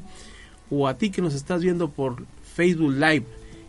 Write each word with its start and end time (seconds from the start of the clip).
o 0.73 0.87
a 0.87 0.97
ti 0.97 1.11
que 1.11 1.21
nos 1.21 1.35
estás 1.35 1.61
viendo 1.61 1.89
por 1.89 2.25
Facebook 2.55 2.93
Live. 2.93 3.25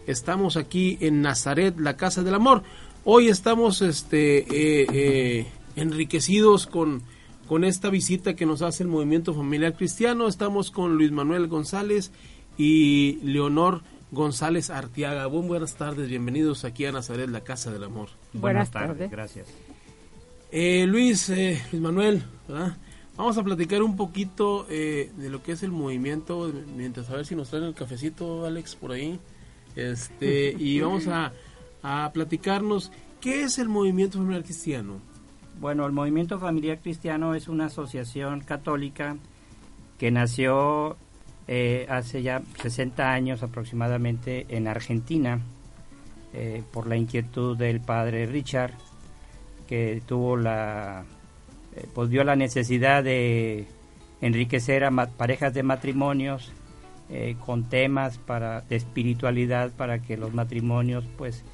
Estamos 0.07 0.57
aquí 0.57 0.97
en 1.01 1.21
Nazaret, 1.21 1.79
la 1.79 1.97
casa 1.97 2.23
del 2.23 2.35
amor. 2.35 2.63
Hoy 3.05 3.29
estamos 3.29 3.83
este 3.83 4.39
eh, 4.39 4.87
eh, 4.93 5.47
enriquecidos 5.77 6.67
con, 6.67 7.03
con 7.47 7.65
esta 7.65 7.91
visita 7.91 8.35
que 8.35 8.47
nos 8.47 8.63
hace 8.63 8.83
el 8.83 8.89
Movimiento 8.89 9.35
Familiar 9.35 9.77
Cristiano. 9.77 10.29
Estamos 10.29 10.71
con 10.71 10.97
Luis 10.97 11.13
Manuel 11.13 11.47
González 11.47 12.11
y 12.57 13.19
Leonor 13.23 13.83
González 14.11 14.71
Artiaga. 14.71 15.27
Buen, 15.27 15.47
buenas 15.47 15.75
tardes, 15.75 16.09
bienvenidos 16.09 16.65
aquí 16.65 16.87
a 16.87 16.93
Nazaret, 16.93 17.29
la 17.29 17.41
casa 17.41 17.71
del 17.71 17.85
amor. 17.85 18.09
Buenas, 18.33 18.71
tardes. 18.71 19.11
Gracias. 19.11 19.49
Eh, 20.51 20.87
Luis, 20.87 21.29
eh, 21.31 21.61
Luis 21.71 21.83
Manuel, 21.83 22.23
¿verdad? 22.49 22.77
Vamos 23.17 23.39
a 23.39 23.43
platicar 23.43 23.83
un 23.83 23.97
poquito 23.97 24.67
eh, 24.69 25.11
de 25.17 25.31
lo 25.31 25.43
que 25.43 25.53
es 25.53 25.63
el 25.63 25.73
movimiento, 25.73 26.53
mientras 26.77 27.11
a 27.11 27.17
ver 27.17 27.27
si 27.27 27.35
nos 27.35 27.51
traen 27.51 27.65
el 27.65 27.75
cafecito, 27.75 28.47
Alex, 28.47 28.77
por 28.77 28.93
ahí. 28.93 29.19
Este, 29.77 30.53
y 30.59 30.81
vamos 30.81 31.07
a, 31.09 31.33
a 31.83 32.11
platicarnos 32.13 32.93
qué 33.21 33.43
es 33.43 33.59
el 33.59 33.69
movimiento 33.69 34.19
familiar 34.19 34.43
cristiano. 34.45 35.01
Bueno, 35.61 35.87
el 35.87 35.93
Movimiento 35.93 36.39
Familiar 36.41 36.81
Cristiano 36.81 37.35
es 37.35 37.49
una 37.49 37.67
asociación 37.67 38.41
católica 38.41 39.17
que 39.99 40.11
nació 40.11 40.97
eh, 41.47 41.87
hace 41.89 42.23
ya 42.23 42.43
60 42.61 43.11
años 43.11 43.43
aproximadamente 43.43 44.47
en 44.49 44.67
Argentina 44.67 45.41
eh, 46.33 46.63
por 46.73 46.87
la 46.87 46.97
inquietud 46.97 47.57
del 47.57 47.81
padre 47.81 48.27
Richard, 48.27 48.73
que 49.69 50.03
tuvo 50.07 50.37
la, 50.37 51.05
eh, 51.77 51.87
pues 51.95 52.09
vio 52.09 52.25
la 52.25 52.37
necesidad 52.37 53.05
de 53.05 53.67
enriquecer 54.21 54.85
a 54.85 54.91
parejas 54.91 55.53
de 55.55 55.63
matrimonios 55.63 56.53
eh, 57.11 57.37
con 57.45 57.65
temas 57.65 58.17
para 58.17 58.63
de 58.63 58.77
espiritualidad 58.77 59.71
para 59.73 59.99
que 59.99 60.17
los 60.17 60.33
matrimonios, 60.33 61.05
pues, 61.19 61.45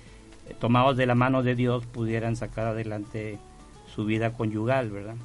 eh, 0.48 0.54
tomados 0.60 0.96
de 0.96 1.06
la 1.06 1.16
mano 1.16 1.42
de 1.42 1.56
Dios, 1.56 1.86
pudieran 1.86 2.36
sacar 2.36 2.68
adelante 2.68 3.38
su 3.92 4.04
vida 4.04 4.32
conyugal, 4.32 4.90
¿verdad? 4.90 5.16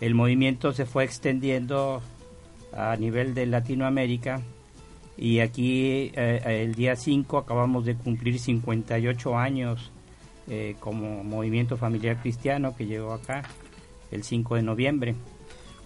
El 0.00 0.14
movimiento 0.14 0.72
se 0.72 0.86
fue 0.86 1.02
extendiendo 1.02 2.00
a 2.72 2.94
nivel 2.94 3.34
de 3.34 3.46
Latinoamérica 3.46 4.42
y 5.16 5.40
aquí 5.40 6.12
eh, 6.14 6.62
el 6.62 6.76
día 6.76 6.94
5 6.94 7.38
acabamos 7.38 7.84
de 7.84 7.96
cumplir 7.96 8.38
58 8.38 9.36
años 9.36 9.90
como 10.80 11.22
movimiento 11.24 11.76
familiar 11.76 12.22
cristiano 12.22 12.74
que 12.74 12.86
llegó 12.86 13.12
acá 13.12 13.42
el 14.10 14.22
5 14.22 14.56
de 14.56 14.62
noviembre. 14.62 15.14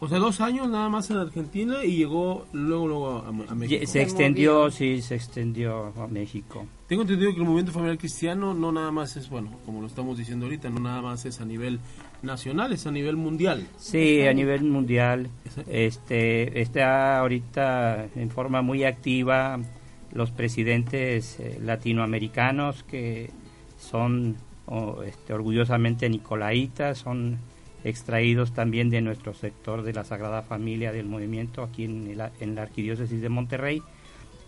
O 0.01 0.09
sea, 0.09 0.19
dos 0.19 0.41
años 0.41 0.69
nada 0.69 0.89
más 0.89 1.09
en 1.11 1.19
Argentina 1.19 1.85
y 1.85 1.97
llegó 1.97 2.45
luego, 2.53 2.89
luego 2.89 3.19
a, 3.19 3.29
a 3.29 3.55
México. 3.55 3.87
Se 3.87 4.03
extendió, 4.03 4.69
sí, 4.69 5.01
se 5.01 5.15
extendió 5.15 5.93
a 5.97 6.09
México. 6.09 6.67
Tengo 6.89 7.03
entendido 7.03 7.31
que 7.31 7.39
el 7.39 7.45
movimiento 7.45 7.71
familiar 7.71 7.99
cristiano 7.99 8.53
no 8.53 8.73
nada 8.73 8.91
más 8.91 9.17
es, 9.17 9.31
bueno, 9.31 9.53
como 9.65 9.81
lo 9.81 9.87
estamos 9.87 10.19
diciendo 10.19 10.47
ahorita, 10.47 10.71
no 10.71 10.81
nada 10.81 11.03
más 11.03 11.25
es 11.25 11.41
a 11.41 11.45
nivel 11.45 11.79
nacional, 12.21 12.73
es 12.73 12.85
a 12.89 12.91
nivel 12.91 13.17
mundial. 13.17 13.65
Sí, 13.77 14.23
a 14.23 14.35
nivel 14.35 14.65
mundial. 14.65 15.31
Este, 15.69 16.61
está 16.61 17.21
ahorita 17.21 18.09
en 18.17 18.29
forma 18.31 18.61
muy 18.61 18.83
activa 18.83 19.61
los 20.13 20.33
presidentes 20.33 21.39
eh, 21.39 21.59
latinoamericanos 21.63 22.83
que 22.83 23.31
son 23.79 24.37
o, 24.67 25.03
este, 25.05 25.33
orgullosamente 25.33 26.09
nicolaitas, 26.09 26.99
son 26.99 27.39
extraídos 27.85 28.53
también 28.53 28.91
de 28.91 29.01
nuestro 29.01 29.35
sector 29.35 29.83
de 29.83 29.93
la 29.93 30.05
Sagrada 30.05 30.43
Familia 30.43 30.93
del 30.93 31.07
movimiento 31.07 31.63
aquí 31.63 31.85
en, 31.85 32.17
la- 32.17 32.33
en 32.41 32.55
la 32.55 32.63
Arquidiócesis 32.63 33.21
de 33.21 33.29
Monterrey. 33.29 33.83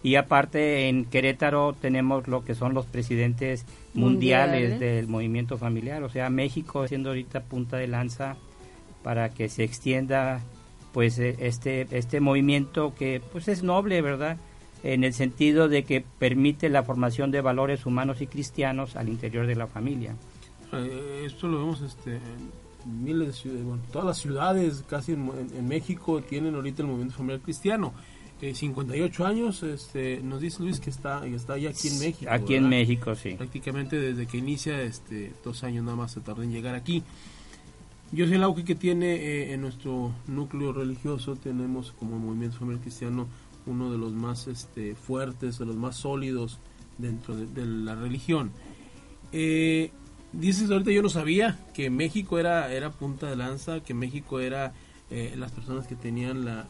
Y 0.03 0.17
aparte 0.17 0.89
en 0.89 1.06
Querétaro 1.06 1.73
tenemos 1.73 2.29
lo 2.29 2.44
que 2.44 2.55
son 2.55 2.75
los 2.75 2.85
presidentes 2.87 3.64
mundiales, 3.94 4.70
Mundiales. 4.70 4.81
del 4.81 5.08
movimiento 5.08 5.56
familiar, 5.56 6.03
o 6.03 6.11
sea, 6.11 6.29
México 6.31 6.87
siendo 6.87 7.08
ahorita 7.11 7.41
punta 7.44 7.79
de 7.79 7.87
lanza 7.88 8.37
para 9.03 9.31
que 9.31 9.49
se 9.49 9.64
extienda 9.64 10.41
pues 10.93 11.19
eh, 11.19 11.37
este 11.41 11.87
este 11.91 12.20
movimiento 12.20 12.94
que 12.94 13.20
pues 13.32 13.49
es 13.49 13.62
noble, 13.62 14.00
¿verdad? 14.03 14.37
En 14.82 15.03
el 15.05 15.14
sentido 15.14 15.69
de 15.69 15.85
que 15.85 16.05
permite 16.19 16.69
la 16.69 16.82
formación 16.82 17.31
de 17.31 17.41
valores 17.41 17.87
humanos 17.87 18.20
y 18.20 18.26
cristianos 18.26 18.97
al 18.97 19.08
interior 19.08 19.47
de 19.47 19.56
la 19.56 19.67
familia. 19.67 20.14
Eh, 20.75 21.23
esto 21.25 21.49
lo 21.49 21.58
vemos 21.61 21.81
este, 21.81 22.19
miles 22.86 23.42
de 23.44 23.62
bueno, 23.62 23.82
todas 23.92 24.06
las 24.06 24.19
ciudades 24.19 24.84
casi 24.88 25.12
en, 25.12 25.28
en- 25.28 25.56
en 25.56 25.69
México 25.69 26.22
tienen 26.22 26.54
ahorita 26.54 26.82
el 26.82 26.88
movimiento 26.88 27.16
familiar 27.16 27.40
cristiano. 27.40 27.92
Eh, 28.42 28.54
58 28.54 29.25
años, 29.26 29.62
este, 29.62 30.20
nos 30.22 30.40
dice 30.40 30.62
Luis 30.62 30.81
que 30.81 30.90
está, 30.90 31.22
que 31.22 31.34
está 31.34 31.56
ya 31.56 31.70
aquí 31.70 31.88
en 31.88 31.98
México. 32.00 32.31
Aquí 32.31 32.54
en 32.56 32.64
¿verdad? 32.64 32.78
México, 32.78 33.14
sí. 33.14 33.34
Prácticamente 33.36 33.98
desde 33.98 34.26
que 34.26 34.36
inicia, 34.38 34.82
este, 34.82 35.32
dos 35.44 35.62
años 35.64 35.84
nada 35.84 35.96
más 35.96 36.12
se 36.12 36.20
tardó 36.20 36.42
en 36.42 36.50
llegar 36.52 36.75
aquí. 36.75 37.02
Yo 38.12 38.26
soy 38.26 38.34
el 38.36 38.42
auge 38.42 38.64
que 38.64 38.75
tiene 38.75 39.14
eh, 39.14 39.54
en 39.54 39.60
nuestro 39.62 40.12
núcleo 40.26 40.72
religioso, 40.72 41.36
tenemos 41.36 41.92
como 41.92 42.19
movimiento 42.19 42.58
familiar 42.58 42.82
cristiano 42.82 43.26
uno 43.66 43.90
de 43.90 43.96
los 43.98 44.12
más 44.12 44.46
este, 44.46 44.94
fuertes, 44.94 45.58
de 45.58 45.64
los 45.66 45.76
más 45.76 45.96
sólidos 45.96 46.58
dentro 46.98 47.34
de, 47.34 47.64
la 47.64 47.94
religión. 47.94 48.50
Eh, 49.32 49.90
dices 50.38 50.70
ahorita 50.70 50.90
yo 50.90 51.02
no 51.02 51.08
sabía 51.08 51.58
que 51.75 51.90
México 51.90 52.38
era, 52.38 52.72
era 52.72 52.90
punta 52.90 53.28
de 53.28 53.36
lanza, 53.36 53.81
que 53.81 53.94
México 53.94 54.40
era 54.40 54.72
eh, 55.10 55.34
las 55.36 55.52
personas 55.52 55.86
que 55.86 55.96
tenían 55.96 56.44
la, 56.44 56.66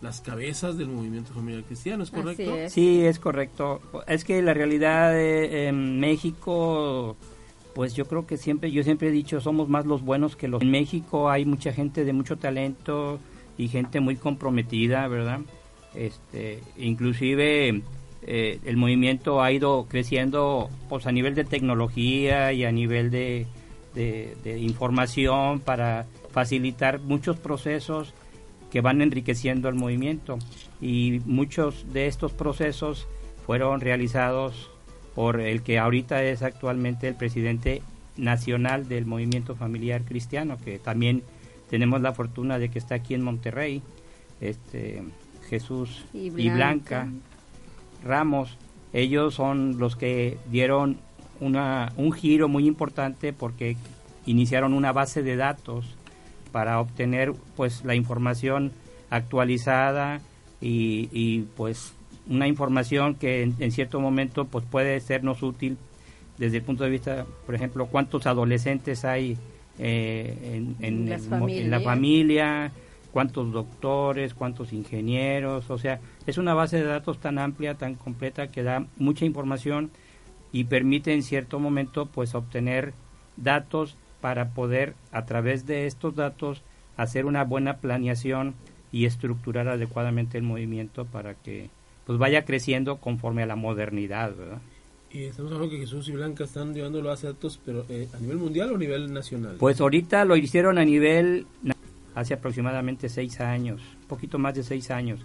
las 0.00 0.20
cabezas 0.20 0.76
del 0.76 0.88
movimiento 0.88 1.32
familiar 1.32 1.62
cristiano, 1.64 2.02
¿es 2.02 2.10
correcto? 2.10 2.56
Sí, 2.68 3.04
es 3.04 3.18
correcto. 3.18 3.80
Es 4.06 4.24
que 4.24 4.42
la 4.42 4.54
realidad 4.54 5.18
en 5.18 6.00
México, 6.00 7.16
pues 7.74 7.94
yo 7.94 8.06
creo 8.06 8.26
que 8.26 8.36
siempre, 8.36 8.70
yo 8.70 8.82
siempre 8.82 9.08
he 9.08 9.12
dicho, 9.12 9.40
somos 9.40 9.68
más 9.68 9.86
los 9.86 10.02
buenos 10.02 10.34
que 10.34 10.48
los... 10.48 10.62
En 10.62 10.70
México 10.70 11.30
hay 11.30 11.44
mucha 11.44 11.72
gente 11.72 12.04
de 12.04 12.12
mucho 12.12 12.36
talento 12.36 13.20
y 13.56 13.68
gente 13.68 14.00
muy 14.00 14.16
comprometida, 14.16 15.06
¿verdad? 15.08 15.40
Este, 15.94 16.60
inclusive 16.78 17.82
eh, 18.26 18.60
el 18.64 18.76
movimiento 18.76 19.42
ha 19.42 19.52
ido 19.52 19.86
creciendo 19.88 20.70
pues 20.88 21.06
a 21.06 21.12
nivel 21.12 21.34
de 21.34 21.44
tecnología 21.44 22.52
y 22.52 22.64
a 22.64 22.72
nivel 22.72 23.10
de, 23.10 23.46
de 23.94 24.58
información 24.60 25.60
para 25.60 26.06
facilitar 26.30 27.00
muchos 27.00 27.36
procesos 27.36 28.14
que 28.70 28.80
van 28.80 29.02
enriqueciendo 29.02 29.68
el 29.68 29.74
movimiento. 29.74 30.38
Y 30.80 31.20
muchos 31.26 31.92
de 31.92 32.06
estos 32.06 32.32
procesos 32.32 33.06
fueron 33.44 33.80
realizados 33.80 34.70
por 35.14 35.40
el 35.40 35.62
que 35.62 35.78
ahorita 35.78 36.22
es 36.24 36.42
actualmente 36.42 37.08
el 37.08 37.14
presidente 37.14 37.82
nacional 38.16 38.88
del 38.88 39.06
movimiento 39.06 39.54
familiar 39.54 40.02
cristiano, 40.04 40.56
que 40.64 40.78
también 40.78 41.22
tenemos 41.70 42.00
la 42.00 42.12
fortuna 42.12 42.58
de 42.58 42.70
que 42.70 42.78
está 42.78 42.96
aquí 42.96 43.14
en 43.14 43.22
Monterrey, 43.22 43.82
este 44.40 45.02
Jesús 45.48 46.04
y 46.14 46.30
Blanca, 46.30 47.08
Ramos. 48.04 48.56
Ellos 48.92 49.34
son 49.34 49.78
los 49.78 49.96
que 49.96 50.38
dieron 50.50 50.98
una, 51.40 51.92
un 51.96 52.12
giro 52.12 52.48
muy 52.48 52.66
importante 52.66 53.32
porque 53.32 53.76
iniciaron 54.26 54.74
una 54.74 54.92
base 54.92 55.22
de 55.22 55.36
datos 55.36 55.96
para 56.52 56.80
obtener 56.80 57.32
pues 57.56 57.84
la 57.84 57.94
información 57.94 58.72
actualizada 59.10 60.20
y, 60.60 61.40
pues 61.56 61.92
una 62.28 62.46
información 62.46 63.16
que 63.16 63.42
en, 63.42 63.72
cierto 63.72 63.98
momento 63.98 64.44
pues 64.44 64.64
puede 64.64 65.00
sernos 65.00 65.42
útil 65.42 65.76
desde 66.38 66.58
el 66.58 66.62
punto 66.62 66.84
de 66.84 66.90
vista, 66.90 67.26
por 67.44 67.56
ejemplo, 67.56 67.86
cuántos 67.86 68.26
adolescentes 68.26 69.04
hay 69.04 69.36
eh, 69.78 70.62
en, 70.80 71.70
la 71.70 71.80
familia, 71.80 72.70
cuántos 73.12 73.52
doctores, 73.52 74.34
cuántos 74.34 74.72
ingenieros, 74.72 75.68
o 75.68 75.78
sea, 75.78 75.98
es 76.26 76.38
una 76.38 76.54
base 76.54 76.78
de 76.78 76.84
datos 76.84 77.18
tan 77.18 77.38
amplia, 77.38 77.74
tan 77.74 77.94
completa 77.94 78.48
que 78.48 78.62
da 78.62 78.86
mucha 78.96 79.24
información 79.24 79.90
y 80.52 80.64
permite 80.64 81.14
en 81.14 81.22
cierto 81.22 81.58
momento 81.58 82.06
pues 82.06 82.34
obtener 82.34 82.92
datos 83.36 83.96
para 84.20 84.50
poder 84.50 84.94
a 85.10 85.24
través 85.24 85.66
de 85.66 85.86
estos 85.86 86.14
datos 86.14 86.62
hacer 86.96 87.26
una 87.26 87.44
buena 87.44 87.78
planeación 87.78 88.54
y 88.92 89.06
estructurar 89.06 89.68
adecuadamente 89.68 90.38
el 90.38 90.44
movimiento 90.44 91.06
para 91.06 91.34
que 91.34 91.70
pues 92.06 92.18
vaya 92.18 92.44
creciendo 92.44 92.98
conforme 92.98 93.42
a 93.42 93.46
la 93.46 93.56
modernidad, 93.56 94.36
¿verdad? 94.36 94.60
Y 95.10 95.24
estamos 95.24 95.52
hablando 95.52 95.70
que 95.70 95.80
Jesús 95.80 96.08
y 96.08 96.12
Blanca 96.12 96.44
están 96.44 96.72
llevándolo 96.72 97.10
a 97.10 97.16
datos, 97.16 97.60
pero 97.64 97.84
eh, 97.88 98.08
a 98.14 98.18
nivel 98.18 98.38
mundial 98.38 98.72
o 98.72 98.76
a 98.76 98.78
nivel 98.78 99.12
nacional. 99.12 99.56
Pues 99.58 99.80
ahorita 99.80 100.24
lo 100.24 100.36
hicieron 100.36 100.78
a 100.78 100.84
nivel 100.84 101.46
hace 102.14 102.34
aproximadamente 102.34 103.08
seis 103.08 103.40
años, 103.40 103.82
un 104.00 104.08
poquito 104.08 104.38
más 104.38 104.54
de 104.54 104.62
seis 104.62 104.90
años. 104.90 105.20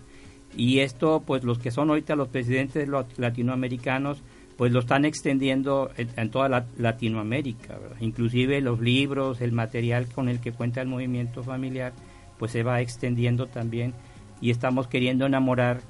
Y 0.57 0.79
esto, 0.79 1.21
pues 1.25 1.43
los 1.43 1.59
que 1.59 1.71
son 1.71 1.89
ahorita 1.89 2.15
los 2.15 2.29
presidentes 2.29 2.89
latinoamericanos, 3.17 4.23
pues 4.57 4.71
lo 4.71 4.79
están 4.79 5.05
extendiendo 5.05 5.91
en, 5.97 6.31
toda 6.31 6.49
la, 6.49 6.65
Latinoamérica, 6.77 7.77
inclusive 7.99 8.59
los 8.59 8.79
libros, 8.81 9.39
el 9.39 9.51
material 9.51 10.07
con 10.07 10.29
el 10.29 10.41
que 10.41 10.51
cuenta 10.51 10.81
el 10.81 10.87
movimiento 10.87 11.43
familiar, 11.43 11.93
pues 12.39 12.53
se 12.53 12.63
va 12.63 12.81
extendiendo 12.81 13.45
también 13.45 13.93
y 14.41 14.49
estamos 14.49 14.87
queriendo 14.87 15.27
enamorar 15.27 15.81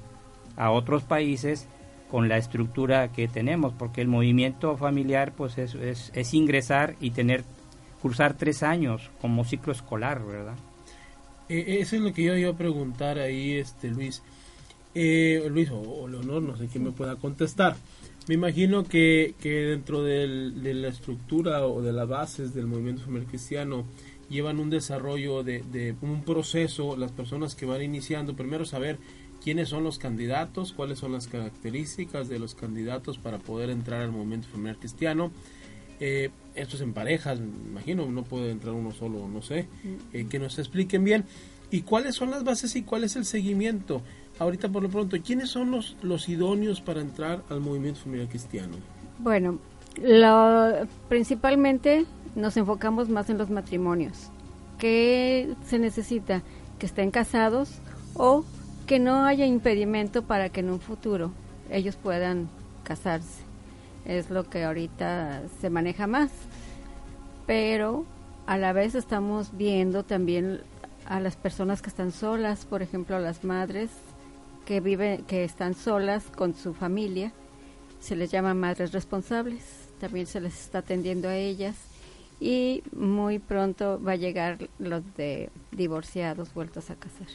a 0.56 0.70
otros 0.70 1.02
países 1.02 1.66
con 2.10 2.28
la 2.28 2.36
estructura 2.36 3.08
que 3.08 3.26
tenemos, 3.26 3.72
porque 3.72 4.02
el 4.02 4.08
movimiento 4.08 4.76
familiar 4.76 5.32
pues 5.32 5.56
es, 5.56 5.74
es, 5.74 6.34
ingresar 6.34 6.94
y 7.00 7.10
tener, 7.12 7.44
cursar 8.02 8.34
tres 8.34 8.62
años 8.62 9.10
como 9.20 9.44
ciclo 9.44 9.72
escolar, 9.72 10.24
¿verdad? 10.24 10.56
Eh, 11.48 11.78
eso 11.80 11.96
es 11.96 12.02
lo 12.02 12.12
que 12.12 12.24
yo 12.24 12.36
iba 12.36 12.50
a 12.50 12.56
preguntar 12.56 13.18
ahí, 13.18 13.52
este 13.56 13.88
Luis. 13.88 14.22
Eh, 15.00 15.48
Luis 15.48 15.70
o, 15.70 16.08
Leonor, 16.08 16.42
no 16.42 16.56
sé 16.56 16.66
quién 16.66 16.82
me 16.82 16.90
pueda 16.90 17.14
contestar. 17.14 17.76
Me 18.26 18.34
imagino 18.34 18.82
que, 18.82 19.32
dentro 19.40 20.02
de 20.02 20.26
la 20.26 20.88
estructura 20.88 21.64
o 21.68 21.82
de 21.82 21.92
las 21.92 22.08
bases 22.08 22.52
del 22.52 22.66
movimiento 22.66 23.04
familiar 23.04 23.28
cristiano 23.28 23.84
llevan 24.28 24.58
un 24.58 24.70
desarrollo 24.70 25.44
de, 25.44 25.94
un 26.02 26.24
proceso, 26.24 26.96
las 26.96 27.12
personas 27.12 27.54
que 27.54 27.64
van 27.64 27.80
iniciando, 27.80 28.34
primero 28.34 28.64
saber 28.64 28.98
quiénes 29.40 29.68
son 29.68 29.84
los 29.84 29.98
candidatos, 30.00 30.72
cuáles 30.72 30.98
son 30.98 31.12
las 31.12 31.28
características 31.28 32.28
de 32.28 32.40
los 32.40 32.56
candidatos 32.56 33.18
para 33.18 33.38
poder 33.38 33.70
entrar 33.70 34.02
al 34.02 34.10
movimiento 34.10 34.48
familiar 34.48 34.78
cristiano. 34.78 35.30
Eh, 36.00 36.30
esto 36.56 36.74
es 36.74 36.82
en 36.82 36.92
parejas, 36.92 37.38
me 37.38 37.46
imagino, 37.70 38.10
no 38.10 38.24
puede 38.24 38.50
entrar 38.50 38.74
uno 38.74 38.90
solo, 38.90 39.28
no 39.28 39.42
sé, 39.42 39.68
eh, 40.12 40.26
que 40.28 40.40
nos 40.40 40.58
expliquen 40.58 41.04
bien. 41.04 41.24
¿Y 41.70 41.82
cuáles 41.82 42.14
son 42.14 42.30
las 42.30 42.44
bases 42.44 42.74
y 42.76 42.82
cuál 42.82 43.04
es 43.04 43.14
el 43.16 43.26
seguimiento? 43.26 44.02
Ahorita 44.38 44.68
por 44.68 44.82
lo 44.82 44.88
pronto, 44.88 45.16
¿quiénes 45.24 45.50
son 45.50 45.70
los, 45.70 45.96
los 46.02 46.28
idóneos 46.28 46.80
para 46.80 47.00
entrar 47.00 47.42
al 47.48 47.60
movimiento 47.60 48.00
familiar 48.00 48.28
cristiano? 48.28 48.76
Bueno, 49.18 49.58
lo, 50.02 50.86
principalmente 51.08 52.06
nos 52.34 52.56
enfocamos 52.56 53.08
más 53.08 53.30
en 53.30 53.38
los 53.38 53.50
matrimonios. 53.50 54.30
¿Qué 54.78 55.54
se 55.66 55.78
necesita? 55.78 56.42
Que 56.78 56.86
estén 56.86 57.10
casados 57.10 57.80
o 58.14 58.44
que 58.86 58.98
no 58.98 59.24
haya 59.24 59.44
impedimento 59.44 60.22
para 60.22 60.48
que 60.48 60.60
en 60.60 60.70
un 60.70 60.80
futuro 60.80 61.32
ellos 61.70 61.96
puedan 61.96 62.48
casarse. 62.84 63.42
Es 64.04 64.30
lo 64.30 64.48
que 64.48 64.64
ahorita 64.64 65.42
se 65.60 65.68
maneja 65.68 66.06
más. 66.06 66.30
Pero 67.46 68.06
a 68.46 68.56
la 68.56 68.72
vez 68.72 68.94
estamos 68.94 69.50
viendo 69.56 70.04
también 70.04 70.60
a 71.06 71.20
las 71.20 71.36
personas 71.36 71.82
que 71.82 71.90
están 71.90 72.12
solas, 72.12 72.64
por 72.66 72.82
ejemplo, 72.82 73.18
las 73.18 73.42
madres 73.42 73.90
que 74.68 74.80
viven, 74.80 75.24
que 75.24 75.44
están 75.44 75.72
solas 75.72 76.24
con 76.36 76.54
su 76.54 76.74
familia, 76.74 77.32
se 78.00 78.14
les 78.14 78.30
llama 78.30 78.52
madres 78.52 78.92
responsables, 78.92 79.88
también 79.98 80.26
se 80.26 80.42
les 80.42 80.60
está 80.60 80.80
atendiendo 80.80 81.26
a 81.26 81.36
ellas 81.36 81.74
y 82.38 82.82
muy 82.94 83.38
pronto 83.38 83.98
va 84.06 84.12
a 84.12 84.16
llegar 84.16 84.58
los 84.78 85.02
de 85.16 85.48
divorciados 85.72 86.52
vueltos 86.52 86.90
a 86.90 86.96
casar. 86.96 87.28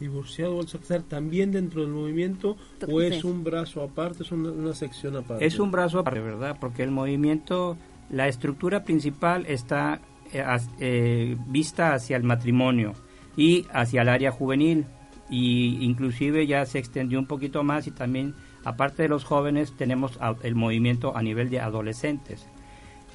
Divorciados 0.00 0.54
vueltos 0.56 0.74
a 0.74 0.78
casar 0.80 1.02
también 1.02 1.52
dentro 1.52 1.82
del 1.82 1.92
movimiento 1.92 2.56
o 2.90 3.00
es 3.00 3.22
un 3.22 3.44
brazo 3.44 3.80
aparte, 3.80 4.24
es 4.24 4.32
una, 4.32 4.74
sección 4.74 5.14
aparte. 5.14 5.46
Es 5.46 5.60
un 5.60 5.70
brazo 5.70 6.00
aparte, 6.00 6.18
¿verdad? 6.18 6.56
Porque 6.60 6.82
el 6.82 6.90
movimiento, 6.90 7.76
la 8.10 8.26
estructura 8.26 8.82
principal 8.82 9.46
está 9.46 10.00
eh, 10.32 10.44
eh, 10.80 11.36
vista 11.46 11.94
hacia 11.94 12.16
el 12.16 12.24
matrimonio 12.24 12.94
y 13.36 13.66
hacia 13.70 14.02
el 14.02 14.08
área 14.08 14.32
juvenil 14.32 14.84
y 15.32 15.78
inclusive 15.80 16.46
ya 16.46 16.66
se 16.66 16.78
extendió 16.78 17.18
un 17.18 17.24
poquito 17.24 17.64
más 17.64 17.86
y 17.86 17.90
también 17.90 18.34
aparte 18.64 19.04
de 19.04 19.08
los 19.08 19.24
jóvenes 19.24 19.72
tenemos 19.72 20.18
el 20.42 20.54
movimiento 20.54 21.16
a 21.16 21.22
nivel 21.22 21.48
de 21.48 21.58
adolescentes. 21.58 22.46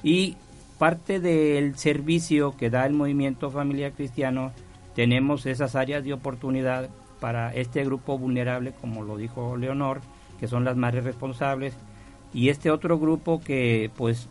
Y 0.02 0.36
parte 0.78 1.20
del 1.20 1.76
servicio 1.76 2.56
que 2.56 2.70
da 2.70 2.86
el 2.86 2.92
movimiento 2.92 3.52
familiar 3.52 3.92
cristiano 3.92 4.50
tenemos 4.96 5.46
esas 5.46 5.76
áreas 5.76 6.02
de 6.02 6.12
oportunidad 6.12 6.90
para 7.20 7.54
este 7.54 7.84
grupo 7.84 8.18
vulnerable 8.18 8.72
como 8.80 9.04
lo 9.04 9.16
dijo 9.16 9.56
Leonor 9.56 10.00
que 10.40 10.48
son 10.48 10.64
las 10.64 10.76
madres 10.76 11.04
responsables 11.04 11.74
y 12.34 12.48
este 12.48 12.72
otro 12.72 12.98
grupo 12.98 13.40
que 13.40 13.92
pues 13.96 14.28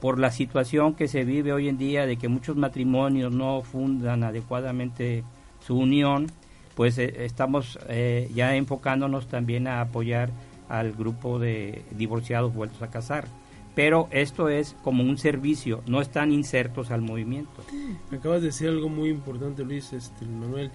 por 0.00 0.18
la 0.18 0.32
situación 0.32 0.94
que 0.94 1.06
se 1.06 1.24
vive 1.24 1.52
hoy 1.52 1.68
en 1.68 1.78
día 1.78 2.06
de 2.06 2.16
que 2.16 2.28
muchos 2.28 2.56
matrimonios 2.56 3.32
no 3.32 3.62
fundan 3.62 4.24
adecuadamente 4.24 5.22
su 5.60 5.76
unión 5.78 6.26
pues 6.74 6.98
eh, 6.98 7.24
estamos 7.24 7.78
eh, 7.88 8.30
ya 8.34 8.56
enfocándonos 8.56 9.26
también 9.28 9.66
a 9.66 9.80
apoyar 9.80 10.30
al 10.68 10.92
grupo 10.92 11.38
de 11.38 11.84
divorciados 11.92 12.54
vueltos 12.54 12.82
a 12.82 12.90
casar. 12.90 13.26
Pero 13.74 14.08
esto 14.12 14.48
es 14.48 14.76
como 14.84 15.02
un 15.02 15.18
servicio, 15.18 15.82
no 15.86 16.00
están 16.00 16.30
insertos 16.30 16.92
al 16.92 17.02
movimiento. 17.02 17.64
Me 18.10 18.18
acabas 18.18 18.40
de 18.40 18.48
decir 18.48 18.68
algo 18.68 18.88
muy 18.88 19.08
importante, 19.08 19.64
Luis, 19.64 19.92
este, 19.92 20.24
Manuel. 20.26 20.70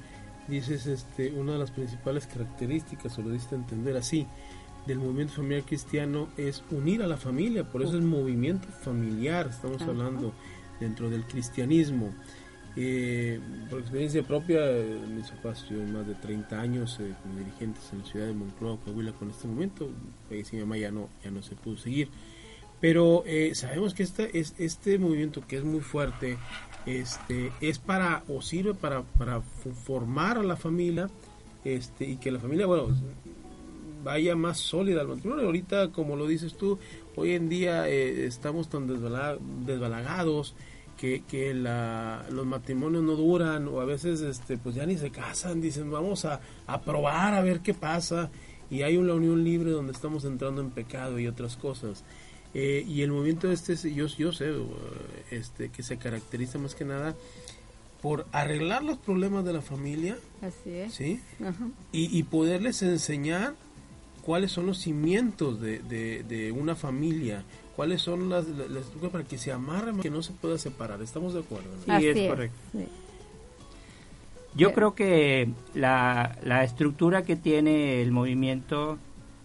Dices, 0.50 0.86
este, 0.88 1.32
una 1.32 1.53
de 1.53 1.60
las 1.60 1.72
principales 1.72 2.27
características, 2.27 3.18
o 3.18 3.22
lo 3.22 3.29
diste 3.29 3.56
a 3.56 3.60
entender 3.60 3.96
así, 3.96 4.27
del 4.86 5.00
movimiento 5.00 5.36
familiar 5.36 5.63
cristiano 5.63 6.27
es 6.36 6.63
unir 6.72 7.03
a 7.03 7.08
la 7.08 7.18
familia, 7.18 7.63
por 7.63 7.84
eso 7.84 7.98
es 7.98 8.03
movimiento 8.03 8.68
familiar, 8.68 9.48
estamos 9.50 9.82
hablando 9.84 10.34
dentro 10.79 11.10
del 11.10 11.25
cristianismo. 11.25 12.10
Eh, 12.76 13.40
por 13.70 13.80
experiencia 13.80 14.24
propia, 14.24 14.60
eh, 14.70 14.98
mis 15.16 15.30
papás 15.32 15.60
estuvieron 15.62 15.92
más 15.94 16.08
de 16.08 16.14
30 16.16 16.60
años 16.62 16.98
eh, 17.02 17.14
como 17.22 17.38
dirigentes 17.38 17.84
en 17.92 18.00
la 18.00 18.06
ciudad 18.06 18.28
de 18.28 18.34
Moncloa, 18.34 18.78
Coahuila, 18.86 19.12
con 19.14 19.30
este 19.30 19.48
momento. 19.48 19.90
Falleció 20.30 20.58
mi 20.60 20.64
mamá, 20.66 20.78
ya 20.78 20.92
no, 20.92 21.10
ya 21.24 21.32
no 21.32 21.42
se 21.44 21.56
pudo 21.56 21.78
seguir. 21.78 22.10
Pero 22.80 23.24
eh, 23.26 23.54
sabemos 23.56 23.94
que 23.94 24.04
este, 24.04 24.40
es, 24.40 24.54
este 24.58 24.98
movimiento 24.98 25.46
que 25.46 25.58
es 25.58 25.64
muy 25.66 25.82
fuerte 25.82 26.38
este, 26.86 27.52
es 27.60 27.78
para, 27.80 28.24
o 28.30 28.42
sirve 28.42 28.74
para, 28.74 29.02
para 29.04 29.42
formar 29.42 30.38
a 30.38 30.44
la 30.44 30.56
familia 30.56 31.10
este, 31.66 32.06
y 32.08 32.16
que 32.16 32.32
la 32.32 32.40
familia, 32.40 32.66
bueno, 32.68 32.88
vaya 34.04 34.36
más 34.38 34.60
sólida 34.60 35.02
al 35.02 35.10
matrimonio. 35.10 35.46
Ahorita, 35.46 35.90
como 35.92 36.16
lo 36.16 36.26
dices 36.26 36.56
tú, 36.56 36.80
hoy 37.18 37.32
en 37.34 37.50
día 37.50 37.90
eh, 37.90 38.26
estamos 38.26 38.70
tan 38.70 38.88
desbala- 38.88 39.38
desbalagados 39.66 40.56
que, 41.00 41.24
que 41.27 41.53
la- 41.53 42.25
los 42.32 42.46
matrimonios 42.46 43.03
no 43.03 43.13
duran 43.15 43.68
o 43.68 43.79
a 43.79 43.86
veces 43.86 44.22
este, 44.22 44.58
pues 44.58 44.75
ya 44.75 44.86
ni 44.86 44.98
se 44.98 45.12
casan, 45.12 45.62
dicen 45.62 45.89
vamos 45.89 46.25
a, 46.25 46.41
a 46.68 46.82
probar 46.82 47.34
a 47.36 47.41
ver 47.41 47.62
qué 47.62 47.74
pasa 47.74 48.29
y 48.70 48.82
hay 48.82 48.98
una 48.98 49.13
unión 49.13 49.44
libre 49.44 49.72
donde 49.72 49.94
estamos 49.94 50.25
entrando 50.25 50.62
en 50.62 50.70
pecado 50.72 51.18
y 51.20 51.27
otras 51.27 51.56
cosas. 51.56 52.03
Eh, 52.53 52.84
y 52.88 53.03
el 53.03 53.12
movimiento 53.12 53.51
este, 53.51 53.74
es- 53.74 53.84
yo, 53.84 54.08
yo 54.08 54.32
sé, 54.34 54.51
uh, 54.51 54.68
este, 55.32 55.70
que 55.70 55.84
se 55.84 55.98
caracteriza 55.98 56.58
más 56.58 56.75
que 56.75 56.84
nada 56.86 57.15
por 58.01 58.25
arreglar 58.32 58.84
los 58.84 58.98
problemas 58.98 59.44
de 59.46 59.53
la 59.53 59.62
familia, 59.62 60.18
Así 60.41 60.72
es. 60.72 60.94
¿sí? 60.94 61.22
Y, 61.91 62.18
y 62.18 62.24
poderles 62.24 62.82
enseñar 62.82 63.53
cuáles 64.29 64.51
son 64.51 64.67
los 64.67 64.77
cimientos 64.77 65.59
de, 65.59 65.79
de, 65.79 66.21
de 66.21 66.51
una 66.51 66.75
familia, 66.75 67.43
cuáles 67.75 68.00
son 68.03 68.29
las, 68.29 68.48
las, 68.48 68.69
las 68.69 68.83
estructuras 68.83 69.12
para 69.12 69.24
que 69.24 69.39
se 69.39 69.51
amarren, 69.51 69.98
que 70.01 70.12
no 70.12 70.21
se 70.21 70.33
pueda 70.33 70.59
separar. 70.59 71.01
¿Estamos 71.01 71.33
de 71.33 71.39
acuerdo? 71.39 71.67
no? 71.75 71.83
Sí, 71.83 71.89
Así 71.89 72.07
es 72.09 72.17
es, 72.17 72.29
correcto. 72.29 72.55
sí. 72.71 72.88
Yo 74.53 74.67
Bien. 74.67 74.75
creo 74.75 74.93
que 74.93 75.50
la, 75.74 76.38
la 76.43 76.63
estructura 76.63 77.24
que 77.24 77.38
tiene 77.38 78.03
el 78.03 78.12
movimiento 78.12 79.00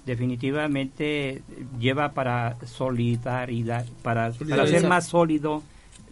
definitivamente 0.04 1.40
lleva 1.80 2.12
para 2.12 2.58
solidaridad, 2.66 3.86
para, 4.02 4.32
para 4.32 4.64
hacer 4.64 4.86
más 4.86 5.06
sólido 5.06 5.62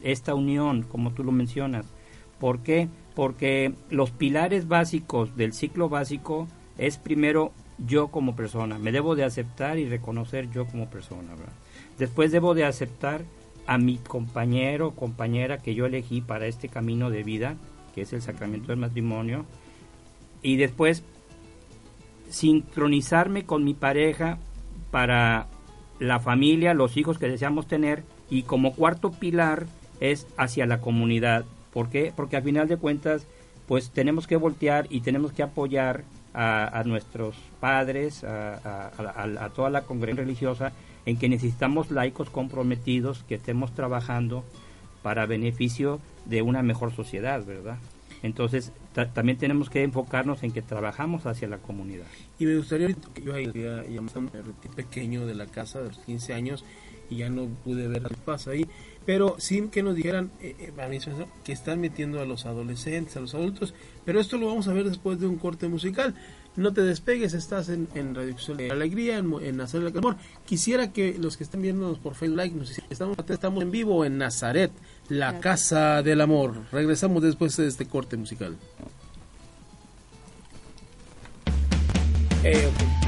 esta 0.03 0.35
unión, 0.35 0.83
como 0.85 1.13
tú 1.13 1.25
lo 1.25 1.33
mencionas. 1.33 1.85
¿Por 2.41 2.61
qué? 2.61 2.89
Porque 3.15 3.75
los 3.91 4.13
pilares 4.13 4.67
básicos 4.67 5.37
del 5.37 5.53
ciclo 5.53 5.91
básico 5.91 6.49
es 6.79 6.97
primero 6.97 7.53
yo 7.79 8.09
como 8.09 8.37
persona, 8.37 8.79
me 8.79 8.93
debo 8.93 9.17
de 9.17 9.25
aceptar 9.25 9.79
y 9.79 9.89
reconocer 9.89 10.51
yo 10.51 10.67
como 10.67 10.89
persona. 10.89 11.35
¿verdad? 11.35 11.53
Después 11.99 12.33
debo 12.33 12.55
de 12.55 12.65
aceptar 12.65 13.23
a 13.67 13.79
mi 13.79 13.99
compañero 13.99 14.89
o 14.89 14.95
compañera 14.95 15.59
que 15.59 15.75
yo 15.75 15.87
elegí 15.87 16.21
para 16.21 16.47
este 16.47 16.69
camino 16.69 17.11
de 17.11 17.23
vida, 17.23 17.57
que 17.95 18.03
es 18.03 18.13
el 18.13 18.23
sacramento 18.23 18.69
del 18.69 18.79
matrimonio, 18.79 19.45
y 20.43 20.57
después 20.57 21.05
sincronizarme 22.29 23.45
con 23.45 23.65
mi 23.65 23.75
pareja 23.75 24.39
para 24.91 25.47
la 26.01 26.19
familia, 26.19 26.75
los 26.75 26.97
hijos 26.97 27.19
que 27.19 27.29
deseamos 27.29 27.67
tener, 27.67 28.03
y 28.31 28.43
como 28.43 28.75
cuarto 28.75 29.13
pilar 29.13 29.67
es 30.01 30.27
hacia 30.37 30.67
la 30.67 30.81
comunidad. 30.81 31.45
¿Por 31.73 31.89
qué? 31.91 32.13
Porque 32.15 32.37
al 32.37 32.43
final 32.43 32.67
de 32.67 32.77
cuentas, 32.77 33.27
pues 33.69 33.91
tenemos 33.91 34.27
que 34.27 34.37
voltear 34.37 34.87
y 34.91 35.03
tenemos 35.03 35.33
que 35.33 35.43
apoyar 35.43 36.05
a, 36.35 36.83
nuestros 36.85 37.37
padres, 37.61 38.25
a, 38.25 38.55
a- 39.45 39.51
toda 39.51 39.71
la 39.71 39.83
congregación 39.83 40.27
religiosa, 40.27 40.73
en 41.07 41.19
que 41.19 41.29
necesitamos 41.29 41.91
laicos 41.91 42.31
comprometidos 42.31 43.25
que 43.29 43.35
estemos 43.37 43.75
trabajando 43.75 44.45
para 45.03 45.27
beneficio 45.27 46.01
de 46.27 46.43
una 46.43 46.63
mejor 46.63 46.95
sociedad, 46.95 47.45
¿verdad? 47.45 47.77
Entonces, 48.23 48.71
ta- 48.95 49.13
también 49.13 49.37
tenemos 49.37 49.69
que 49.69 49.83
enfocarnos 49.83 50.45
en 50.45 50.53
que 50.53 50.63
trabajamos 50.63 51.27
hacia 51.27 51.49
la 51.49 51.59
comunidad. 51.59 52.07
Y 52.39 52.47
me 52.47 52.57
gustaría, 52.57 52.89
que 53.15 53.23
yo 53.23 53.35
ahí 53.35 53.47
ya, 53.53 53.85
ya 53.85 54.01
pequeño 54.77 55.27
de 55.27 55.35
la 55.35 55.47
casa 55.47 55.81
de 55.83 55.89
los 55.89 55.99
15 55.99 56.33
años 56.35 56.65
y 57.11 57.17
ya 57.17 57.29
no 57.29 57.47
pude 57.65 57.89
ver 57.89 58.03
qué 58.05 58.15
pasa 58.25 58.53
ahí, 58.53 58.65
pero 59.05 59.35
sin 59.39 59.71
que 59.71 59.83
nos 59.83 59.97
dijeran 59.97 60.31
eh, 60.41 60.55
eh, 60.59 61.01
que 61.45 61.53
están 61.53 61.81
metiendo 61.81 62.21
a 62.21 62.25
los 62.25 62.47
adolescentes, 62.47 63.17
a 63.17 63.21
los 63.21 63.35
adultos, 63.35 63.75
pero 64.05 64.21
esto 64.21 64.37
lo 64.39 64.47
vamos 64.47 64.69
a 64.69 64.73
ver 64.73 64.89
después 64.89 65.19
de 65.21 65.27
un 65.27 65.37
corte 65.37 65.69
musical. 65.69 66.15
No 66.55 66.73
te 66.75 66.83
despegues, 66.83 67.33
estás 67.33 67.71
en, 67.71 67.89
en 67.95 68.15
Radio 68.15 68.35
de 68.57 68.71
Alegría, 68.71 69.17
en, 69.17 69.33
en 69.43 69.57
Nazaret 69.57 69.87
del 69.89 69.99
Amor. 69.99 70.17
Quisiera 70.45 70.93
que 70.93 71.17
los 71.19 71.37
que 71.39 71.45
están 71.45 71.63
viéndonos 71.63 71.99
por 71.99 72.15
Facebook 72.15 72.37
Like, 72.37 72.55
nos 72.57 72.71
hicieran- 72.71 72.91
estamos, 72.93 73.17
estamos 73.29 73.63
en 73.63 73.71
vivo 73.71 74.05
en 74.05 74.19
Nazaret, 74.19 74.71
la 75.09 75.41
Casa 75.41 76.03
del 76.03 76.21
Amor. 76.21 76.55
Regresamos 76.71 77.23
después 77.23 77.57
de 77.57 77.69
este 77.69 77.87
corte 77.87 78.17
musical. 78.19 78.57
Eh, 82.45 82.67
ok. 82.69 83.02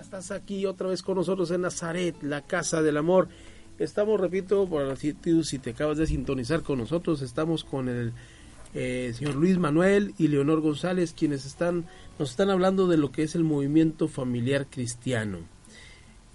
Estás 0.00 0.30
aquí 0.30 0.66
otra 0.66 0.88
vez 0.88 1.02
con 1.02 1.16
nosotros 1.16 1.50
en 1.50 1.62
Nazaret, 1.62 2.16
la 2.22 2.42
casa 2.42 2.82
del 2.82 2.96
amor. 2.96 3.28
Estamos, 3.78 4.20
repito, 4.20 4.66
por 4.66 4.96
si 4.96 5.12
te 5.58 5.70
acabas 5.70 5.98
de 5.98 6.06
sintonizar 6.06 6.62
con 6.62 6.78
nosotros, 6.78 7.22
estamos 7.22 7.64
con 7.64 7.88
el 7.88 8.12
eh, 8.74 9.12
señor 9.14 9.36
Luis 9.36 9.58
Manuel 9.58 10.14
y 10.18 10.28
Leonor 10.28 10.60
González, 10.60 11.14
quienes 11.16 11.46
están, 11.46 11.86
nos 12.18 12.30
están 12.30 12.50
hablando 12.50 12.86
de 12.86 12.96
lo 12.96 13.12
que 13.12 13.22
es 13.22 13.34
el 13.34 13.44
movimiento 13.44 14.08
familiar 14.08 14.66
cristiano. 14.66 15.38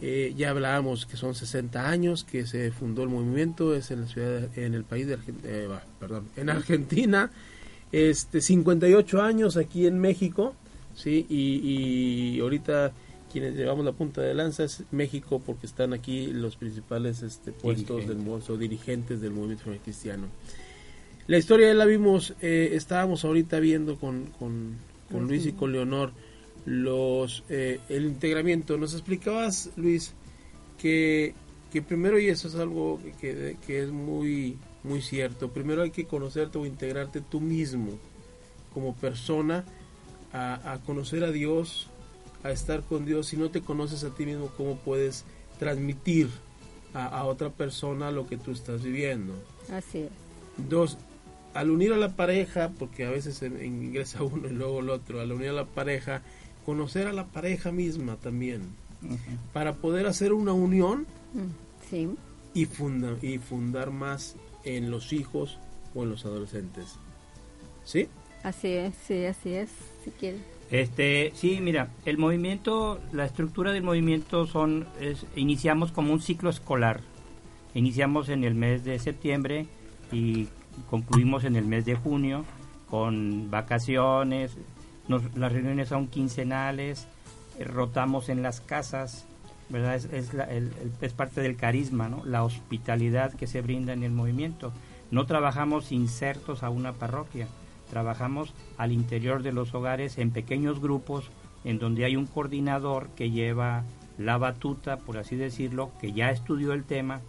Eh, 0.01 0.33
ya 0.35 0.49
hablábamos 0.49 1.05
que 1.05 1.15
son 1.15 1.35
60 1.35 1.87
años 1.87 2.23
que 2.23 2.47
se 2.47 2.71
fundó 2.71 3.03
el 3.03 3.09
movimiento, 3.09 3.75
es 3.75 3.91
en 3.91 4.01
la 4.01 4.07
ciudad, 4.07 4.57
en 4.57 4.73
el 4.73 4.83
país 4.83 5.05
de 5.05 5.19
eh, 5.43 5.69
perdón, 5.99 6.27
en 6.35 6.49
Argentina, 6.49 7.29
este 7.91 8.41
58 8.41 9.21
años 9.21 9.57
aquí 9.57 9.85
en 9.85 9.99
México, 9.99 10.55
sí, 10.95 11.27
y, 11.29 12.39
ahorita 12.39 12.93
quienes 13.31 13.55
llevamos 13.55 13.85
la 13.85 13.93
punta 13.93 14.21
de 14.21 14.33
lanza 14.33 14.63
es 14.63 14.83
México 14.91 15.41
porque 15.45 15.65
están 15.65 15.93
aquí 15.93 16.27
los 16.27 16.55
principales 16.55 17.21
este, 17.21 17.51
puestos 17.51 18.07
del 18.07 18.19
o 18.27 18.57
dirigentes 18.57 19.21
del 19.21 19.31
movimiento 19.31 19.65
cristiano. 19.83 20.27
La 21.27 21.37
historia 21.37 21.73
la 21.73 21.85
vimos, 21.85 22.33
eh, 22.41 22.71
estábamos 22.73 23.23
ahorita 23.23 23.59
viendo 23.59 23.97
con, 23.97 24.25
con, 24.37 24.75
con 25.11 25.27
Luis 25.27 25.45
y 25.45 25.53
con 25.53 25.71
Leonor 25.71 26.11
los 26.65 27.43
eh, 27.49 27.79
el 27.89 28.05
integramiento. 28.05 28.77
Nos 28.77 28.93
explicabas, 28.93 29.69
Luis, 29.75 30.13
que, 30.77 31.33
que 31.71 31.81
primero, 31.81 32.19
y 32.19 32.27
eso 32.27 32.47
es 32.47 32.55
algo 32.55 32.99
que, 33.19 33.55
que, 33.65 33.83
es 33.83 33.91
muy, 33.91 34.57
muy 34.83 35.01
cierto, 35.01 35.51
primero 35.51 35.83
hay 35.83 35.91
que 35.91 36.05
conocerte 36.05 36.57
o 36.57 36.65
integrarte 36.65 37.21
tú 37.21 37.39
mismo 37.39 37.91
como 38.73 38.95
persona 38.95 39.63
a, 40.33 40.73
a 40.73 40.81
conocer 40.81 41.23
a 41.23 41.31
Dios, 41.31 41.87
a 42.43 42.51
estar 42.51 42.81
con 42.81 43.05
Dios. 43.05 43.27
Si 43.27 43.37
no 43.37 43.49
te 43.49 43.61
conoces 43.61 44.03
a 44.03 44.09
ti 44.09 44.25
mismo, 44.25 44.51
¿cómo 44.57 44.75
puedes 44.77 45.23
transmitir 45.59 46.29
a, 46.93 47.05
a 47.05 47.25
otra 47.25 47.49
persona 47.49 48.11
lo 48.11 48.27
que 48.27 48.37
tú 48.37 48.51
estás 48.51 48.83
viviendo? 48.83 49.33
Así 49.71 49.99
es. 49.99 50.09
Dos, 50.69 50.97
al 51.53 51.69
unir 51.71 51.93
a 51.93 51.97
la 51.97 52.15
pareja, 52.15 52.71
porque 52.77 53.05
a 53.05 53.09
veces 53.09 53.41
ingresa 53.41 54.23
uno 54.23 54.47
y 54.47 54.51
luego 54.51 54.79
el 54.79 54.89
otro, 54.89 55.21
al 55.21 55.31
unir 55.31 55.49
a 55.49 55.53
la 55.53 55.65
pareja, 55.65 56.21
conocer 56.65 57.07
a 57.07 57.13
la 57.13 57.27
pareja 57.27 57.71
misma 57.71 58.15
también, 58.17 58.61
para 59.51 59.73
poder 59.73 60.05
hacer 60.05 60.31
una 60.31 60.53
unión 60.53 61.07
mm, 61.33 62.13
y, 62.53 62.65
funda, 62.65 63.17
y 63.21 63.39
fundar 63.39 63.89
más 63.91 64.35
en 64.63 64.91
los 64.91 65.11
hijos 65.11 65.57
o 65.95 66.03
en 66.03 66.11
los 66.11 66.25
adolescentes. 66.25 66.95
¿Sí? 67.83 68.07
Así 68.43 68.69
es, 68.69 68.93
sí, 69.07 69.25
así 69.25 69.53
es, 69.53 69.69
si 70.03 70.11
quiere. 70.11 70.37
Este, 70.71 71.33
sí, 71.35 71.59
mira, 71.61 71.89
el 72.05 72.17
movimiento, 72.17 73.01
la 73.11 73.25
estructura 73.25 73.73
del 73.73 73.83
movimiento 73.83 74.47
son, 74.47 74.87
es, 75.01 75.25
iniciamos 75.35 75.91
como 75.91 76.13
un 76.13 76.21
ciclo 76.21 76.49
escolar. 76.49 77.01
Iniciamos 77.73 78.29
en 78.29 78.45
el 78.45 78.55
mes 78.55 78.85
de 78.85 78.97
septiembre 78.97 79.67
y 80.13 80.47
concluimos 80.89 81.43
en 81.43 81.57
el 81.57 81.65
mes 81.65 81.85
de 81.85 81.95
junio 81.95 82.45
con 82.89 83.51
vacaciones, 83.51 84.57
las 85.35 85.51
reuniones 85.51 85.89
son 85.89 86.07
quincenales, 86.07 87.07
eh, 87.57 87.63
rotamos 87.65 88.29
en 88.29 88.41
las 88.41 88.61
casas, 88.61 89.25
¿verdad? 89.69 89.95
Es, 89.95 90.31
es, 91.01 91.13
parte 91.13 91.41
del 91.41 91.55
carisma, 91.55 92.09
¿no? 92.09 92.25
La 92.25 92.43
hospitalidad 92.43 93.33
que 93.33 93.47
se 93.47 93.61
brinda 93.61 93.93
en 93.93 94.03
el 94.03 94.11
movimiento. 94.11 94.71
No 95.09 95.25
trabajamos 95.25 95.91
insertos 95.91 96.63
a 96.63 96.69
una 96.69 96.93
parroquia, 96.93 97.47
trabajamos 97.91 98.55
al 98.77 98.91
interior 98.91 99.43
de 99.43 99.51
los 99.51 99.75
hogares 99.75 100.17
en 100.17 100.31
pequeños 100.31 100.79
grupos 100.79 101.29
en 101.65 101.77
donde 101.77 102.05
hay 102.05 102.15
un 102.15 102.25
coordinador 102.25 103.09
que 103.09 103.29
lleva 103.29 103.83
la 104.17 104.37
batuta, 104.37 104.97
por 104.97 105.17
así 105.17 105.35
decirlo, 105.35 105.91
que 105.99 106.13
ya 106.13 106.31
estudió 106.31 106.73
el 106.73 106.85
tema 106.85 107.21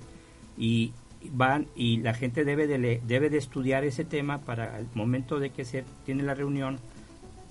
y 0.56 0.92
van 1.32 1.66
y 1.74 1.98
la 1.98 2.14
gente 2.14 2.44
debe 2.44 2.66
de, 2.66 3.00
debe 3.04 3.28
de 3.28 3.38
estudiar 3.38 3.84
ese 3.84 4.04
tema 4.04 4.38
para 4.38 4.78
el 4.78 4.86
momento 4.94 5.38
de 5.38 5.50
que 5.50 5.64
se 5.64 5.84
tiene 6.04 6.22
la 6.22 6.34
reunión 6.34 6.78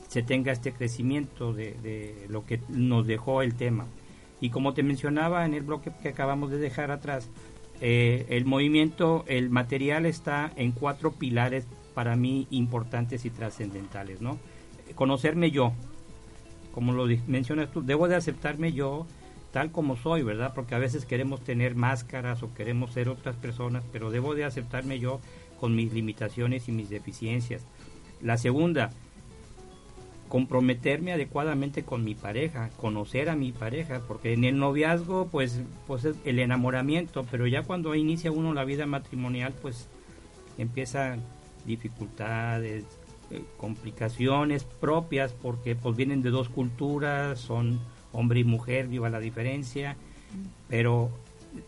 se 0.08 0.24
tenga 0.24 0.52
este 0.52 0.74
crecimiento 0.74 1.54
de, 1.54 2.26
lo 2.28 2.46
que 2.46 2.60
nos 2.68 3.08
dejó 3.08 3.42
el 3.42 3.56
tema. 3.56 3.86
Y 4.42 4.50
como 4.50 4.74
te 4.74 4.84
mencionaba 4.84 5.46
en 5.46 5.54
el 5.54 5.64
bloque 5.64 5.92
que 6.02 6.10
acabamos 6.10 6.52
de 6.52 6.58
dejar 6.58 6.92
atrás, 6.92 7.30
eh, 7.80 8.26
el 8.28 8.44
movimiento, 8.44 9.24
el 9.28 9.50
material 9.50 10.06
está 10.06 10.52
en 10.58 10.74
cuatro 10.74 11.14
pilares 11.14 11.66
para 11.94 12.16
mí 12.16 12.48
importantes 12.50 13.26
y 13.26 13.30
trascendentales, 13.30 14.22
¿no? 14.22 14.38
Conocerme 14.96 15.52
yo, 15.52 15.74
como 16.74 16.94
lo 16.94 17.06
mencionas 17.28 17.72
tú, 17.72 17.82
debo 17.82 18.08
de 18.08 18.16
aceptarme 18.16 18.74
yo 18.74 19.06
tal 19.52 19.72
como 19.72 19.98
soy, 19.98 20.24
¿verdad? 20.24 20.54
Porque 20.56 20.76
a 20.76 20.80
veces 20.80 21.06
queremos 21.06 21.42
tener 21.42 21.76
máscaras 21.76 22.42
o 22.44 22.54
queremos 22.54 22.94
ser 22.94 23.10
otras 23.10 23.36
personas, 23.36 23.84
pero 23.92 24.10
debo 24.10 24.34
de 24.34 24.46
aceptarme 24.46 25.00
yo 25.00 25.20
con 25.60 25.76
mis 25.76 25.94
limitaciones 25.94 26.68
y 26.68 26.72
mis 26.72 26.90
deficiencias. 26.90 27.64
La 28.22 28.38
segunda, 28.38 28.92
comprometerme 30.30 31.12
adecuadamente 31.12 31.84
con 31.84 32.06
mi 32.06 32.16
pareja, 32.16 32.70
conocer 32.78 33.30
a 33.30 33.36
mi 33.36 33.52
pareja, 33.52 34.02
porque 34.08 34.34
en 34.34 34.46
el 34.46 34.58
noviazgo 34.58 35.28
pues 35.28 35.62
pues 35.88 36.06
es 36.06 36.16
el 36.24 36.40
enamoramiento, 36.40 37.26
pero 37.30 37.48
ya 37.48 37.64
cuando 37.64 37.94
inicia 37.96 38.32
uno 38.32 38.54
la 38.54 38.64
vida 38.64 38.86
matrimonial 38.86 39.54
pues 39.62 39.90
empiezan 40.58 41.22
dificultades, 41.66 42.86
eh, 43.30 43.44
complicaciones 43.58 44.64
propias 44.64 45.34
porque 45.34 45.76
pues 45.76 45.96
vienen 45.96 46.22
de 46.22 46.30
dos 46.30 46.50
culturas, 46.50 47.40
son 47.40 47.80
hombre 48.12 48.42
y 48.42 48.44
mujer, 48.44 48.88
viva 48.88 49.10
la 49.10 49.20
diferencia, 49.20 49.96
pero 50.68 51.10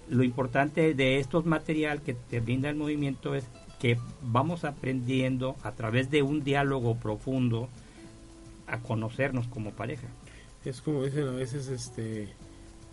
lo 0.10 0.24
importante 0.24 0.94
de 0.94 1.20
estos 1.20 1.46
material 1.46 2.02
que 2.02 2.14
te 2.14 2.40
brinda 2.40 2.70
el 2.70 2.76
movimiento 2.76 3.36
es 3.36 3.46
que 3.80 3.98
vamos 4.22 4.64
aprendiendo 4.64 5.56
a 5.64 5.72
través 5.74 6.10
de 6.10 6.22
un 6.22 6.44
diálogo 6.44 6.96
profundo, 6.96 7.68
a 8.68 8.80
conocernos 8.80 9.48
como 9.48 9.72
pareja. 9.72 10.08
Es 10.64 10.82
como 10.82 11.04
dicen 11.04 11.28
a 11.28 11.32
veces, 11.32 11.68
este, 11.68 12.30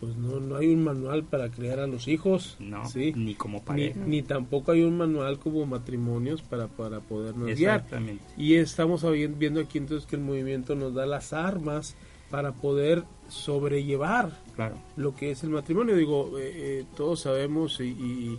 pues 0.01 0.17
no, 0.17 0.41
no 0.41 0.57
hay 0.57 0.73
un 0.73 0.83
manual 0.83 1.25
para 1.25 1.51
crear 1.51 1.79
a 1.79 1.87
los 1.87 2.09
hijos, 2.09 2.57
no, 2.59 2.83
ni 2.95 3.35
como 3.35 3.63
pareja. 3.63 4.01
Ni, 4.01 4.23
tampoco 4.23 4.73
hay 4.73 4.83
un 4.83 4.97
manual 4.97 5.39
como 5.39 5.67
matrimonios 5.67 6.41
para, 6.41 6.69
para 6.69 7.01
podernos 7.01 7.51
Exactamente. 7.51 8.25
Y 8.39 8.55
estamos 8.55 9.05
viendo 9.37 9.61
aquí 9.61 9.77
entonces 9.77 10.09
que 10.09 10.17
el 10.17 10.23
movimiento 10.23 10.75
nos 10.75 10.95
da 10.95 11.05
las 11.05 11.35
armas 11.35 11.95
para 12.31 12.53
poder 12.53 13.05
sobrellevar 13.29 14.31
claro. 14.57 14.77
lo 14.97 15.15
que 15.15 15.33
es 15.33 15.45
el 15.45 15.51
matrimonio. 15.51 15.95
Digo, 15.95 16.39
eh, 16.39 16.53
eh, 16.55 16.85
todos 16.97 17.21
sabemos 17.21 17.79
y, 17.81 18.39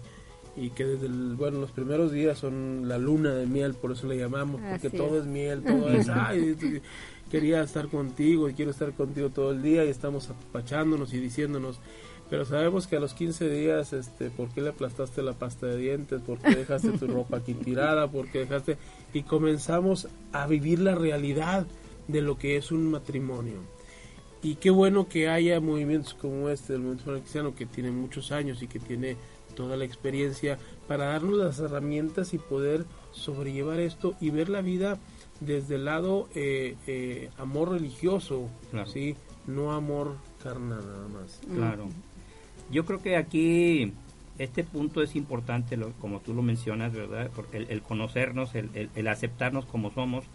y, 0.56 0.70
que 0.72 0.86
desde 0.86 1.08
bueno, 1.36 1.60
los 1.60 1.72
primeros 1.72 2.12
días 2.12 2.40
son 2.40 2.88
la 2.88 2.98
luna 2.98 3.36
de 3.36 3.46
miel, 3.46 3.76
por 3.76 3.92
eso 3.92 4.08
le 4.08 4.18
llamamos, 4.18 4.60
porque 4.68 4.90
todo 4.90 5.20
es 5.20 5.26
miel, 5.26 5.62
todo 5.62 5.90
es... 5.90 6.10
Ay, 6.10 6.82
quería 7.32 7.62
estar 7.62 7.88
contigo 7.88 8.50
y 8.50 8.54
quiero 8.54 8.72
estar 8.72 8.92
contigo 8.92 9.30
todo 9.30 9.52
el 9.52 9.64
día 9.64 9.86
y 9.86 9.90
estamos 9.90 10.30
apachándonos 10.30 11.14
y 11.14 11.20
diciéndonos, 11.20 11.80
pero 12.30 12.46
sabemos 12.46 12.88
que 12.88 12.98
a 12.98 13.00
los 13.00 13.14
15 13.14 13.50
días, 13.50 13.94
este, 13.94 14.30
¿por 14.30 14.50
qué 14.50 14.62
le 14.62 14.70
aplastaste 14.70 15.24
la 15.24 15.34
pasta 15.34 15.66
de 15.68 15.78
dientes? 15.78 16.22
¿Por 16.22 16.40
qué 16.40 16.56
dejaste 16.56 16.92
tu 16.92 17.08
ropa 17.08 17.38
aquí 17.38 17.54
tirada? 17.54 18.10
¿Por 18.10 18.30
qué 18.30 18.40
dejaste? 18.40 18.78
Y 19.14 19.24
comenzamos 19.24 20.10
a 20.34 20.46
vivir 20.46 20.80
la 20.80 20.94
realidad 20.94 21.66
de 22.08 22.22
lo 22.22 22.38
que 22.38 22.58
es 22.58 22.72
un 22.72 22.92
matrimonio. 22.92 23.60
Y 24.44 24.56
qué 24.56 24.70
bueno 24.70 25.08
que 25.08 25.30
haya 25.30 25.60
movimientos 25.62 26.14
como 26.14 26.50
este, 26.50 26.74
el 26.74 26.80
movimiento 26.80 27.14
cristiano, 27.14 27.56
que 27.56 27.66
tiene 27.66 27.92
muchos 27.92 28.32
años 28.32 28.62
y 28.62 28.68
que 28.68 28.80
tiene 28.80 29.16
toda 29.56 29.78
la 29.78 29.86
experiencia 29.86 30.58
para 30.88 31.06
darnos 31.06 31.38
las 31.38 31.60
herramientas 31.60 32.34
y 32.34 32.40
poder 32.40 32.86
sobrellevar 33.12 33.80
esto 33.80 34.16
y 34.20 34.32
ver 34.32 34.50
la 34.50 34.62
vida 34.62 35.00
desde 35.42 35.76
el 35.76 35.86
lado 35.86 36.30
eh, 36.36 36.76
eh, 36.88 37.30
amor 37.38 37.72
religioso, 37.72 38.48
¿sí? 38.86 39.16
No 39.48 39.74
amor 39.74 40.16
carnal 40.42 40.86
nada 40.86 41.08
más. 41.10 41.42
Claro. 41.54 41.90
Yo 42.72 42.86
creo 42.86 43.02
que 43.02 43.18
aquí 43.18 43.92
este 44.38 44.64
punto 44.64 45.02
es 45.02 45.16
importante, 45.16 45.76
lo, 45.76 45.92
como 45.94 46.22
tú 46.22 46.34
lo 46.34 46.44
mencionas, 46.44 46.94
¿verdad? 46.94 47.30
Porque 47.36 47.58
el, 47.58 47.82
conocernos, 47.82 48.56
el, 48.56 48.90
el, 48.96 49.08
aceptarnos 49.08 49.66
como 49.66 49.92
somos, 49.92 50.26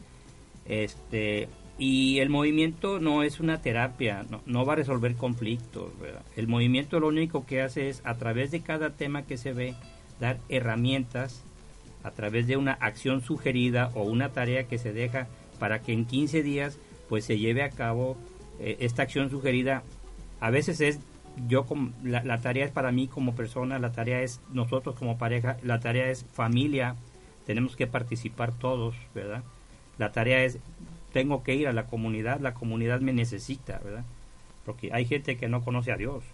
este 0.67 1.49
y 1.79 2.21
el 2.21 2.31
movimiento 2.31 3.01
no 3.01 3.23
es 3.23 3.39
una 3.39 3.61
terapia, 3.61 4.25
no, 4.31 4.41
no 4.47 4.65
va 4.65 4.73
a 4.73 4.77
resolver 4.77 5.15
conflictos, 5.15 5.91
¿verdad? 6.01 6.23
El 6.35 6.49
movimiento 6.49 6.99
lo 6.99 7.09
único 7.09 7.47
que 7.47 7.63
hace 7.63 7.89
es, 7.89 8.01
a 8.05 8.15
través 8.15 8.51
de 8.51 8.61
cada 8.61 8.91
tema 8.91 9.23
que 9.23 9.37
se 9.37 9.53
ve, 9.53 9.75
dar 10.19 10.39
herramientas 10.49 11.45
a 12.07 12.11
través 12.13 12.47
de 12.47 12.57
una 12.57 12.73
acción 12.73 13.21
sugerida 13.21 13.91
o 13.95 14.03
una 14.03 14.31
tarea 14.31 14.65
que 14.65 14.79
se 14.79 14.93
deja 14.93 15.27
para 15.59 15.81
que 15.81 15.93
en 15.93 16.05
15 16.05 16.43
días 16.43 16.79
pues 17.09 17.25
se 17.25 17.39
lleve 17.39 17.63
a 17.63 17.71
cabo 17.71 18.17
eh, 18.61 18.77
esta 18.81 19.03
acción 19.03 19.31
sugerida. 19.31 19.83
A 20.41 20.51
veces 20.51 20.81
es 20.81 21.01
yo 21.49 21.67
como 21.67 21.93
la, 22.03 22.23
la, 22.23 22.41
tarea 22.41 22.65
es 22.65 22.71
para 22.71 22.93
mí 22.93 23.09
como 23.09 23.35
persona, 23.35 23.79
la 23.79 23.93
tarea 23.93 24.23
es 24.23 24.41
nosotros 24.53 24.95
como 24.95 25.19
pareja, 25.19 25.57
la 25.63 25.81
tarea 25.81 26.09
es 26.11 26.25
familia, 26.33 26.97
tenemos 27.47 27.77
que 27.77 27.87
participar 27.87 28.53
todos, 28.53 28.95
¿verdad? 29.15 29.43
La 29.99 30.13
tarea 30.13 30.45
es 30.45 30.59
tengo 31.13 31.43
que 31.43 31.55
ir 31.55 31.69
a 31.69 31.73
la 31.73 31.87
comunidad, 31.87 32.41
la 32.41 32.55
comunidad 32.55 33.01
me 33.01 33.13
necesita, 33.13 33.79
¿verdad? 33.85 34.05
porque 34.67 34.91
hay 34.93 35.07
gente 35.07 35.37
que 35.37 35.49
no 35.49 35.65
conoce 35.65 35.93
a 35.93 35.97
Dios. 35.97 36.25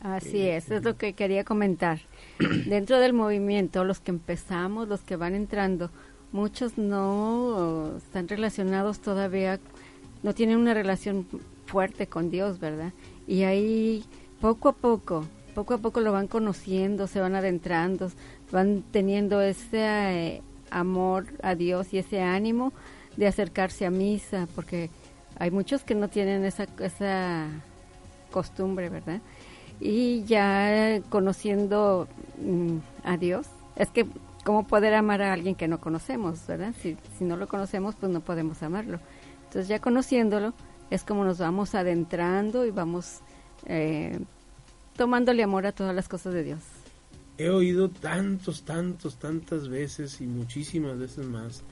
Así 0.00 0.48
es, 0.48 0.68
es 0.70 0.82
lo 0.82 0.96
que 0.96 1.12
quería 1.12 1.44
comentar. 1.44 2.00
Dentro 2.66 2.98
del 2.98 3.12
movimiento, 3.12 3.84
los 3.84 4.00
que 4.00 4.10
empezamos, 4.10 4.88
los 4.88 5.00
que 5.00 5.16
van 5.16 5.34
entrando, 5.34 5.90
muchos 6.32 6.78
no 6.78 7.96
están 7.96 8.28
relacionados 8.28 9.00
todavía, 9.00 9.60
no 10.22 10.34
tienen 10.34 10.58
una 10.58 10.74
relación 10.74 11.26
fuerte 11.66 12.06
con 12.06 12.30
Dios, 12.30 12.58
¿verdad? 12.58 12.92
Y 13.26 13.42
ahí 13.42 14.04
poco 14.40 14.68
a 14.68 14.72
poco, 14.72 15.24
poco 15.54 15.74
a 15.74 15.78
poco 15.78 16.00
lo 16.00 16.12
van 16.12 16.28
conociendo, 16.28 17.06
se 17.06 17.20
van 17.20 17.34
adentrando, 17.34 18.10
van 18.50 18.82
teniendo 18.90 19.40
ese 19.40 19.78
eh, 19.78 20.42
amor 20.70 21.26
a 21.42 21.54
Dios 21.54 21.92
y 21.92 21.98
ese 21.98 22.20
ánimo 22.22 22.72
de 23.16 23.26
acercarse 23.26 23.86
a 23.86 23.90
misa, 23.90 24.48
porque 24.54 24.90
hay 25.38 25.50
muchos 25.50 25.82
que 25.82 25.94
no 25.94 26.08
tienen 26.08 26.44
esa, 26.44 26.66
esa 26.80 27.46
costumbre, 28.30 28.88
¿verdad? 28.88 29.20
Y 29.82 30.22
ya 30.24 31.00
conociendo 31.08 32.06
mm, 32.38 32.76
a 33.02 33.16
Dios, 33.16 33.46
es 33.74 33.88
que 33.90 34.06
cómo 34.44 34.66
poder 34.66 34.94
amar 34.94 35.22
a 35.22 35.32
alguien 35.32 35.56
que 35.56 35.66
no 35.66 35.80
conocemos, 35.80 36.46
¿verdad? 36.46 36.72
Si, 36.80 36.96
si 37.18 37.24
no 37.24 37.36
lo 37.36 37.48
conocemos, 37.48 37.96
pues 37.96 38.12
no 38.12 38.20
podemos 38.20 38.62
amarlo. 38.62 39.00
Entonces 39.44 39.68
ya 39.68 39.80
conociéndolo, 39.80 40.54
es 40.90 41.02
como 41.02 41.24
nos 41.24 41.38
vamos 41.38 41.74
adentrando 41.74 42.64
y 42.64 42.70
vamos 42.70 43.20
eh, 43.66 44.20
tomándole 44.96 45.42
amor 45.42 45.66
a 45.66 45.72
todas 45.72 45.94
las 45.94 46.08
cosas 46.08 46.32
de 46.34 46.44
Dios. 46.44 46.60
He 47.38 47.48
oído 47.50 47.88
tantos, 47.88 48.62
tantos, 48.62 49.16
tantas 49.16 49.68
veces 49.68 50.20
y 50.20 50.26
muchísimas 50.26 50.98
veces 50.98 51.26
más 51.26 51.62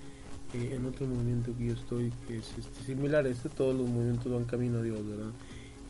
eh, 0.54 0.72
en 0.74 0.84
otro 0.84 1.06
movimiento 1.06 1.56
que 1.56 1.66
yo 1.66 1.74
estoy, 1.74 2.12
que 2.26 2.38
es 2.38 2.50
este, 2.58 2.84
similar 2.84 3.24
a 3.24 3.28
este, 3.28 3.48
todos 3.50 3.76
los 3.76 3.88
movimientos 3.88 4.32
van 4.32 4.44
camino 4.46 4.78
a 4.78 4.82
Dios, 4.82 5.06
¿verdad? 5.06 5.30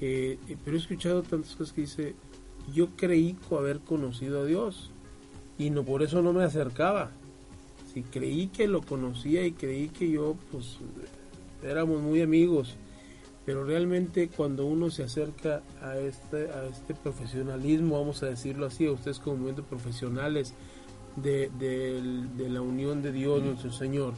Eh, 0.00 0.38
pero 0.64 0.76
he 0.76 0.80
escuchado 0.80 1.22
tantas 1.22 1.54
cosas 1.54 1.72
que 1.74 1.82
dice, 1.82 2.14
yo 2.72 2.88
creí 2.96 3.36
haber 3.50 3.80
conocido 3.80 4.42
a 4.42 4.44
Dios 4.44 4.90
y 5.58 5.70
no 5.70 5.84
por 5.84 6.02
eso 6.02 6.22
no 6.22 6.32
me 6.32 6.44
acercaba. 6.44 7.10
Si 7.92 8.02
creí 8.02 8.48
que 8.48 8.66
lo 8.66 8.82
conocía 8.82 9.44
y 9.44 9.52
creí 9.52 9.88
que 9.88 10.10
yo 10.10 10.36
pues 10.50 10.78
éramos 11.62 12.00
muy 12.00 12.22
amigos, 12.22 12.76
pero 13.44 13.64
realmente 13.64 14.28
cuando 14.28 14.64
uno 14.64 14.90
se 14.90 15.02
acerca 15.02 15.62
a 15.82 15.98
este 15.98 16.50
a 16.50 16.66
este 16.66 16.94
profesionalismo, 16.94 17.98
vamos 17.98 18.22
a 18.22 18.26
decirlo 18.26 18.66
así, 18.66 18.86
a 18.86 18.92
ustedes 18.92 19.18
como 19.18 19.36
movimientos 19.36 19.66
profesionales 19.66 20.54
de, 21.16 21.50
de 21.58 22.48
la 22.48 22.62
unión 22.62 23.02
de 23.02 23.12
Dios 23.12 23.42
nuestro 23.42 23.72
Señor, 23.72 24.14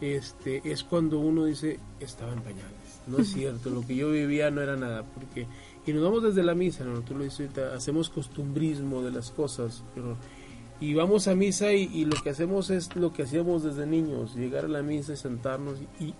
este 0.00 0.60
es 0.64 0.82
cuando 0.82 1.20
uno 1.20 1.44
dice 1.44 1.78
estaba 2.00 2.32
en 2.32 2.40
pañales 2.40 2.75
no 3.06 3.18
es 3.18 3.32
cierto, 3.32 3.70
lo 3.70 3.86
que 3.86 3.94
yo 3.94 4.10
vivía 4.10 4.50
no 4.50 4.60
era 4.60 4.76
nada, 4.76 5.04
porque, 5.04 5.46
y 5.86 5.92
nos 5.92 6.02
vamos 6.02 6.22
desde 6.22 6.42
la 6.42 6.54
misa, 6.54 6.84
¿no? 6.84 7.00
tú 7.02 7.14
lo 7.14 7.24
dices 7.24 7.56
hacemos 7.58 8.10
costumbrismo 8.10 9.02
de 9.02 9.10
las 9.10 9.30
cosas, 9.30 9.82
pero, 9.94 10.16
y 10.80 10.94
vamos 10.94 11.28
a 11.28 11.34
misa 11.34 11.72
y, 11.72 12.04
lo 12.04 12.20
que 12.22 12.30
hacemos 12.30 12.70
es 12.70 12.94
lo 12.96 13.12
que 13.12 13.22
hacíamos 13.22 13.62
desde 13.62 13.86
niños, 13.86 14.34
llegar 14.34 14.66
a 14.66 14.68
la 14.68 14.82
misa 14.82 15.14
y 15.14 15.16
sentarnos 15.16 15.78
y, 15.98 16.14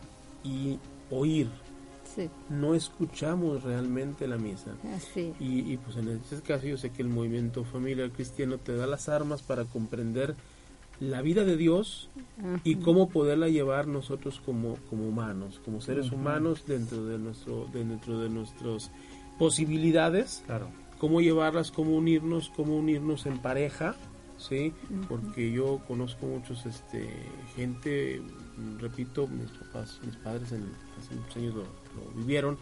y 0.48 0.78
oír. 1.10 1.48
No 2.48 2.74
escuchamos 2.74 3.62
realmente 3.62 4.26
la 4.26 4.38
misa. 4.38 4.70
Y, 5.38 5.72
y 5.72 5.76
pues 5.76 5.98
en 5.98 6.08
este 6.08 6.40
caso 6.40 6.66
yo 6.66 6.78
sé 6.78 6.88
que 6.88 7.02
el 7.02 7.08
movimiento 7.08 7.64
familiar 7.64 8.10
cristiano 8.10 8.56
te 8.56 8.74
da 8.74 8.86
las 8.86 9.10
armas 9.10 9.42
para 9.42 9.64
comprender 9.66 10.34
la 11.00 11.22
vida 11.22 11.44
de 11.44 11.56
Dios 11.56 12.08
y 12.64 12.76
cómo 12.76 13.08
poderla 13.08 13.48
llevar 13.48 13.86
nosotros 13.86 14.40
como, 14.44 14.76
como 14.90 15.08
humanos, 15.08 15.60
como 15.64 15.80
seres 15.80 16.10
humanos 16.12 16.64
dentro 16.66 17.04
de 17.04 17.18
nuestro 17.18 17.66
dentro 17.72 18.20
de 18.20 18.28
nuestras 18.28 18.90
posibilidades, 19.38 20.42
claro. 20.46 20.68
cómo 20.98 21.20
llevarlas, 21.20 21.70
cómo 21.70 21.96
unirnos, 21.96 22.50
cómo 22.56 22.76
unirnos 22.76 23.26
en 23.26 23.38
pareja, 23.38 23.94
sí, 24.38 24.72
porque 25.08 25.52
yo 25.52 25.80
conozco 25.86 26.26
muchos 26.26 26.64
este 26.66 27.08
gente, 27.54 28.22
repito, 28.78 29.26
mis 29.26 29.50
papás, 29.50 30.00
mis 30.04 30.16
padres 30.16 30.52
en, 30.52 30.64
hace 30.98 31.14
muchos 31.14 31.36
años 31.36 31.54
lo 31.54 32.20
vivieron 32.20 32.58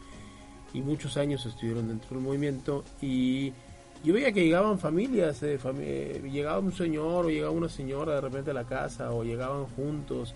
y 0.72 0.82
muchos 0.82 1.16
años 1.16 1.46
estuvieron 1.46 1.88
dentro 1.88 2.10
del 2.10 2.20
movimiento 2.20 2.84
y 3.00 3.52
yo 4.04 4.12
veía 4.12 4.32
que 4.32 4.44
llegaban 4.44 4.78
familias, 4.78 5.42
eh, 5.42 6.20
llegaba 6.30 6.58
un 6.58 6.72
señor 6.72 7.24
o 7.24 7.30
llegaba 7.30 7.52
una 7.52 7.70
señora 7.70 8.14
de 8.14 8.20
repente 8.20 8.50
a 8.50 8.54
la 8.54 8.64
casa 8.64 9.10
o 9.12 9.24
llegaban 9.24 9.64
juntos 9.64 10.34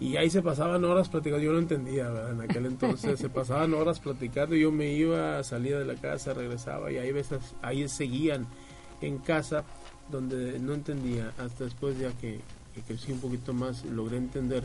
y 0.00 0.16
ahí 0.16 0.30
se 0.30 0.40
pasaban 0.40 0.82
horas 0.84 1.08
platicando, 1.10 1.44
yo 1.44 1.52
no 1.52 1.58
entendía, 1.58 2.08
¿verdad? 2.08 2.32
en 2.32 2.40
aquel 2.40 2.66
entonces 2.66 3.20
se 3.20 3.28
pasaban 3.30 3.74
horas 3.74 4.00
platicando, 4.00 4.56
yo 4.56 4.72
me 4.72 4.92
iba, 4.92 5.42
salía 5.44 5.78
de 5.78 5.84
la 5.84 5.94
casa, 5.94 6.32
regresaba 6.32 6.90
y 6.90 6.96
ahí, 6.96 7.12
veces, 7.12 7.54
ahí 7.60 7.86
seguían 7.86 8.46
en 9.02 9.18
casa 9.18 9.64
donde 10.10 10.58
no 10.58 10.72
entendía, 10.72 11.32
hasta 11.38 11.64
después 11.64 11.98
ya 11.98 12.12
que, 12.12 12.40
crecí 12.86 13.10
un 13.10 13.20
poquito 13.20 13.54
más 13.54 13.86
logré 13.86 14.18
entender 14.18 14.62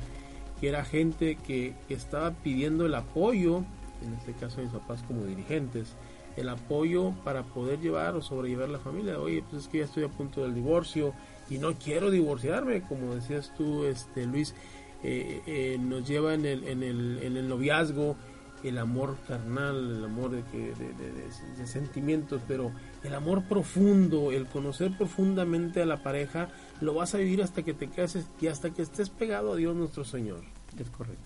que 0.59 0.67
era 0.67 0.83
gente 0.83 1.37
que, 1.47 1.73
que 1.87 1.93
estaba 1.93 2.31
pidiendo 2.31 2.85
el 2.85 2.93
apoyo, 2.93 3.63
en 4.05 4.13
este 4.13 4.33
caso 4.33 4.61
mis 4.61 4.71
papás 4.71 5.01
como 5.03 5.23
dirigentes, 5.23 5.95
el 6.37 6.49
apoyo 6.49 7.13
para 7.23 7.43
poder 7.43 7.79
llevar 7.79 8.15
o 8.15 8.21
sobrellevar 8.21 8.69
la 8.69 8.79
familia. 8.79 9.19
Oye, 9.19 9.43
pues 9.49 9.63
es 9.63 9.67
que 9.69 9.79
ya 9.79 9.85
estoy 9.85 10.03
a 10.03 10.09
punto 10.09 10.41
del 10.43 10.53
divorcio 10.53 11.13
y 11.49 11.57
no 11.57 11.73
quiero 11.73 12.09
divorciarme, 12.09 12.81
como 12.83 13.15
decías 13.15 13.53
tú, 13.57 13.85
este 13.85 14.25
Luis, 14.25 14.55
eh, 15.03 15.41
eh, 15.45 15.77
nos 15.79 16.07
lleva 16.07 16.33
en 16.33 16.45
el, 16.45 16.63
en, 16.67 16.83
el, 16.83 17.19
en 17.21 17.37
el 17.37 17.49
noviazgo 17.49 18.15
el 18.63 18.77
amor 18.77 19.17
carnal, 19.27 19.97
el 19.97 20.05
amor 20.05 20.31
de, 20.31 20.43
que, 20.51 20.73
de, 20.75 21.67
sentimientos, 21.67 22.41
pero 22.47 22.71
el 23.03 23.13
amor 23.13 23.43
profundo, 23.43 24.31
el 24.31 24.45
conocer 24.47 24.95
profundamente 24.97 25.81
a 25.81 25.85
la 25.85 26.03
pareja, 26.03 26.49
lo 26.79 26.93
vas 26.93 27.15
a 27.15 27.17
vivir 27.17 27.41
hasta 27.41 27.63
que 27.63 27.73
te 27.73 27.89
cases 27.89 28.27
y 28.39 28.47
hasta 28.47 28.71
que 28.71 28.81
estés 28.81 29.09
pegado 29.09 29.53
a 29.53 29.55
Dios 29.55 29.75
nuestro 29.75 30.03
Señor. 30.03 30.41
Es 30.77 30.89
correcto. 30.89 31.23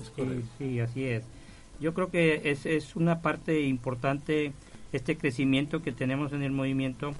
Es 0.00 0.10
correcto. 0.10 0.46
sí 0.58 0.80
así 0.80 1.04
es. 1.04 1.24
Yo 1.80 1.94
creo 1.94 2.10
que 2.10 2.50
es, 2.50 2.66
es 2.66 2.96
una 2.96 3.20
parte 3.20 3.62
importante 3.62 4.52
este 4.92 5.16
crecimiento 5.16 5.82
que 5.82 5.92
tenemos 5.92 6.32
en 6.32 6.42
el 6.42 6.52
movimiento, 6.52 7.12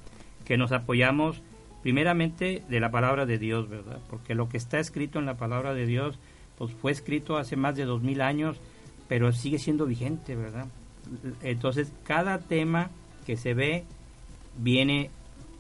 que 0.45 0.57
nos 0.57 0.73
apoyamos 0.73 1.43
primeramente 1.83 2.63
de 2.69 2.81
la 2.81 2.91
palabra 2.91 3.27
de 3.27 3.39
Dios, 3.39 3.69
¿verdad? 3.69 4.01
Porque 4.11 4.35
lo 4.35 4.49
que 4.49 4.57
está 4.57 4.79
escrito 4.79 5.19
en 5.19 5.27
la 5.27 5.37
palabra 5.37 5.75
de 5.75 5.87
Dios, 5.87 6.19
pues 6.57 6.73
fue 6.73 6.93
escrito 6.93 7.37
hace 7.37 7.57
más 7.57 7.77
de 7.77 7.85
dos 7.85 8.03
mil 8.03 8.21
años, 8.21 8.61
pero 9.07 9.33
sigue 9.33 9.59
siendo 9.59 9.87
vigente, 9.87 10.35
¿verdad? 10.35 10.67
Entonces, 11.43 11.93
cada 12.05 12.39
tema 12.39 12.91
que 13.27 13.37
se 13.37 13.55
ve 13.55 13.85
viene 14.57 15.11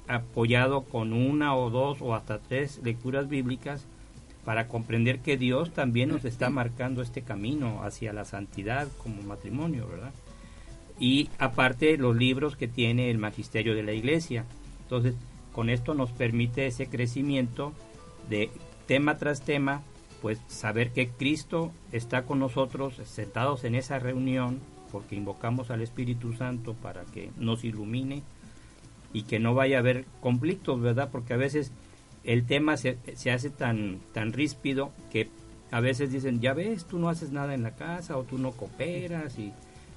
apoyado 0.08 0.82
con 0.82 1.12
una 1.12 1.54
o 1.54 1.70
dos 1.70 2.00
o 2.00 2.14
hasta 2.14 2.38
tres 2.38 2.80
lecturas 2.82 3.28
bíblicas 3.28 3.86
para 4.48 4.66
comprender 4.66 5.18
que 5.18 5.36
Dios 5.36 5.74
también 5.74 6.08
nos 6.08 6.24
está 6.24 6.48
marcando 6.48 7.02
este 7.02 7.20
camino 7.20 7.82
hacia 7.82 8.14
la 8.14 8.24
santidad 8.24 8.88
como 8.96 9.20
matrimonio, 9.20 9.86
¿verdad? 9.86 10.14
Y 10.98 11.28
aparte 11.38 11.98
los 11.98 12.16
libros 12.16 12.56
que 12.56 12.66
tiene 12.66 13.10
el 13.10 13.18
magisterio 13.18 13.74
de 13.74 13.82
la 13.82 13.92
iglesia. 13.92 14.46
Entonces, 14.84 15.16
con 15.52 15.68
esto 15.68 15.92
nos 15.92 16.12
permite 16.12 16.66
ese 16.66 16.86
crecimiento 16.86 17.74
de 18.30 18.50
tema 18.86 19.18
tras 19.18 19.42
tema, 19.42 19.82
pues 20.22 20.40
saber 20.48 20.92
que 20.92 21.08
Cristo 21.08 21.70
está 21.92 22.22
con 22.22 22.38
nosotros 22.38 23.02
sentados 23.04 23.64
en 23.64 23.74
esa 23.74 23.98
reunión, 23.98 24.60
porque 24.90 25.14
invocamos 25.14 25.70
al 25.70 25.82
Espíritu 25.82 26.32
Santo 26.32 26.72
para 26.72 27.04
que 27.04 27.30
nos 27.36 27.64
ilumine 27.64 28.22
y 29.12 29.24
que 29.24 29.40
no 29.40 29.52
vaya 29.52 29.76
a 29.76 29.80
haber 29.80 30.06
conflictos, 30.22 30.80
¿verdad? 30.80 31.10
Porque 31.12 31.34
a 31.34 31.36
veces 31.36 31.70
el 32.28 32.44
tema 32.44 32.76
se, 32.76 32.98
se, 33.14 33.30
hace 33.30 33.48
tan, 33.48 34.00
tan 34.12 34.34
ríspido 34.34 34.92
que 35.10 35.30
a 35.70 35.80
veces 35.80 36.12
dicen, 36.12 36.40
ya 36.40 36.52
ves, 36.52 36.84
tú 36.84 36.98
no 36.98 37.08
haces 37.08 37.32
nada 37.32 37.54
en 37.54 37.62
la 37.62 37.74
casa 37.74 38.18
o 38.18 38.24
tú 38.24 38.36
no 38.36 38.52
cooperas 38.52 39.38
y, 39.38 39.50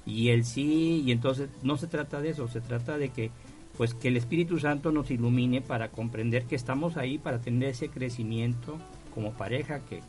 y 0.06 0.30
él 0.30 0.46
sí, 0.46 1.02
y 1.04 1.12
entonces 1.12 1.50
no 1.62 1.76
se 1.76 1.88
trata 1.88 2.22
de 2.22 2.30
eso, 2.30 2.48
se 2.48 2.62
trata 2.62 2.96
de 2.96 3.10
que 3.10 3.30
pues 3.76 3.92
que 3.92 4.08
el 4.08 4.16
Espíritu 4.16 4.58
Santo 4.58 4.92
nos 4.92 5.10
ilumine 5.10 5.60
para 5.60 5.90
comprender 5.90 6.44
que 6.44 6.56
estamos 6.56 6.96
ahí 6.96 7.18
para 7.18 7.38
tener 7.38 7.68
ese 7.68 7.90
crecimiento 7.90 8.78
como 9.14 9.32
pareja 9.32 9.80
que 9.80 10.00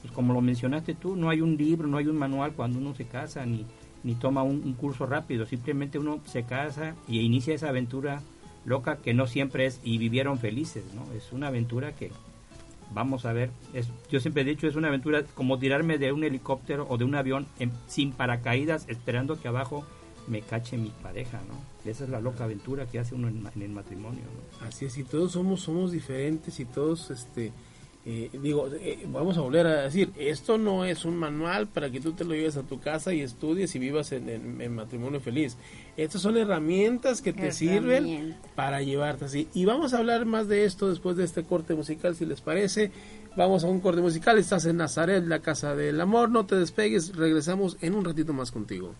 pues 0.00 0.12
como 0.14 0.32
lo 0.32 0.40
mencionaste 0.40 0.94
tú, 0.94 1.14
no 1.14 1.28
hay 1.28 1.42
un 1.42 1.58
libro, 1.58 1.86
no 1.88 1.98
hay 1.98 2.06
un 2.06 2.16
manual 2.16 2.54
cuando 2.54 2.78
uno 2.78 2.94
se 2.94 3.04
casa 3.04 3.44
ni, 3.44 3.66
ni 4.02 4.14
toma 4.14 4.42
un, 4.42 4.62
un 4.64 4.72
curso 4.72 5.04
rápido, 5.04 5.44
simplemente 5.44 5.98
uno 5.98 6.20
se 6.24 6.44
casa 6.44 6.94
y 7.06 7.20
inicia 7.20 7.54
esa 7.54 7.68
aventura 7.68 8.22
loca 8.66 8.98
que 8.98 9.14
no 9.14 9.26
siempre 9.26 9.64
es 9.64 9.80
y 9.82 9.96
vivieron 9.96 10.38
felices, 10.38 10.84
¿no? 10.94 11.10
Es 11.14 11.32
una 11.32 11.46
aventura 11.46 11.94
que 11.94 12.10
vamos 12.92 13.24
a 13.24 13.32
ver, 13.32 13.50
es, 13.72 13.88
yo 14.10 14.20
siempre 14.20 14.42
he 14.42 14.44
dicho, 14.44 14.66
es 14.66 14.76
una 14.76 14.88
aventura 14.88 15.24
como 15.34 15.58
tirarme 15.58 15.98
de 15.98 16.12
un 16.12 16.24
helicóptero 16.24 16.86
o 16.88 16.98
de 16.98 17.04
un 17.04 17.14
avión 17.14 17.46
sin 17.86 18.12
paracaídas 18.12 18.86
esperando 18.88 19.40
que 19.40 19.48
abajo 19.48 19.84
me 20.28 20.42
cache 20.42 20.76
mi 20.76 20.90
pareja, 21.02 21.40
¿no? 21.48 21.90
Esa 21.90 22.04
es 22.04 22.10
la 22.10 22.20
loca 22.20 22.44
aventura 22.44 22.86
que 22.86 22.98
hace 22.98 23.14
uno 23.14 23.28
en, 23.28 23.46
el 23.62 23.68
matrimonio, 23.70 24.22
Así 24.60 24.86
es, 24.86 24.98
y 24.98 25.04
todos 25.04 25.32
somos 25.32 25.60
somos 25.60 25.92
diferentes 25.92 26.58
y 26.58 26.64
todos 26.64 27.10
este 27.10 27.52
eh, 28.08 28.30
digo, 28.40 28.68
eh, 28.72 29.04
vamos 29.08 29.36
a 29.36 29.40
volver 29.40 29.66
a 29.66 29.82
decir, 29.82 30.12
esto 30.16 30.58
no 30.58 30.84
es 30.84 31.04
un 31.04 31.16
manual 31.16 31.66
para 31.66 31.90
que 31.90 32.00
tú 32.00 32.12
te 32.12 32.24
lo 32.24 32.34
lleves 32.34 32.56
a 32.56 32.62
tu 32.62 32.78
casa 32.78 33.12
y 33.12 33.20
estudies 33.20 33.74
y 33.74 33.80
vivas 33.80 34.12
en, 34.12 34.72
matrimonio 34.72 35.18
feliz. 35.18 35.56
Estas 35.96 36.22
son 36.22 36.36
herramientas 36.36 37.20
que 37.20 37.32
te 37.32 37.50
sirven 37.50 38.36
para 38.54 38.80
llevarte 38.80 39.24
así. 39.24 39.48
Y 39.54 39.64
vamos 39.64 39.92
a 39.92 39.98
hablar 39.98 40.24
más 40.24 40.46
de 40.46 40.64
esto 40.64 40.88
después 40.88 41.16
de 41.16 41.24
este 41.24 41.42
corte 41.42 41.74
musical, 41.74 42.14
si 42.14 42.26
les 42.26 42.40
parece. 42.40 42.92
Vamos 43.36 43.64
a 43.64 43.66
un 43.66 43.80
corte 43.80 44.00
musical, 44.00 44.38
estás 44.38 44.66
en 44.66 44.76
Nazaret, 44.76 45.26
la 45.26 45.40
casa 45.40 45.74
del 45.74 46.00
amor, 46.00 46.30
no 46.30 46.46
te 46.46 46.54
despegues, 46.54 47.16
regresamos 47.16 47.76
en 47.80 47.96
un 47.96 48.04
ratito 48.04 48.32
más 48.32 48.52
contigo. 48.52 48.94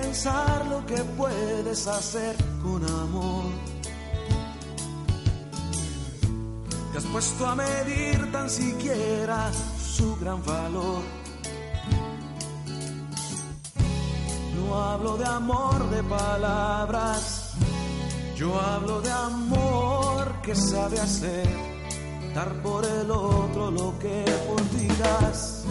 Pensar 0.00 0.66
lo 0.66 0.84
que 0.84 1.02
puedes 1.20 1.86
hacer 1.86 2.36
con 2.62 2.84
amor. 2.84 3.44
Te 6.92 6.98
has 6.98 7.04
puesto 7.04 7.46
a 7.46 7.54
medir 7.54 8.32
tan 8.32 8.48
siquiera 8.48 9.50
su 9.96 10.16
gran 10.16 10.42
valor. 10.44 11.02
No 14.56 14.64
hablo 14.82 15.16
de 15.16 15.26
amor 15.26 15.90
de 15.90 16.02
palabras, 16.02 17.54
yo 18.36 18.48
hablo 18.60 19.00
de 19.00 19.12
amor 19.12 20.42
que 20.42 20.54
sabe 20.54 20.98
hacer, 21.00 21.48
dar 22.34 22.52
por 22.62 22.84
el 22.84 23.10
otro 23.10 23.70
lo 23.70 23.98
que 23.98 24.24
por 24.48 24.60
ti 24.72 24.88
das 24.98 25.66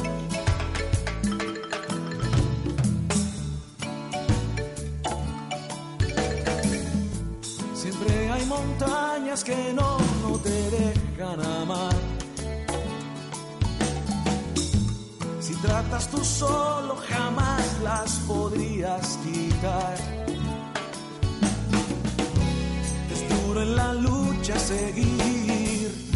montañas 8.77 9.43
que 9.43 9.73
no, 9.73 9.97
no 10.21 10.37
te 10.39 10.49
dejan 10.49 11.39
amar. 11.61 11.95
Si 15.39 15.53
tratas 15.55 16.07
tú 16.09 16.23
solo, 16.23 16.95
jamás 17.09 17.79
las 17.83 18.11
podrías 18.27 19.19
quitar. 19.23 19.95
Es 23.13 23.45
duro 23.45 23.61
en 23.61 23.75
la 23.75 23.93
lucha 23.93 24.57
seguir, 24.59 26.11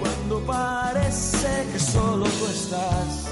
cuando 0.00 0.40
parece 0.46 1.66
que 1.72 1.78
solo 1.78 2.24
tú 2.24 2.46
estás, 2.46 3.28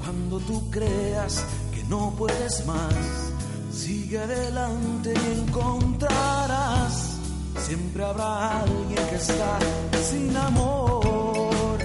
cuando 0.00 0.38
tú 0.40 0.70
creas 0.70 1.44
que 1.74 1.82
no 1.84 2.14
puedes 2.16 2.66
más. 2.66 3.32
Sigue 3.72 4.18
adelante 4.18 5.14
y 5.14 5.38
encontrarás 5.40 7.07
siempre 7.68 8.02
habrá 8.02 8.60
alguien 8.60 9.06
que 9.10 9.16
está 9.16 9.58
sin 10.02 10.34
amor. 10.36 11.78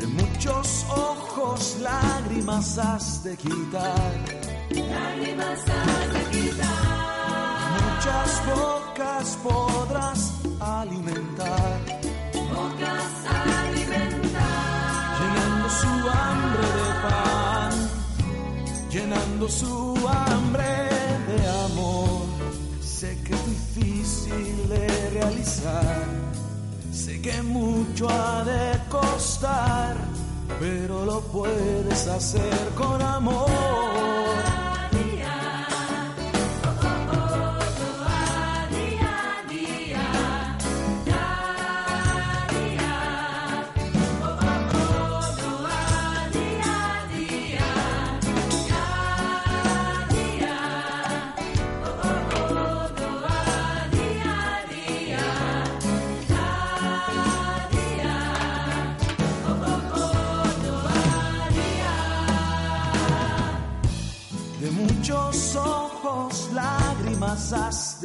De 0.00 0.06
muchos 0.06 0.86
ojos 0.90 1.78
lágrimas 1.80 2.76
has 2.78 3.24
de 3.24 3.34
quitar. 3.36 4.12
Lágrimas 4.70 5.60
has 5.72 6.06
de 6.14 6.22
quitar. 6.34 7.76
Muchas 7.80 8.30
bocas 8.52 9.38
podrás 9.42 10.20
alimentar. 10.60 11.78
Bocas 12.52 13.14
alimentar. 13.54 14.25
Llenando 18.96 19.46
su 19.48 19.94
hambre 20.08 20.88
de 21.28 21.48
amor. 21.66 22.22
Sé 22.80 23.18
que 23.24 23.34
es 23.34 23.46
difícil 23.46 24.68
de 24.68 25.10
realizar, 25.10 26.06
sé 26.92 27.20
que 27.20 27.42
mucho 27.42 28.08
ha 28.08 28.42
de 28.44 28.78
costar, 28.88 29.96
pero 30.58 31.04
lo 31.04 31.20
puedes 31.20 32.06
hacer 32.06 32.70
con 32.74 33.02
amor. 33.02 34.65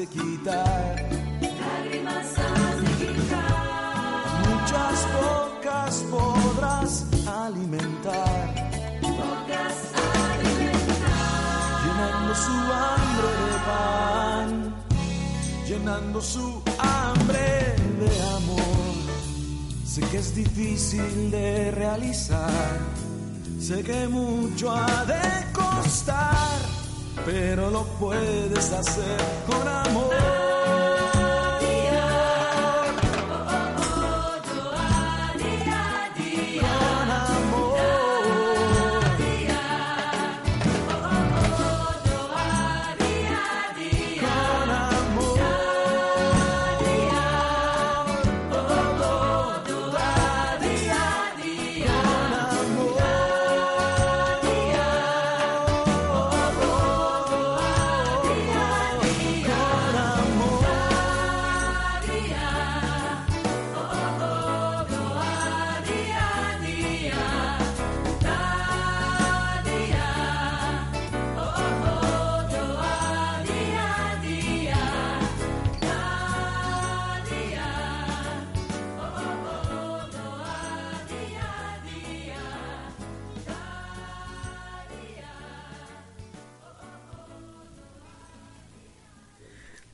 Quitar. 0.07 0.95
Lágrimas 1.41 2.27
quitar. 2.97 4.41
Muchas 4.49 5.07
bocas 5.13 6.05
podrás 6.09 7.05
alimentar. 7.27 8.69
Bocas 9.01 9.77
alimentar. 10.25 11.21
Llenando 11.85 12.35
su 12.35 12.57
hambre 12.83 13.29
de 13.43 13.57
pan. 13.69 14.75
Llenando 15.67 16.21
su 16.21 16.61
hambre 16.79 17.75
de 17.99 18.21
amor. 18.37 18.95
Sé 19.85 20.01
que 20.01 20.17
es 20.17 20.33
difícil 20.35 21.31
de 21.31 21.71
realizar. 21.71 22.79
Sé 23.59 23.83
que 23.83 24.07
mucho 24.07 24.71
ha 24.71 25.05
de 25.05 25.51
costar 25.53 26.70
pero 27.31 27.69
lo 27.69 27.83
puedes 27.97 28.71
hacer 28.73 29.17
con 29.47 29.65
amor. 29.67 30.40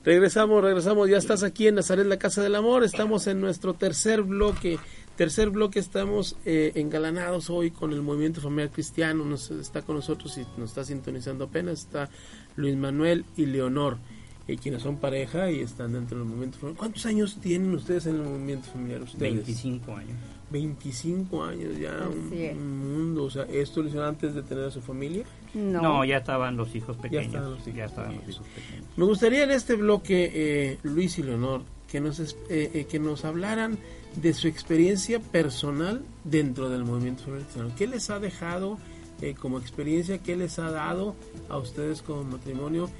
Regresamos, 0.08 0.62
regresamos, 0.62 1.10
ya 1.10 1.18
estás 1.18 1.42
aquí 1.42 1.66
en 1.66 1.74
Nazaret, 1.74 2.06
la 2.06 2.18
Casa 2.18 2.42
del 2.42 2.54
Amor, 2.54 2.82
estamos 2.82 3.26
en 3.26 3.42
nuestro 3.42 3.74
tercer 3.74 4.22
bloque, 4.22 4.78
tercer 5.16 5.50
bloque 5.50 5.80
estamos 5.80 6.34
eh, 6.46 6.72
engalanados 6.76 7.50
hoy 7.50 7.70
con 7.70 7.92
el 7.92 8.00
movimiento 8.00 8.40
familiar 8.40 8.70
cristiano, 8.70 9.22
nos, 9.26 9.50
está 9.50 9.82
con 9.82 9.96
nosotros 9.96 10.38
y 10.38 10.46
nos 10.58 10.70
está 10.70 10.82
sintonizando 10.82 11.44
apenas, 11.44 11.80
está 11.80 12.08
Luis 12.56 12.74
Manuel 12.74 13.26
y 13.36 13.44
Leonor, 13.44 13.98
eh, 14.46 14.56
quienes 14.56 14.80
son 14.80 14.96
pareja 14.96 15.50
y 15.50 15.60
están 15.60 15.92
dentro 15.92 16.16
del 16.16 16.26
movimiento 16.26 16.56
familiar. 16.56 16.78
¿Cuántos 16.78 17.04
años 17.04 17.36
tienen 17.42 17.74
ustedes 17.74 18.06
en 18.06 18.14
el 18.14 18.22
movimiento 18.22 18.66
familiar? 18.70 19.02
Ustedes? 19.02 19.34
25 19.34 19.94
años. 19.94 20.16
25 20.50 21.44
años 21.44 21.78
ya, 21.78 22.08
un, 22.08 22.94
mundo, 22.94 23.24
o 23.24 23.30
sea, 23.30 23.42
¿esto 23.42 23.82
lo 23.82 23.88
hicieron 23.88 24.08
antes 24.08 24.34
de 24.34 24.42
tener 24.42 24.64
a 24.64 24.70
su 24.70 24.80
familia? 24.80 25.26
No. 25.54 25.80
No, 25.82 26.04
ya 26.04 26.18
estaban 26.18 26.56
los 26.56 26.74
hijos 26.74 26.96
pequeños. 26.96 27.26
estaban 27.26 27.50
los 27.52 27.60
hijos 27.60 27.74
ya 27.74 27.84
estaban 27.86 28.16
los 28.16 28.28
hijos 28.28 28.46
pequeños. 28.54 28.86
Me 28.96 29.04
gustaría 29.04 29.44
en 29.44 29.50
este 29.50 29.74
bloque, 29.76 30.30
eh, 30.34 30.78
Luis 30.82 31.18
y 31.18 31.22
Leonor, 31.22 31.62
que 31.90 32.00
nos, 32.00 32.18
es- 32.18 32.36
eh, 32.50 32.70
eh, 32.74 32.86
que 32.88 32.98
nos 32.98 33.24
hablaran 33.24 33.78
de 34.16 34.34
su 34.34 34.48
experiencia 34.48 35.20
personal 35.20 36.02
dentro 36.24 36.68
del 36.68 36.84
movimiento 36.84 37.22
femenino 37.24 37.46
cristiano. 37.46 37.72
¿Qué 37.76 37.86
les 37.86 38.10
ha 38.10 38.18
dejado 38.18 38.78
eh, 39.22 39.34
como 39.34 39.58
experiencia? 39.58 40.18
¿Qué 40.18 40.36
les 40.36 40.58
ha 40.58 40.70
dado 40.70 41.14
a 41.48 41.56
ustedes 41.58 42.02
como 42.02 42.24
matrimonio? 42.24 42.90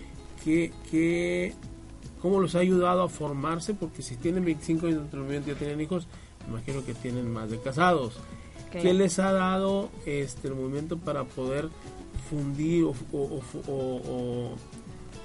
¿Qué, 0.45 0.73
qué, 0.91 1.55
¿Cómo 2.23 2.41
los 2.41 2.55
ha 2.55 2.61
ayudado 2.61 3.03
a 3.03 3.09
formarse? 3.09 3.75
Porque 3.75 4.03
si 4.03 4.17
tienen 4.17 4.45
25 4.45 4.87
años 4.87 5.01
dentro 5.01 5.19
del 5.21 5.25
movimiento 5.27 5.51
y 5.51 5.53
ya 5.55 5.59
tienen 5.59 5.81
hijos, 5.81 6.07
me 6.47 6.55
imagino 6.55 6.85
que 6.85 6.95
tienen 6.95 7.31
más 7.33 7.51
de 7.51 7.59
casados. 7.61 8.19
¿Qué 8.71 8.93
les 8.95 9.19
ha 9.19 9.33
dado 9.33 9.89
este 10.07 10.49
el 10.49 10.55
movimiento 10.55 10.99
para 10.99 11.25
poder 11.25 11.69
fundir 12.31 12.85
o, 12.85 12.95
o- 13.13 13.17
o- 13.17 13.73
o- 13.73 14.03
o 14.07 14.57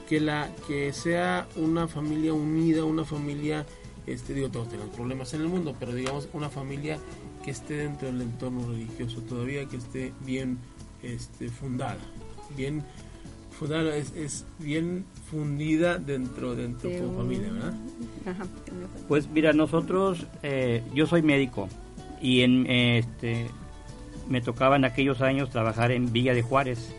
que 0.10 0.20
la 0.20 0.50
que 0.68 0.92
sea 0.94 1.48
una 1.56 1.88
familia 1.88 2.34
unida, 2.34 2.84
una 2.84 3.06
familia, 3.06 3.66
este 4.06 4.34
digo 4.34 4.50
todos 4.50 4.70
tenemos 4.70 4.94
problemas 4.96 5.34
en 5.34 5.42
el 5.42 5.48
mundo, 5.48 5.76
pero 5.80 5.94
digamos 5.94 6.28
una 6.34 6.50
familia 6.50 6.98
que 7.44 7.52
esté 7.52 7.76
dentro 7.78 8.08
del 8.12 8.22
entorno 8.22 8.68
religioso 8.68 9.22
todavía, 9.22 9.66
que 9.66 9.78
esté 9.78 10.14
bien 10.26 10.58
este, 11.02 11.50
fundada, 11.50 11.98
bien 12.58 12.84
fundada 13.52 13.96
es, 13.96 14.14
es 14.16 14.46
bien 14.60 15.06
fundida 15.30 15.98
dentro 16.00 16.56
dentro 16.56 16.90
De 16.90 17.00
tu 17.00 17.14
familia, 17.16 17.52
¿verdad? 17.52 17.74
Ajá. 18.26 18.46
Pues 19.08 19.30
mira, 19.30 19.54
nosotros, 19.54 20.26
eh, 20.42 20.84
yo 20.94 21.06
soy 21.08 21.22
médico 21.22 21.70
y 22.22 22.42
en 22.42 22.66
eh, 22.68 22.98
este 23.00 23.48
me 24.28 24.42
tocaba 24.42 24.76
en 24.76 24.86
aquellos 24.86 25.22
años 25.22 25.50
trabajar 25.50 25.92
en 25.92 26.12
Villa 26.12 26.34
de 26.34 26.42
Juárez. 26.42 26.96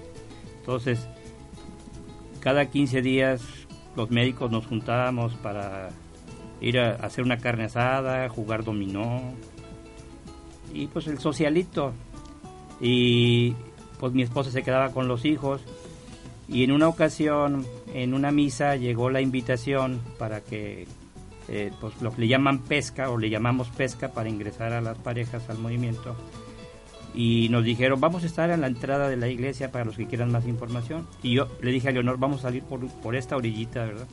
Entonces, 0.60 1.06
cada 2.40 2.66
15 2.66 3.02
días 3.02 3.42
los 3.96 4.10
médicos 4.10 4.50
nos 4.50 4.66
juntábamos 4.66 5.34
para 5.34 5.90
ir 6.60 6.78
a 6.78 6.92
hacer 6.96 7.24
una 7.24 7.38
carne 7.38 7.64
asada, 7.64 8.28
jugar 8.28 8.64
dominó 8.64 9.34
y 10.72 10.86
pues 10.88 11.06
el 11.06 11.18
socialito. 11.18 11.92
Y 12.80 13.54
pues 13.98 14.12
mi 14.12 14.22
esposa 14.22 14.50
se 14.50 14.62
quedaba 14.62 14.90
con 14.90 15.08
los 15.08 15.24
hijos 15.24 15.62
y 16.48 16.64
en 16.64 16.72
una 16.72 16.88
ocasión, 16.88 17.64
en 17.94 18.12
una 18.12 18.30
misa, 18.30 18.76
llegó 18.76 19.08
la 19.08 19.20
invitación 19.20 20.00
para 20.18 20.42
que 20.42 20.86
eh, 21.48 21.72
pues 21.80 22.00
lo 22.02 22.12
que 22.12 22.22
le 22.22 22.28
llaman 22.28 22.60
pesca 22.60 23.10
o 23.10 23.18
le 23.18 23.30
llamamos 23.30 23.68
pesca 23.68 24.12
para 24.12 24.28
ingresar 24.28 24.72
a 24.72 24.80
las 24.80 24.98
parejas 24.98 25.48
al 25.48 25.58
movimiento 25.58 26.16
y 27.14 27.48
nos 27.50 27.64
dijeron 27.64 28.00
vamos 28.00 28.24
a 28.24 28.26
estar 28.26 28.50
en 28.50 28.60
la 28.60 28.66
entrada 28.66 29.08
de 29.08 29.16
la 29.16 29.28
iglesia 29.28 29.70
para 29.70 29.84
los 29.84 29.96
que 29.96 30.06
quieran 30.06 30.32
más 30.32 30.46
información 30.46 31.06
y 31.22 31.34
yo 31.34 31.48
le 31.62 31.70
dije 31.70 31.88
a 31.88 31.92
Leonor 31.92 32.18
vamos 32.18 32.40
a 32.40 32.42
salir 32.42 32.62
por, 32.64 32.86
por 32.88 33.14
esta 33.14 33.36
orillita 33.36 33.84
verdad 33.84 34.06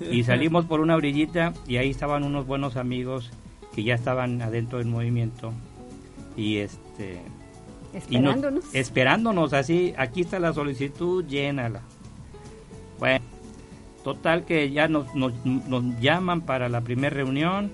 y 0.00 0.22
salimos 0.24 0.66
por 0.66 0.80
una 0.80 0.96
orillita 0.96 1.54
y 1.66 1.76
ahí 1.78 1.90
estaban 1.90 2.24
unos 2.24 2.46
buenos 2.46 2.76
amigos 2.76 3.30
que 3.74 3.82
ya 3.84 3.94
estaban 3.94 4.42
adentro 4.42 4.78
del 4.78 4.88
movimiento 4.88 5.52
y 6.36 6.58
este 6.58 7.20
y 7.92 8.16
Esperándonos. 8.16 8.74
esperándonos 8.74 9.52
así, 9.52 9.92
aquí 9.98 10.22
está 10.22 10.38
la 10.38 10.54
solicitud, 10.54 11.26
llénala. 11.26 11.82
Bueno, 12.98 13.24
total 14.02 14.44
que 14.44 14.70
ya 14.70 14.88
nos, 14.88 15.14
nos, 15.14 15.32
nos 15.44 16.00
llaman 16.00 16.40
para 16.40 16.70
la 16.70 16.80
primera 16.80 17.14
reunión 17.14 17.70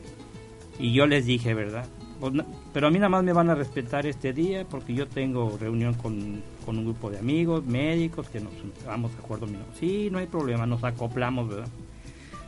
y 0.78 0.92
yo 0.92 1.06
les 1.06 1.26
dije, 1.26 1.54
¿verdad? 1.54 1.86
Pues 2.20 2.32
pero 2.72 2.88
a 2.88 2.90
mí 2.90 2.98
nada 2.98 3.08
más 3.08 3.22
me 3.22 3.32
van 3.32 3.48
a 3.50 3.54
respetar 3.54 4.04
este 4.06 4.32
día 4.32 4.64
porque 4.68 4.92
yo 4.92 5.06
tengo 5.06 5.56
reunión 5.60 5.94
con, 5.94 6.42
con 6.66 6.76
un 6.78 6.84
grupo 6.84 7.10
de 7.10 7.18
amigos, 7.18 7.64
médicos, 7.64 8.28
que 8.28 8.40
nos 8.40 8.52
vamos 8.86 9.12
a 9.16 9.18
acuerdo. 9.18 9.46
Sí, 9.78 10.08
no 10.10 10.18
hay 10.18 10.26
problema, 10.26 10.66
nos 10.66 10.82
acoplamos, 10.84 11.48
¿verdad? 11.48 11.68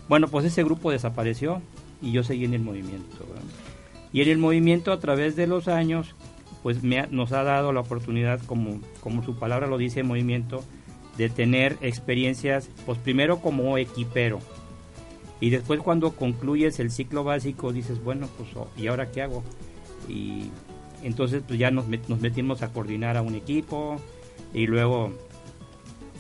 Bueno, 0.08 0.26
pues 0.28 0.44
ese 0.44 0.64
grupo 0.64 0.90
desapareció 0.90 1.62
y 2.02 2.10
yo 2.10 2.24
seguí 2.24 2.44
en 2.44 2.54
el 2.54 2.62
movimiento. 2.62 3.16
¿verdad? 3.28 3.42
Y 4.12 4.22
en 4.22 4.28
el 4.28 4.38
movimiento 4.38 4.90
a 4.92 4.98
través 4.98 5.36
de 5.36 5.46
los 5.46 5.68
años, 5.68 6.16
pues 6.64 6.82
me 6.82 6.98
ha- 6.98 7.06
nos 7.10 7.30
ha 7.32 7.44
dado 7.44 7.72
la 7.72 7.80
oportunidad, 7.80 8.40
como, 8.46 8.80
como 9.00 9.22
su 9.22 9.38
palabra 9.38 9.68
lo 9.68 9.78
dice, 9.78 10.02
movimiento, 10.02 10.64
de 11.16 11.28
tener 11.28 11.76
experiencias, 11.80 12.68
pues 12.86 12.98
primero 12.98 13.38
como 13.40 13.78
equipero. 13.78 14.40
Y 15.40 15.50
después 15.50 15.80
cuando 15.80 16.12
concluyes 16.12 16.78
el 16.80 16.90
ciclo 16.90 17.24
básico 17.24 17.72
dices, 17.72 18.02
bueno, 18.02 18.28
pues 18.36 18.50
oh, 18.56 18.68
¿y 18.76 18.88
ahora 18.88 19.10
qué 19.10 19.22
hago? 19.22 19.42
Y 20.08 20.50
entonces 21.02 21.42
pues 21.46 21.58
ya 21.58 21.70
nos, 21.70 21.86
nos 21.86 22.20
metimos 22.20 22.62
a 22.62 22.72
coordinar 22.72 23.16
a 23.16 23.22
un 23.22 23.34
equipo 23.34 23.96
y 24.52 24.66
luego 24.66 25.12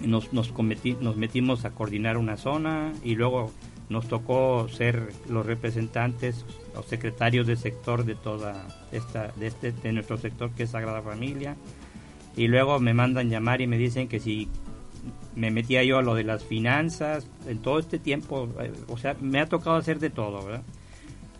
nos, 0.00 0.32
nos, 0.32 0.52
nos 1.00 1.16
metimos 1.16 1.64
a 1.64 1.70
coordinar 1.70 2.16
una 2.16 2.36
zona 2.36 2.92
y 3.04 3.14
luego 3.14 3.50
nos 3.90 4.06
tocó 4.06 4.68
ser 4.68 5.12
los 5.28 5.44
representantes 5.44 6.46
o 6.76 6.82
secretarios 6.82 7.46
de 7.46 7.56
sector 7.56 8.04
de 8.04 8.14
toda 8.14 8.68
esta 8.92 9.32
de 9.36 9.48
este 9.48 9.72
de 9.72 9.92
nuestro 9.92 10.16
sector 10.16 10.52
que 10.52 10.62
es 10.62 10.70
Sagrada 10.70 11.02
Familia 11.02 11.56
y 12.36 12.46
luego 12.46 12.78
me 12.78 12.94
mandan 12.94 13.28
llamar 13.28 13.60
y 13.60 13.66
me 13.66 13.76
dicen 13.76 14.06
que 14.06 14.20
si 14.20 14.48
me 15.34 15.50
metía 15.50 15.82
yo 15.84 15.98
a 15.98 16.02
lo 16.02 16.14
de 16.14 16.24
las 16.24 16.44
finanzas 16.44 17.26
en 17.46 17.58
todo 17.60 17.78
este 17.78 17.98
tiempo 17.98 18.48
eh, 18.60 18.72
o 18.88 18.98
sea 18.98 19.16
me 19.20 19.40
ha 19.40 19.46
tocado 19.46 19.76
hacer 19.76 19.98
de 19.98 20.10
todo 20.10 20.44
verdad 20.44 20.62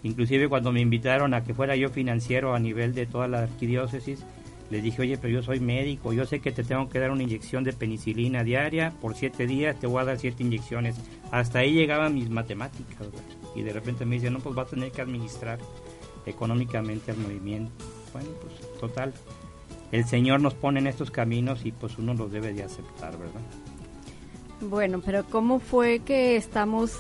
inclusive 0.03 0.49
cuando 0.49 0.73
me 0.73 0.81
invitaron 0.81 1.35
a 1.35 1.45
que 1.45 1.55
fuera 1.55 1.77
yo 1.77 1.89
financiero 1.91 2.55
a 2.55 2.59
nivel 2.59 2.95
de 2.95 3.07
toda 3.07 3.29
la 3.29 3.41
arquidiócesis 3.43 4.25
les 4.71 4.85
dije, 4.85 5.03
oye, 5.03 5.19
pero 5.19 5.35
yo 5.35 5.43
soy 5.43 5.59
médico, 5.59 6.13
yo 6.13 6.25
sé 6.25 6.39
que 6.39 6.53
te 6.53 6.63
tengo 6.63 6.89
que 6.89 7.01
dar 7.01 7.11
una 7.11 7.25
inyección 7.25 7.65
de 7.65 7.73
penicilina 7.73 8.45
diaria, 8.45 8.93
por 9.01 9.17
siete 9.17 9.47
días 9.49 9.79
te 9.81 9.89
voy 9.89 10.01
a 10.01 10.05
dar 10.05 10.19
siete 10.19 10.45
inyecciones. 10.45 10.95
Hasta 11.33 11.59
ahí 11.59 11.73
llegaban 11.75 12.15
mis 12.15 12.31
matemáticas. 12.31 13.09
Y 13.57 13.63
de 13.63 13.73
repente 13.73 14.05
me 14.05 14.15
dicen, 14.15 14.33
no, 14.33 14.39
pues 14.39 14.55
vas 14.55 14.69
a 14.69 14.71
tener 14.71 14.93
que 14.93 15.03
administrar 15.03 15.59
económicamente 16.25 17.11
al 17.11 17.17
movimiento. 17.17 17.73
Bueno, 18.13 18.29
pues 18.41 18.81
total, 18.81 19.13
el 19.93 20.05
Señor 20.05 20.41
nos 20.41 20.55
pone 20.55 20.81
en 20.81 20.87
estos 20.87 21.11
caminos 21.11 21.65
y 21.65 21.73
pues 21.73 21.99
uno 21.99 22.15
los 22.15 22.31
debe 22.31 22.53
de 22.53 22.63
aceptar, 22.63 23.17
¿verdad? 23.19 23.41
Bueno, 24.61 25.01
pero 25.05 25.25
¿cómo 25.25 25.59
fue 25.59 26.01
que 26.01 26.37
estamos 26.37 26.93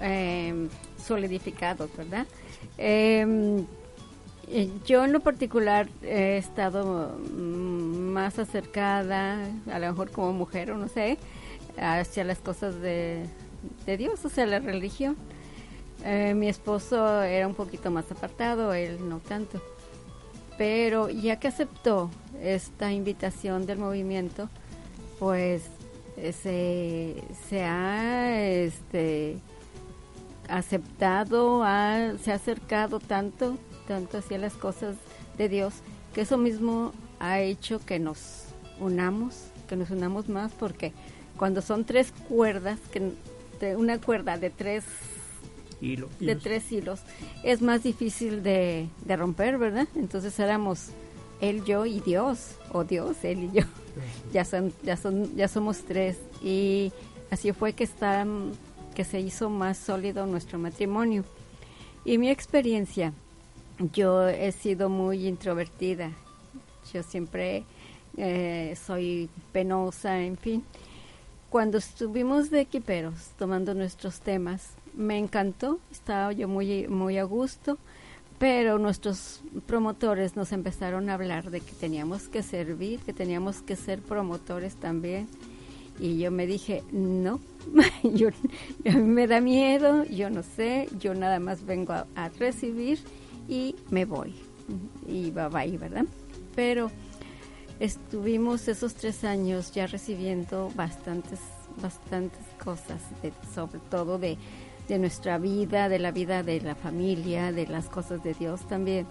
eh, 0.00 0.68
solidificados, 1.02 1.94
verdad? 1.96 2.26
Eh, 2.78 3.64
eh, 4.50 4.70
yo 4.86 5.04
en 5.04 5.12
lo 5.12 5.20
particular 5.20 5.88
he 6.02 6.38
estado 6.38 7.18
mm, 7.18 8.12
más 8.12 8.38
acercada, 8.38 9.44
a 9.70 9.78
lo 9.78 9.88
mejor 9.88 10.10
como 10.10 10.32
mujer 10.32 10.70
o 10.70 10.78
no 10.78 10.88
sé, 10.88 11.18
hacia 11.78 12.24
las 12.24 12.38
cosas 12.38 12.80
de, 12.80 13.26
de 13.84 13.96
Dios, 13.96 14.24
o 14.24 14.28
sea, 14.28 14.46
la 14.46 14.58
religión. 14.58 15.16
Eh, 16.04 16.32
mi 16.34 16.48
esposo 16.48 17.22
era 17.22 17.46
un 17.46 17.54
poquito 17.54 17.90
más 17.90 18.10
apartado, 18.10 18.72
él 18.72 19.08
no 19.08 19.18
tanto. 19.18 19.60
Pero 20.58 21.08
ya 21.08 21.36
que 21.36 21.48
aceptó 21.48 22.10
esta 22.42 22.92
invitación 22.92 23.64
del 23.64 23.78
movimiento, 23.78 24.48
pues 25.18 25.62
eh, 26.16 26.32
se, 26.32 27.22
se 27.48 27.62
ha 27.62 28.36
este, 28.40 29.38
aceptado, 30.48 31.62
se 32.18 32.32
ha 32.32 32.34
acercado 32.34 32.98
tanto, 32.98 33.56
tanto 33.86 34.18
hacia 34.18 34.38
las 34.38 34.54
cosas 34.54 34.96
de 35.36 35.48
Dios, 35.48 35.74
que 36.12 36.22
eso 36.22 36.36
mismo 36.36 36.92
ha 37.20 37.40
hecho 37.40 37.78
que 37.78 38.00
nos 38.00 38.46
unamos, 38.80 39.44
que 39.68 39.76
nos 39.76 39.90
unamos 39.90 40.28
más, 40.28 40.52
porque 40.52 40.92
cuando 41.36 41.62
son 41.62 41.84
tres 41.84 42.12
cuerdas, 42.28 42.80
que 42.90 43.12
una 43.76 44.00
cuerda 44.00 44.38
de 44.38 44.50
tres 44.50 44.84
Y 45.80 45.96
lo, 45.96 46.08
de 46.18 46.34
tres 46.34 46.72
hilos 46.72 47.00
es 47.44 47.62
más 47.62 47.84
difícil 47.84 48.42
de, 48.42 48.88
de 49.04 49.16
romper, 49.16 49.58
¿verdad? 49.58 49.86
Entonces 49.94 50.38
éramos 50.40 50.90
él, 51.40 51.64
yo 51.64 51.86
y 51.86 52.00
Dios, 52.00 52.56
o 52.72 52.84
Dios, 52.84 53.16
él 53.22 53.44
y 53.44 53.60
yo. 53.60 53.66
Ya 54.32 54.44
son, 54.44 54.72
ya 54.84 54.96
son, 54.96 55.34
ya 55.34 55.48
somos 55.48 55.78
tres 55.78 56.18
y 56.42 56.92
así 57.30 57.52
fue 57.52 57.72
que 57.72 57.84
está, 57.84 58.24
que 58.94 59.04
se 59.04 59.18
hizo 59.20 59.50
más 59.50 59.76
sólido 59.76 60.26
nuestro 60.26 60.58
matrimonio. 60.58 61.24
Y 62.04 62.18
mi 62.18 62.30
experiencia, 62.30 63.12
yo 63.92 64.28
he 64.28 64.52
sido 64.52 64.88
muy 64.88 65.26
introvertida. 65.26 66.12
Yo 66.92 67.02
siempre 67.02 67.64
eh, 68.16 68.76
soy 68.86 69.28
penosa, 69.52 70.20
en 70.20 70.36
fin. 70.36 70.64
Cuando 71.50 71.78
estuvimos 71.78 72.50
de 72.50 72.60
equiperos 72.60 73.30
tomando 73.38 73.74
nuestros 73.74 74.20
temas, 74.20 74.74
me 74.98 75.16
encantó, 75.16 75.78
estaba 75.92 76.32
yo 76.32 76.48
muy, 76.48 76.88
muy 76.88 77.18
a 77.18 77.24
gusto, 77.24 77.78
pero 78.38 78.78
nuestros 78.78 79.42
promotores 79.66 80.34
nos 80.36 80.50
empezaron 80.50 81.08
a 81.08 81.14
hablar 81.14 81.50
de 81.50 81.60
que 81.60 81.72
teníamos 81.72 82.28
que 82.28 82.42
servir, 82.42 82.98
que 83.00 83.12
teníamos 83.12 83.62
que 83.62 83.76
ser 83.76 84.00
promotores 84.00 84.74
también. 84.74 85.28
Y 86.00 86.18
yo 86.18 86.32
me 86.32 86.46
dije, 86.46 86.82
no, 86.90 87.40
yo, 88.02 88.30
me 88.84 89.28
da 89.28 89.40
miedo, 89.40 90.04
yo 90.04 90.30
no 90.30 90.42
sé, 90.42 90.88
yo 90.98 91.14
nada 91.14 91.38
más 91.38 91.64
vengo 91.64 91.92
a, 91.92 92.28
recibir 92.38 92.98
y 93.48 93.76
me 93.90 94.04
voy. 94.04 94.34
Y 95.06 95.30
va, 95.30 95.48
va, 95.48 95.64
¿verdad? 95.64 96.06
Pero 96.56 96.90
estuvimos 97.78 98.66
esos 98.66 98.94
tres 98.94 99.22
años 99.22 99.72
ya 99.72 99.86
recibiendo 99.86 100.70
bastantes, 100.74 101.38
bastantes 101.80 102.44
cosas, 102.62 103.00
sobre 103.54 103.78
todo 103.90 104.18
de, 104.18 104.38
de 104.88 104.98
nuestra 104.98 105.38
vida, 105.38 105.88
de 105.88 105.98
la 105.98 106.10
vida 106.10 106.42
de 106.42 106.60
la 106.60 106.74
familia, 106.74 107.52
de 107.52 107.66
las 107.66 107.88
cosas 107.88 108.22
de 108.24 108.34
Dios 108.34 108.66
también, 108.66 109.06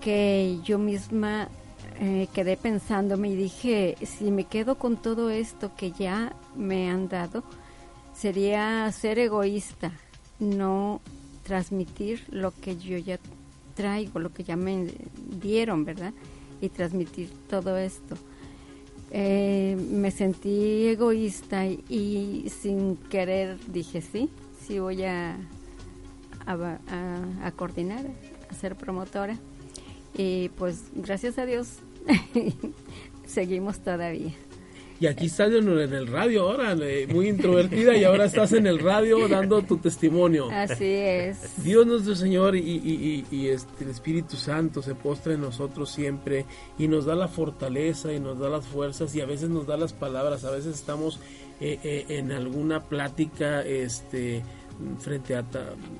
que 0.00 0.58
yo 0.64 0.78
misma 0.78 1.48
eh, 2.00 2.28
quedé 2.34 2.56
pensándome 2.56 3.30
y 3.30 3.36
dije, 3.36 3.96
si 4.04 4.30
me 4.30 4.44
quedo 4.44 4.74
con 4.76 4.96
todo 4.96 5.30
esto 5.30 5.70
que 5.76 5.92
ya 5.92 6.34
me 6.56 6.90
han 6.90 7.08
dado, 7.08 7.44
sería 8.14 8.90
ser 8.92 9.18
egoísta, 9.18 9.92
no 10.38 11.00
transmitir 11.44 12.24
lo 12.30 12.52
que 12.52 12.76
yo 12.76 12.98
ya 12.98 13.18
traigo, 13.74 14.18
lo 14.18 14.32
que 14.32 14.42
ya 14.42 14.56
me 14.56 14.88
dieron, 15.40 15.84
¿verdad? 15.84 16.12
Y 16.60 16.68
transmitir 16.68 17.30
todo 17.48 17.76
esto. 17.76 18.16
Eh, 19.12 19.76
me 19.90 20.10
sentí 20.10 20.88
egoísta 20.88 21.64
y, 21.66 21.84
y 21.88 22.50
sin 22.50 22.96
querer 22.96 23.56
dije 23.72 24.02
sí, 24.02 24.28
sí 24.66 24.78
voy 24.78 25.02
a, 25.04 25.36
a, 26.46 26.52
a- 26.54 27.46
a 27.46 27.50
coordinar, 27.52 28.04
a 28.50 28.54
ser 28.54 28.76
promotora. 28.76 29.36
Y 30.16 30.48
pues 30.50 30.84
gracias 30.94 31.38
a 31.38 31.44
Dios 31.46 31.78
seguimos 33.26 33.80
todavía. 33.80 34.32
Y 34.98 35.06
aquí 35.08 35.26
estás 35.26 35.52
en 35.52 35.68
el 35.68 36.06
radio 36.06 36.44
ahora, 36.48 36.72
eh, 36.80 37.06
muy 37.06 37.28
introvertida 37.28 37.94
y 37.98 38.04
ahora 38.04 38.24
estás 38.24 38.52
en 38.52 38.66
el 38.66 38.78
radio 38.78 39.28
dando 39.28 39.60
tu 39.60 39.76
testimonio. 39.76 40.48
Así 40.50 40.86
es. 40.86 41.62
Dios 41.62 41.86
nuestro 41.86 42.14
Señor 42.16 42.56
y, 42.56 42.60
y- 42.60 43.26
y- 43.30 43.36
y 43.36 43.48
este, 43.48 43.84
el 43.84 43.90
Espíritu 43.90 44.36
Santo 44.36 44.80
se 44.80 44.94
postra 44.94 45.34
en 45.34 45.42
nosotros 45.42 45.90
siempre 45.92 46.46
y 46.78 46.88
nos 46.88 47.04
da 47.04 47.14
la 47.14 47.28
fortaleza 47.28 48.10
y 48.14 48.20
nos 48.20 48.38
da 48.38 48.48
las 48.48 48.66
fuerzas 48.66 49.14
y 49.14 49.20
a 49.20 49.26
veces 49.26 49.50
nos 49.50 49.66
da 49.66 49.76
las 49.76 49.92
palabras. 49.92 50.46
A 50.46 50.50
veces 50.50 50.74
estamos 50.76 51.20
eh, 51.60 51.78
eh, 51.82 52.04
en 52.08 52.32
alguna 52.32 52.82
plática 52.84 53.62
este, 53.62 54.42
frente 55.00 55.36
a 55.36 55.44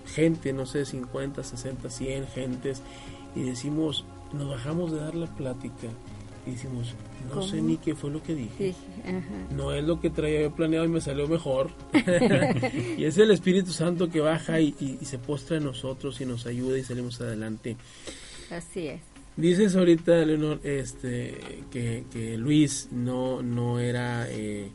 gente, 0.07 0.53
no 0.53 0.67
sé, 0.67 0.85
50, 0.85 1.43
60, 1.43 1.89
100 1.91 2.27
gentes 2.29 2.83
y 3.35 3.43
decimos, 3.43 4.05
nos 4.33 4.49
bajamos 4.51 4.93
de 4.93 4.99
dar 4.99 5.15
la 5.15 5.27
plática 5.35 5.89
y 6.47 6.51
decimos, 6.53 6.95
no 7.35 7.43
sé 7.43 7.61
ni 7.61 7.77
qué 7.77 7.95
fue 7.97 8.11
lo 8.11 8.23
que 8.23 8.35
dije. 8.35 8.75
No 9.57 9.73
es 9.73 9.83
lo 9.85 10.01
que 10.01 10.11
traía 10.11 10.43
yo 10.43 10.55
planeado 10.55 10.85
y 10.85 10.89
me 10.89 11.01
salió 11.01 11.27
mejor. 11.27 11.71
y 12.97 13.05
es 13.05 13.19
el 13.19 13.31
Espíritu 13.33 13.73
Santo 13.73 14.09
que 14.09 14.21
baja 14.21 14.61
y, 14.61 14.75
y- 14.79 14.99
y 15.01 15.05
se 15.07 15.19
postra 15.19 15.57
en 15.57 15.65
nosotros 15.65 16.21
y 16.21 16.25
nos 16.27 16.47
ayuda 16.47 16.79
y 16.79 16.85
salimos 16.85 17.21
adelante. 17.21 17.77
Así 18.51 18.87
es. 18.89 19.01
Dices 19.37 19.75
ahorita, 19.77 20.15
Leonor, 20.25 20.61
este, 20.65 21.37
que, 21.71 22.05
que 22.13 22.39
Luis 22.39 22.89
no, 22.93 23.43
no 23.43 23.79
era 23.81 24.27
eh, 24.31 24.71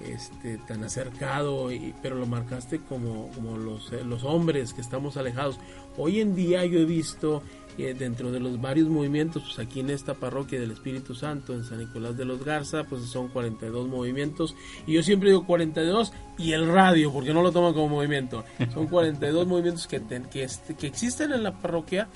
este, 0.00 0.58
tan 0.58 0.84
acercado, 0.84 1.70
y- 1.72 1.94
pero 2.02 2.16
lo 2.16 2.26
marcaste 2.26 2.80
como, 2.80 3.28
como 3.34 3.56
los, 3.56 3.92
eh, 3.92 4.04
los 4.04 4.24
hombres 4.24 4.72
que 4.72 4.80
estamos 4.80 5.16
alejados. 5.16 5.58
Hoy 5.96 6.20
en 6.20 6.34
día 6.34 6.64
yo 6.64 6.78
he 6.80 6.84
visto 6.84 7.42
eh, 7.76 7.94
dentro 7.96 8.32
de 8.32 8.40
los 8.40 8.60
varios 8.60 8.88
movimientos, 8.88 9.42
pues 9.44 9.58
aquí 9.60 9.80
en 9.80 9.90
esta 9.90 10.14
parroquia 10.14 10.58
del 10.60 10.72
Espíritu 10.72 11.14
Santo, 11.14 11.54
en 11.54 11.62
San 11.64 11.78
Nicolás 11.78 12.16
de 12.16 12.24
los 12.24 12.44
Garza, 12.44 12.82
pues 12.84 13.02
son 13.04 13.28
42 13.28 13.86
movimientos. 13.88 14.56
Y 14.86 14.94
yo 14.94 15.02
siempre 15.04 15.28
digo 15.30 15.46
42 15.46 16.12
y 16.38 16.52
el 16.52 16.66
radio, 16.68 17.12
porque 17.12 17.32
no 17.32 17.40
lo 17.42 17.52
toman 17.52 17.74
como 17.74 17.88
movimiento. 17.88 18.44
Son 18.74 18.86
42 18.90 19.46
movimientos 19.46 19.86
que, 19.86 20.00
ten- 20.00 20.24
que, 20.24 20.42
este- 20.42 20.74
que 20.74 20.88
existen 20.88 21.32
en 21.32 21.44
la 21.44 21.52
parroquia, 21.60 22.08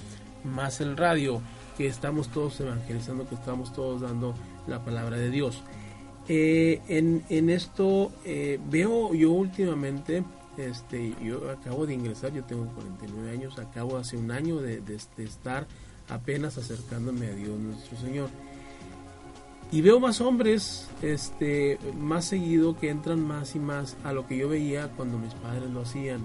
más 0.45 0.81
el 0.81 0.97
radio, 0.97 1.41
que 1.79 1.87
estamos 1.87 2.29
todos 2.29 2.59
evangelizando, 2.61 3.29
que 3.29 3.37
estamos 3.37 3.73
todos 3.73 4.01
dando 4.01 4.35
la 4.67 4.85
palabra 4.85 5.17
de 5.17 5.31
Dios. 5.31 5.63
Eh, 6.29 6.81
en, 6.89 7.25
en 7.29 7.51
esto 7.51 8.13
eh, 8.25 8.59
veo 8.71 9.13
yo 9.13 9.33
últimamente, 9.33 10.23
este, 10.57 11.15
yo 11.23 11.51
acabo 11.51 11.85
de 11.87 11.95
ingresar, 11.95 12.33
yo 12.33 12.45
tengo 12.45 12.67
49 12.75 13.31
años, 13.31 13.59
acabo 13.59 13.97
hace 13.97 14.17
un 14.17 14.31
año 14.31 14.59
de, 14.59 14.81
de- 14.81 15.01
de 15.17 15.25
estar 15.25 15.67
apenas 16.09 16.59
acercándome 16.59 17.27
a 17.27 17.35
Dios 17.35 17.59
nuestro 17.59 17.99
Señor. 17.99 18.29
Y 19.73 19.81
veo 19.81 19.99
más 19.99 20.21
hombres, 20.21 20.87
este, 21.01 21.79
más 21.99 22.27
seguido 22.27 22.77
que 22.79 22.91
entran 22.91 23.21
más 23.27 23.57
y 23.57 23.59
más 23.59 23.97
a 24.05 24.13
lo 24.13 24.27
que 24.27 24.37
yo 24.37 24.49
veía 24.49 24.89
cuando 24.97 25.19
mis 25.19 25.33
padres 25.35 25.71
lo 25.71 25.81
hacían. 25.81 26.21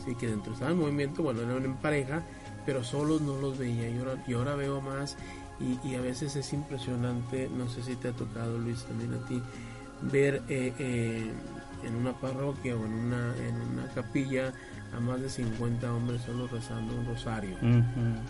Así 0.00 0.14
que 0.14 0.26
dentro 0.28 0.52
estaba 0.52 0.70
en 0.72 0.78
movimiento, 0.78 1.22
bueno, 1.22 1.40
eran 1.40 1.64
en 1.64 1.76
pareja, 1.76 2.22
pero 2.66 2.84
solos 2.84 3.22
no 3.22 3.38
los 3.38 3.56
veía. 3.56 3.88
Y 3.88 3.98
ahora, 3.98 4.22
y 4.28 4.34
ahora 4.34 4.54
veo 4.54 4.82
más 4.82 5.16
y, 5.60 5.88
y 5.88 5.94
a 5.94 6.00
veces 6.00 6.36
es 6.36 6.52
impresionante, 6.52 7.48
no 7.54 7.68
sé 7.68 7.82
si 7.82 7.96
te 7.96 8.08
ha 8.08 8.12
tocado 8.12 8.58
Luis 8.58 8.84
también 8.84 9.14
a 9.14 9.26
ti, 9.26 9.42
ver 10.02 10.42
eh, 10.48 10.72
eh, 10.78 11.30
en 11.84 11.94
una 11.94 12.12
parroquia 12.18 12.76
o 12.76 12.84
en 12.84 12.92
una, 12.92 13.34
en 13.36 13.56
una 13.72 13.86
capilla 13.94 14.52
a 14.92 15.00
más 15.00 15.20
de 15.20 15.28
50 15.28 15.92
hombres 15.92 16.22
solo 16.22 16.48
rezando 16.48 16.96
un 16.96 17.06
rosario. 17.06 17.56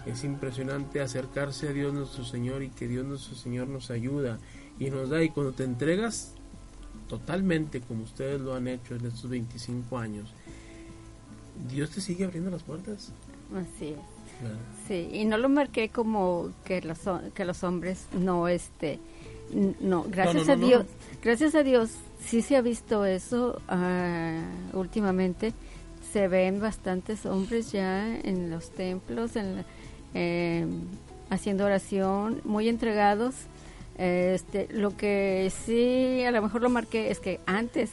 Es 0.04 0.24
impresionante 0.24 1.00
acercarse 1.00 1.68
a 1.68 1.72
Dios 1.72 1.92
nuestro 1.92 2.24
Señor 2.24 2.62
y 2.62 2.68
que 2.68 2.86
Dios 2.86 3.06
nuestro 3.06 3.34
Señor 3.34 3.68
nos 3.68 3.90
ayuda 3.90 4.38
y 4.78 4.90
nos 4.90 5.08
da. 5.08 5.22
Y 5.22 5.30
cuando 5.30 5.52
te 5.52 5.64
entregas 5.64 6.34
totalmente, 7.08 7.80
como 7.80 8.04
ustedes 8.04 8.40
lo 8.40 8.54
han 8.54 8.68
hecho 8.68 8.94
en 8.94 9.06
estos 9.06 9.30
25 9.30 9.98
años, 9.98 10.34
Dios 11.68 11.90
te 11.90 12.00
sigue 12.00 12.24
abriendo 12.24 12.50
las 12.50 12.62
puertas. 12.62 13.12
Así 13.54 13.88
es. 13.88 14.19
Sí, 14.88 15.08
y 15.12 15.24
no 15.24 15.38
lo 15.38 15.48
marqué 15.48 15.88
como 15.88 16.50
que 16.64 16.80
los, 16.82 16.98
que 17.34 17.44
los 17.44 17.62
hombres 17.62 18.06
no, 18.12 18.48
este, 18.48 18.98
no, 19.80 20.04
gracias 20.08 20.46
no, 20.48 20.52
a 20.52 20.56
no, 20.56 20.66
Dios, 20.66 20.86
gracias 21.22 21.54
a 21.54 21.62
Dios, 21.62 21.90
sí 22.24 22.42
se 22.42 22.56
ha 22.56 22.60
visto 22.62 23.04
eso 23.04 23.60
ah, 23.68 24.40
últimamente, 24.72 25.52
se 26.12 26.26
ven 26.28 26.60
bastantes 26.60 27.24
hombres 27.26 27.70
ya 27.72 28.16
en 28.18 28.50
los 28.50 28.70
templos, 28.70 29.36
en 29.36 29.56
la- 29.56 29.64
eh, 30.14 30.66
haciendo 31.30 31.64
oración, 31.66 32.40
muy 32.44 32.68
entregados. 32.68 33.34
Este, 33.96 34.66
lo 34.72 34.96
que 34.96 35.52
sí 35.66 36.24
a 36.24 36.30
lo 36.30 36.40
mejor 36.42 36.62
lo 36.62 36.70
marqué 36.70 37.10
es 37.10 37.20
que 37.20 37.38
antes 37.46 37.90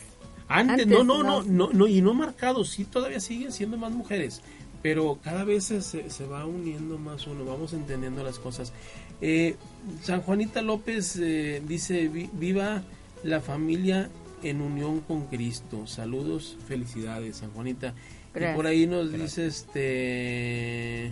Antes, 0.50 0.86
Antes 0.86 0.88
no, 0.88 1.04
no, 1.04 1.22
no, 1.24 1.44
no. 1.44 1.68
no, 1.68 1.70
no, 1.74 1.88
y 1.88 2.02
no 2.02 2.14
marcado, 2.14 2.64
sí, 2.64 2.86
todavía 2.86 3.20
siguen 3.20 3.52
siendo 3.52 3.76
más 3.78 3.92
mujeres, 3.92 4.42
pero 4.82 5.20
cada 5.24 5.44
vez 5.44 5.66
se, 5.66 5.82
se, 5.82 6.26
va 6.26 6.46
uniendo 6.46 6.98
más 6.98 7.28
uno, 7.28 7.46
vamos 7.46 7.74
entendiendo 7.74 8.24
las 8.24 8.40
cosas. 8.40 8.74
Eh, 9.22 9.56
San 10.04 10.22
Juanita 10.22 10.62
López 10.62 11.16
eh, 11.22 11.62
dice, 11.68 12.08
"Vi- 12.08 12.30
viva 12.34 12.84
la 13.24 13.42
familia 13.42 14.10
en 14.44 14.62
unión 14.62 15.00
con 15.02 15.26
Cristo. 15.28 15.88
Saludos, 15.88 16.58
felicidades, 16.68 17.38
San 17.38 17.52
Juanita. 17.52 17.94
Y 18.36 18.40
Gracias. 18.40 18.56
por 18.56 18.68
ahí 18.68 18.86
nos 18.86 19.12
dice 19.12 19.48
este... 19.48 21.12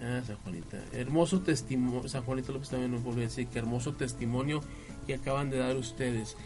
Ah, 0.00 0.20
San 0.26 0.36
Juanita. 0.36 0.78
Hermoso 0.92 1.40
testimonio. 1.40 2.08
San 2.08 2.22
Juanita 2.22 2.52
López 2.52 2.68
también 2.70 2.92
nos 2.92 3.02
volvió 3.02 3.20
a 3.22 3.26
decir 3.28 3.46
que 3.48 3.58
hermoso 3.58 3.92
testimonio 3.94 4.60
que 5.06 5.14
acaban 5.14 5.50
de 5.50 5.58
dar 5.58 5.76
ustedes. 5.76 6.36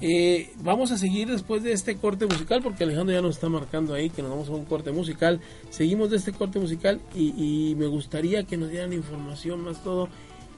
Eh, 0.00 0.52
vamos 0.62 0.92
a 0.92 0.98
seguir 0.98 1.28
después 1.28 1.62
de 1.62 1.72
este 1.72 1.96
corte 1.96 2.26
musical 2.26 2.62
porque 2.62 2.84
Alejandro 2.84 3.14
ya 3.14 3.22
nos 3.22 3.36
está 3.36 3.48
marcando 3.48 3.94
ahí 3.94 4.10
que 4.10 4.20
nos 4.20 4.30
vamos 4.30 4.48
a 4.48 4.52
un 4.52 4.64
corte 4.64 4.92
musical. 4.92 5.40
Seguimos 5.70 6.10
de 6.10 6.16
este 6.16 6.32
corte 6.32 6.58
musical 6.58 7.00
y, 7.14 7.70
y 7.70 7.74
me 7.76 7.86
gustaría 7.86 8.44
que 8.44 8.56
nos 8.56 8.70
dieran 8.70 8.92
información 8.92 9.62
más 9.62 9.82
todo. 9.82 10.08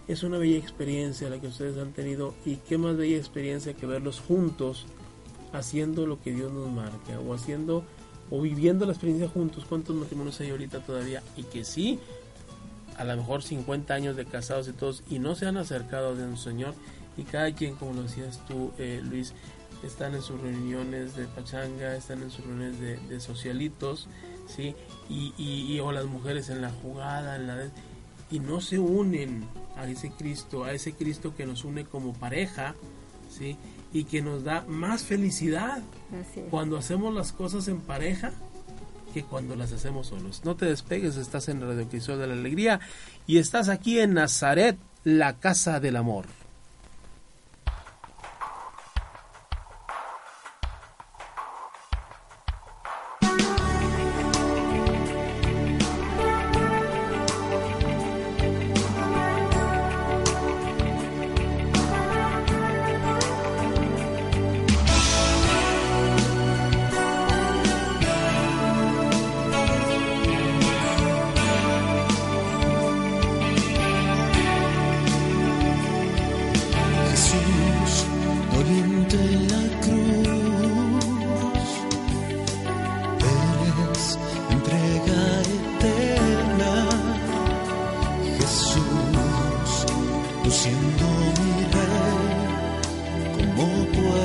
Es 0.09 0.23
una 0.23 0.39
bella 0.39 0.57
experiencia 0.57 1.31
la 1.31 1.41
que 1.41 1.49
ustedes 1.49 1.79
han 1.79 1.93
tenido 1.93 2.35
y 2.45 2.57
qué 2.57 2.79
más 2.79 2.97
bella 2.97 3.17
experiencia 3.17 3.75
que 3.75 3.87
verlos 3.87 4.21
juntos 4.21 4.87
haciendo 5.53 6.07
lo 6.07 6.21
que 6.21 6.33
Dios 6.33 6.53
nos 6.53 6.69
marca 6.71 7.21
o 7.21 7.35
haciendo 7.35 7.85
o 8.31 8.41
viviendo 8.41 8.87
la 8.87 8.93
experiencia 8.93 9.29
juntos. 9.29 9.65
¿Cuántos 9.69 9.95
matrimonios 9.95 10.41
hay 10.41 10.51
ahorita 10.51 10.81
todavía? 10.81 11.23
Y 11.37 11.45
que 11.45 11.65
sí, 11.65 11.99
a 12.97 13.05
lo 13.05 13.17
mejor 13.17 13.43
50 13.43 13.95
años 13.95 14.17
de 14.17 14.25
casados 14.25 14.69
y 14.69 14.73
todos 14.73 15.03
y 15.09 15.19
no 15.19 15.35
se 15.35 15.47
han 15.47 15.57
acercado 15.57 16.17
de 16.17 16.25
un 16.25 16.37
Señor 16.37 16.75
y 17.19 17.25
cada 17.25 17.53
quien, 17.55 17.75
como 17.75 17.93
lo 17.93 18.03
decías 18.05 18.41
tú, 18.49 18.73
eh, 18.79 19.03
Luis, 19.05 19.35
están 19.85 20.15
en 20.15 20.23
sus 20.23 20.41
reuniones 20.41 21.15
de 21.17 21.27
pachanga, 21.27 21.95
están 21.95 22.23
en 22.23 22.31
sus 22.31 22.45
reuniones 22.47 22.81
de, 22.81 22.97
de 22.97 23.21
socialitos, 23.21 24.09
¿sí? 24.49 24.75
Y, 25.11 25.35
y, 25.37 25.73
y- 25.75 25.81
o 25.81 25.93
las 25.93 26.07
mujeres 26.07 26.49
en 26.49 26.63
la 26.63 26.71
jugada, 26.71 27.37
en 27.37 27.47
la 27.47 27.57
de- 27.57 27.71
y 28.31 28.41
no 28.41 28.61
se 28.61 28.79
unen 28.79 29.45
a 29.77 29.87
ese 29.87 30.11
Cristo, 30.11 30.65
a 30.65 30.73
ese 30.73 30.93
Cristo 30.95 31.35
que 31.37 31.45
nos 31.47 31.65
une 31.65 31.85
como 31.85 32.13
pareja, 32.13 32.75
¿sí? 33.31 33.57
Y 33.93 34.05
que 34.05 34.21
nos 34.23 34.43
da 34.45 34.65
más 34.69 35.03
felicidad 35.03 35.83
cuando 36.51 36.77
hacemos 36.77 37.15
las 37.15 37.33
cosas 37.33 37.69
en 37.69 37.81
pareja 37.81 38.33
que 39.15 39.23
cuando 39.25 39.57
las 39.57 39.73
hacemos 39.73 40.09
solos. 40.09 40.43
No 40.45 40.57
te 40.57 40.67
despegues, 40.67 41.17
estás 41.17 41.49
en 41.49 41.61
Radio 41.63 41.89
Crisol 41.89 42.19
de 42.19 42.27
la 42.27 42.35
Alegría 42.35 42.81
y 43.27 43.39
estás 43.39 43.69
aquí 43.71 43.99
en 44.01 44.15
Nazaret, 44.15 44.77
la 45.05 45.39
casa 45.39 45.81
del 45.81 45.97
amor. 45.97 46.27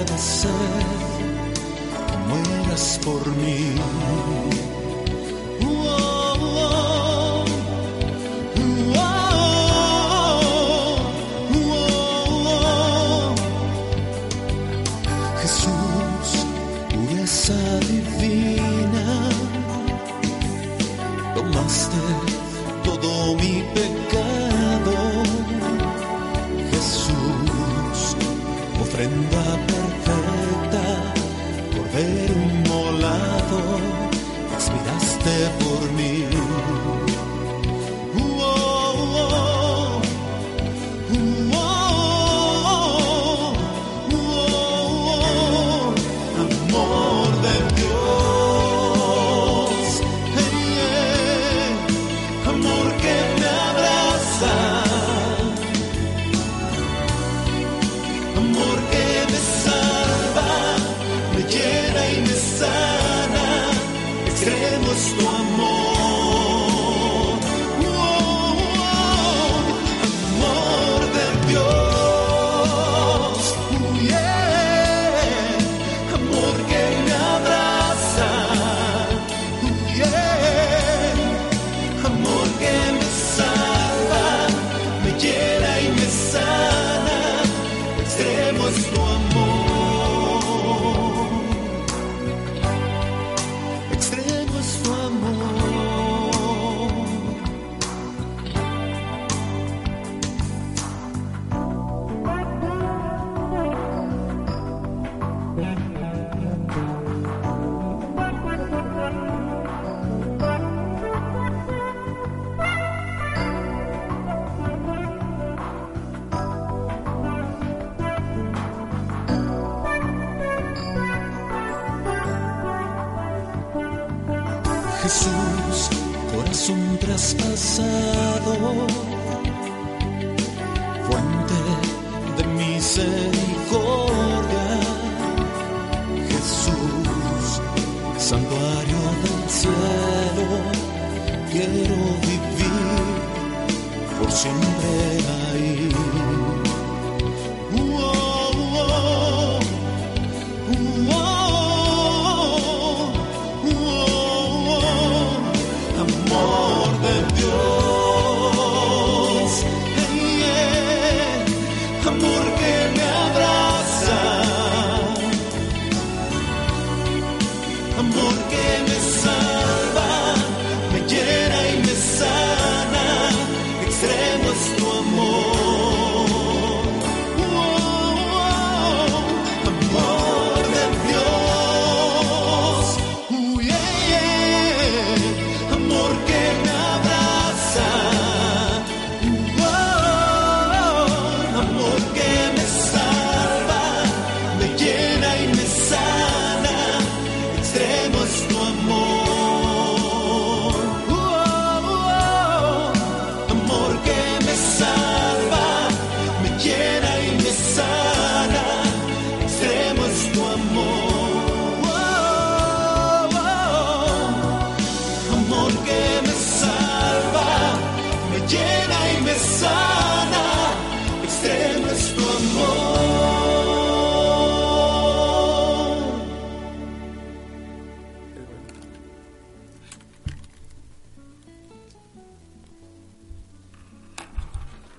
agradecer 0.03 0.49
que 2.07 2.17
mueras 2.27 2.99
por 3.03 3.27
mí. 3.37 4.72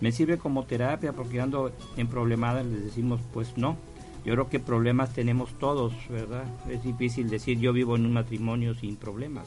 me 0.00 0.12
sirve 0.12 0.38
como 0.38 0.64
terapia 0.64 1.12
porque 1.12 1.40
ando 1.40 1.70
en 1.96 2.06
problemadas, 2.06 2.64
les 2.64 2.84
decimos 2.84 3.20
pues 3.32 3.56
no. 3.58 3.76
Yo 4.24 4.34
creo 4.34 4.48
que 4.48 4.60
problemas 4.60 5.14
tenemos 5.14 5.52
todos, 5.58 5.92
¿verdad? 6.08 6.44
Es 6.68 6.82
difícil 6.82 7.30
decir 7.30 7.58
yo 7.58 7.72
vivo 7.72 7.96
en 7.96 8.06
un 8.06 8.12
matrimonio 8.12 8.74
sin 8.74 8.96
problemas. 8.96 9.46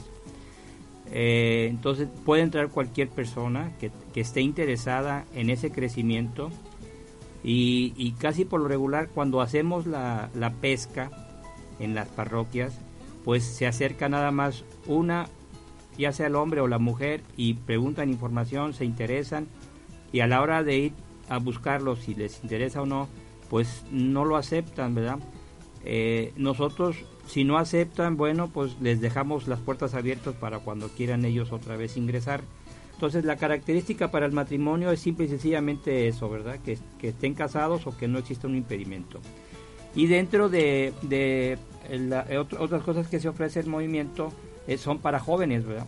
Eh, 1.11 1.67
entonces 1.69 2.07
puede 2.25 2.41
entrar 2.41 2.69
cualquier 2.69 3.09
persona 3.09 3.71
que, 3.79 3.91
que 4.13 4.21
esté 4.21 4.41
interesada 4.41 5.25
en 5.35 5.49
ese 5.49 5.71
crecimiento 5.71 6.49
y, 7.43 8.13
casi 8.19 8.45
por 8.45 8.61
lo 8.61 8.67
regular 8.67 9.09
cuando 9.09 9.41
hacemos 9.41 9.85
la, 9.85 10.29
la 10.33 10.51
pesca 10.51 11.11
en 11.79 11.93
las 11.93 12.07
parroquias, 12.07 12.73
pues 13.25 13.43
se 13.43 13.67
acerca 13.67 14.07
nada 14.07 14.31
más 14.31 14.63
una, 14.87 15.27
ya 15.97 16.13
sea 16.13 16.27
el 16.27 16.35
hombre 16.35 16.61
o 16.61 16.67
la 16.67 16.79
mujer, 16.79 17.21
y 17.35 17.55
preguntan 17.55 18.09
información, 18.09 18.73
se 18.73 18.85
interesan, 18.85 19.47
y 20.13 20.21
a 20.21 20.27
la 20.27 20.41
hora 20.41 20.63
de 20.63 20.77
ir 20.77 20.93
a 21.27 21.37
buscarlo, 21.37 21.95
si 21.97 22.15
les 22.15 22.41
interesa 22.43 22.81
o 22.81 22.85
no, 22.85 23.09
pues 23.49 23.83
no 23.91 24.25
lo 24.25 24.35
aceptan, 24.37 24.95
¿verdad? 24.95 25.19
Eh, 25.85 26.31
nosotros, 26.37 26.95
si 27.27 27.43
no 27.43 27.57
aceptan, 27.57 28.15
bueno, 28.17 28.47
pues 28.49 28.75
les 28.81 29.01
dejamos 29.01 29.47
las 29.47 29.59
puertas 29.59 29.93
abiertas 29.95 30.33
para 30.35 30.59
cuando 30.59 30.87
quieran 30.89 31.25
ellos 31.25 31.51
otra 31.51 31.75
vez 31.75 31.97
ingresar. 31.97 32.41
Entonces 32.93 33.25
la 33.25 33.35
característica 33.35 34.11
para 34.11 34.25
el 34.25 34.31
matrimonio 34.31 34.91
es 34.91 34.99
simple 35.01 35.25
y 35.25 35.29
sencillamente 35.29 36.07
eso, 36.07 36.29
¿verdad? 36.29 36.59
Que, 36.63 36.77
que 36.99 37.09
estén 37.09 37.33
casados 37.33 37.85
o 37.87 37.97
que 37.97 38.07
no 38.07 38.19
exista 38.19 38.47
un 38.47 38.55
impedimento. 38.55 39.19
Y 39.95 40.07
dentro 40.07 40.47
de, 40.49 40.93
de 41.01 41.57
la- 41.91 42.25
eh, 42.29 42.37
ot- 42.39 42.57
otras 42.59 42.81
cosas 42.83 43.07
que 43.07 43.19
se 43.19 43.27
ofrece 43.27 43.59
el 43.59 43.67
movimiento 43.67 44.31
eh, 44.67 44.77
son 44.77 44.99
para 44.99 45.19
jóvenes, 45.19 45.65
¿verdad? 45.65 45.87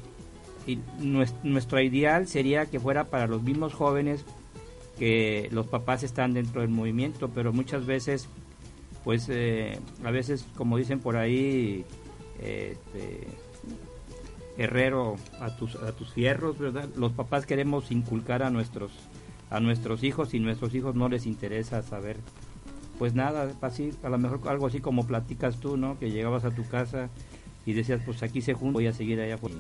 Y 0.68 0.78
nues- 1.00 1.34
nuestro 1.44 1.80
ideal 1.80 2.28
sería 2.28 2.66
que 2.66 2.80
fuera 2.80 3.06
para 3.06 3.28
los 3.28 3.42
mismos 3.44 3.74
jóvenes 3.74 4.26
que 4.98 5.50
los 5.52 5.68
papás 5.68 6.04
están 6.04 6.34
dentro 6.34 6.62
del 6.62 6.70
movimiento, 6.70 7.30
pero 7.30 7.54
muchas 7.54 7.86
veces, 7.86 8.28
pues 9.04 9.28
eh, 9.30 9.80
a 10.04 10.12
veces, 10.12 10.46
como 10.56 10.78
dicen 10.78 11.00
por 11.00 11.18
ahí, 11.18 11.86
este, 12.40 13.28
herrero 14.58 15.16
a 15.40 15.56
tus, 15.56 15.76
a 15.76 15.92
tus 15.92 16.14
fierros, 16.14 16.58
¿verdad? 16.58 16.88
Los 16.96 17.12
papás 17.12 17.46
queremos 17.46 17.92
inculcar 17.92 18.44
a 18.44 18.50
nuestros, 18.50 18.92
a 19.50 19.60
nuestros 19.60 20.04
hijos 20.04 20.34
y 20.34 20.40
nuestros 20.40 20.74
hijos 20.76 20.96
no 20.96 21.10
les 21.10 21.26
interesa 21.26 21.82
saber, 21.82 22.18
pues 22.98 23.14
nada, 23.14 23.52
así, 23.62 23.92
a 24.04 24.10
lo 24.10 24.18
mejor 24.18 24.42
algo 24.48 24.68
así 24.68 24.80
como 24.80 25.06
platicas 25.06 25.60
tú, 25.60 25.78
¿no? 25.78 26.00
Que 26.00 26.12
llegabas 26.12 26.46
a 26.46 26.52
tu 26.52 26.66
casa 26.68 27.10
y 27.66 27.74
decías, 27.74 28.02
pues 28.06 28.24
aquí 28.24 28.42
se 28.42 28.54
juntan, 28.54 28.74
voy 28.74 28.88
a 28.88 28.94
seguir 28.94 29.20
allá 29.20 29.38
por 29.38 29.52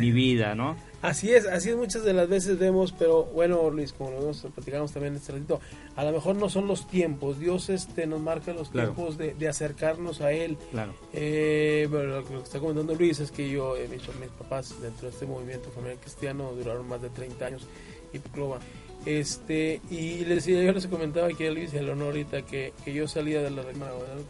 mi 0.00 0.10
vida, 0.12 0.54
¿no? 0.54 0.76
Así 1.02 1.32
es, 1.32 1.46
así 1.46 1.70
es 1.70 1.76
muchas 1.76 2.04
de 2.04 2.12
las 2.12 2.28
veces 2.28 2.58
vemos, 2.58 2.92
pero 2.92 3.24
bueno, 3.24 3.70
Luis, 3.70 3.92
como 3.94 4.10
lo 4.10 4.18
vemos, 4.20 4.46
platicamos 4.54 4.92
también 4.92 5.14
este 5.16 5.32
ratito, 5.32 5.58
a 5.96 6.04
lo 6.04 6.12
mejor 6.12 6.36
no 6.36 6.50
son 6.50 6.66
los 6.66 6.86
tiempos, 6.88 7.38
Dios 7.38 7.70
este 7.70 8.06
nos 8.06 8.20
marca 8.20 8.52
los 8.52 8.68
Claro. 8.68 8.92
tiempos 8.92 9.16
de, 9.16 9.32
de 9.32 9.48
acercarnos 9.48 10.20
a 10.20 10.32
Él. 10.32 10.58
Claro. 10.70 10.92
Eh, 11.14 11.88
bueno, 11.90 12.20
lo 12.20 12.26
que 12.28 12.36
está 12.36 12.58
comentando 12.60 12.94
Luis 12.94 13.18
es 13.20 13.30
que 13.30 13.48
yo 13.48 13.76
he 13.78 13.88
dicho 13.88 14.12
mis 14.20 14.28
papás 14.28 14.74
dentro 14.82 15.08
de 15.08 15.14
este 15.14 15.24
movimiento 15.24 15.70
familiar 15.70 15.96
cristiano 15.98 16.52
duraron 16.52 16.86
más 16.86 17.00
de 17.00 17.08
30 17.08 17.46
años 17.46 17.66
y 18.12 18.18
prueba. 18.18 18.58
Este, 19.06 19.80
y 19.90 20.18
les 20.26 20.44
decía, 20.44 20.62
yo 20.62 20.72
les 20.72 20.86
comentaba 20.86 21.28
aquí 21.28 21.46
a 21.46 21.50
Luis 21.50 21.72
y 21.72 21.78
a 21.78 21.82
Leonor 21.82 22.08
ahorita 22.08 22.42
que, 22.42 22.74
que 22.84 22.92
yo 22.92 23.08
salía 23.08 23.40
de 23.40 23.50
la 23.50 23.62
Reina 23.62 23.86
Guadalupe 23.90 24.28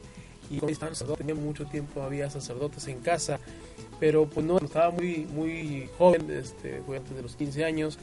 y 0.51 0.59
tenía 1.17 1.35
mucho 1.35 1.65
tiempo, 1.67 2.03
había 2.03 2.29
sacerdotes 2.29 2.87
en 2.89 2.99
casa, 3.01 3.39
pero 4.01 4.27
pues 4.27 4.45
no, 4.45 4.59
estaba 4.59 4.91
muy, 4.91 5.27
muy 5.33 5.89
joven, 5.99 6.31
este, 6.31 6.83
fue 6.87 6.97
antes 6.97 7.15
de 7.15 7.23
los 7.23 7.37
15 7.37 7.65
años 7.65 7.99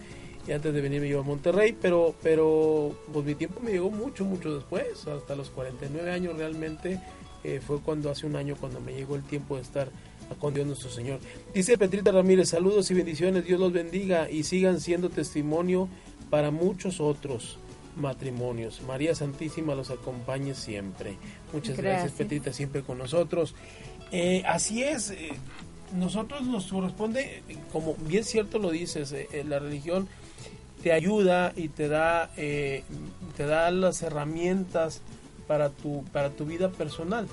y 0.47 0.51
antes 0.51 0.73
de 0.73 0.79
venirme 0.79 1.09
yo 1.09 1.19
a 1.19 1.23
Monterrey, 1.23 1.75
pero, 1.81 2.15
pero 2.21 2.95
pues 3.11 3.25
mi 3.25 3.35
tiempo 3.35 3.59
me 3.59 3.71
llegó 3.71 3.89
mucho, 3.89 4.23
mucho 4.23 4.55
después, 4.55 5.07
hasta 5.07 5.35
los 5.35 5.49
49 5.49 6.11
años 6.11 6.37
realmente, 6.37 7.01
eh, 7.43 7.59
fue 7.65 7.81
cuando 7.81 8.09
hace 8.09 8.25
un 8.25 8.35
año 8.35 8.55
cuando 8.55 8.79
me 8.79 8.93
llegó 8.93 9.15
el 9.15 9.23
tiempo 9.23 9.55
de 9.55 9.63
estar 9.63 9.89
con 10.39 10.53
Dios 10.53 10.67
nuestro 10.67 10.89
Señor. 10.89 11.19
Dice 11.53 11.77
Petrita 11.77 12.11
Ramírez, 12.11 12.49
saludos 12.49 12.89
y 12.91 12.93
bendiciones, 12.93 13.45
Dios 13.45 13.59
los 13.59 13.73
bendiga 13.73 14.29
y 14.29 14.43
sigan 14.43 14.79
siendo 14.79 15.09
testimonio 15.09 15.89
para 16.29 16.51
muchos 16.51 16.99
otros 17.01 17.57
matrimonios. 17.95 18.81
María 18.83 19.15
Santísima 19.15 19.75
los 19.75 19.89
acompañe 19.89 20.53
siempre. 20.53 21.17
Muchas 21.51 21.77
gracias, 21.77 22.03
Gracias. 22.03 22.11
Petrita, 22.13 22.53
siempre 22.53 22.83
con 22.83 22.97
nosotros. 22.97 23.55
Eh, 24.11 24.43
así 24.45 24.83
es, 24.83 25.11
eh, 25.11 25.31
nosotros 25.95 26.43
nos 26.43 26.65
corresponde, 26.67 27.41
como 27.71 27.95
bien 27.95 28.23
cierto 28.23 28.59
lo 28.59 28.71
dices, 28.71 29.11
eh, 29.11 29.27
eh, 29.31 29.43
la 29.47 29.59
religión 29.59 30.07
te 30.83 30.91
ayuda 30.91 31.53
y 31.55 31.69
te 31.69 31.87
da, 31.87 32.29
eh, 32.37 32.83
te 33.35 33.45
da 33.45 33.71
las 33.71 34.01
herramientas 34.03 35.01
para 35.47 35.69
tu, 35.69 36.03
para 36.11 36.29
tu 36.31 36.45
vida 36.45 36.69
personal. 36.69 37.27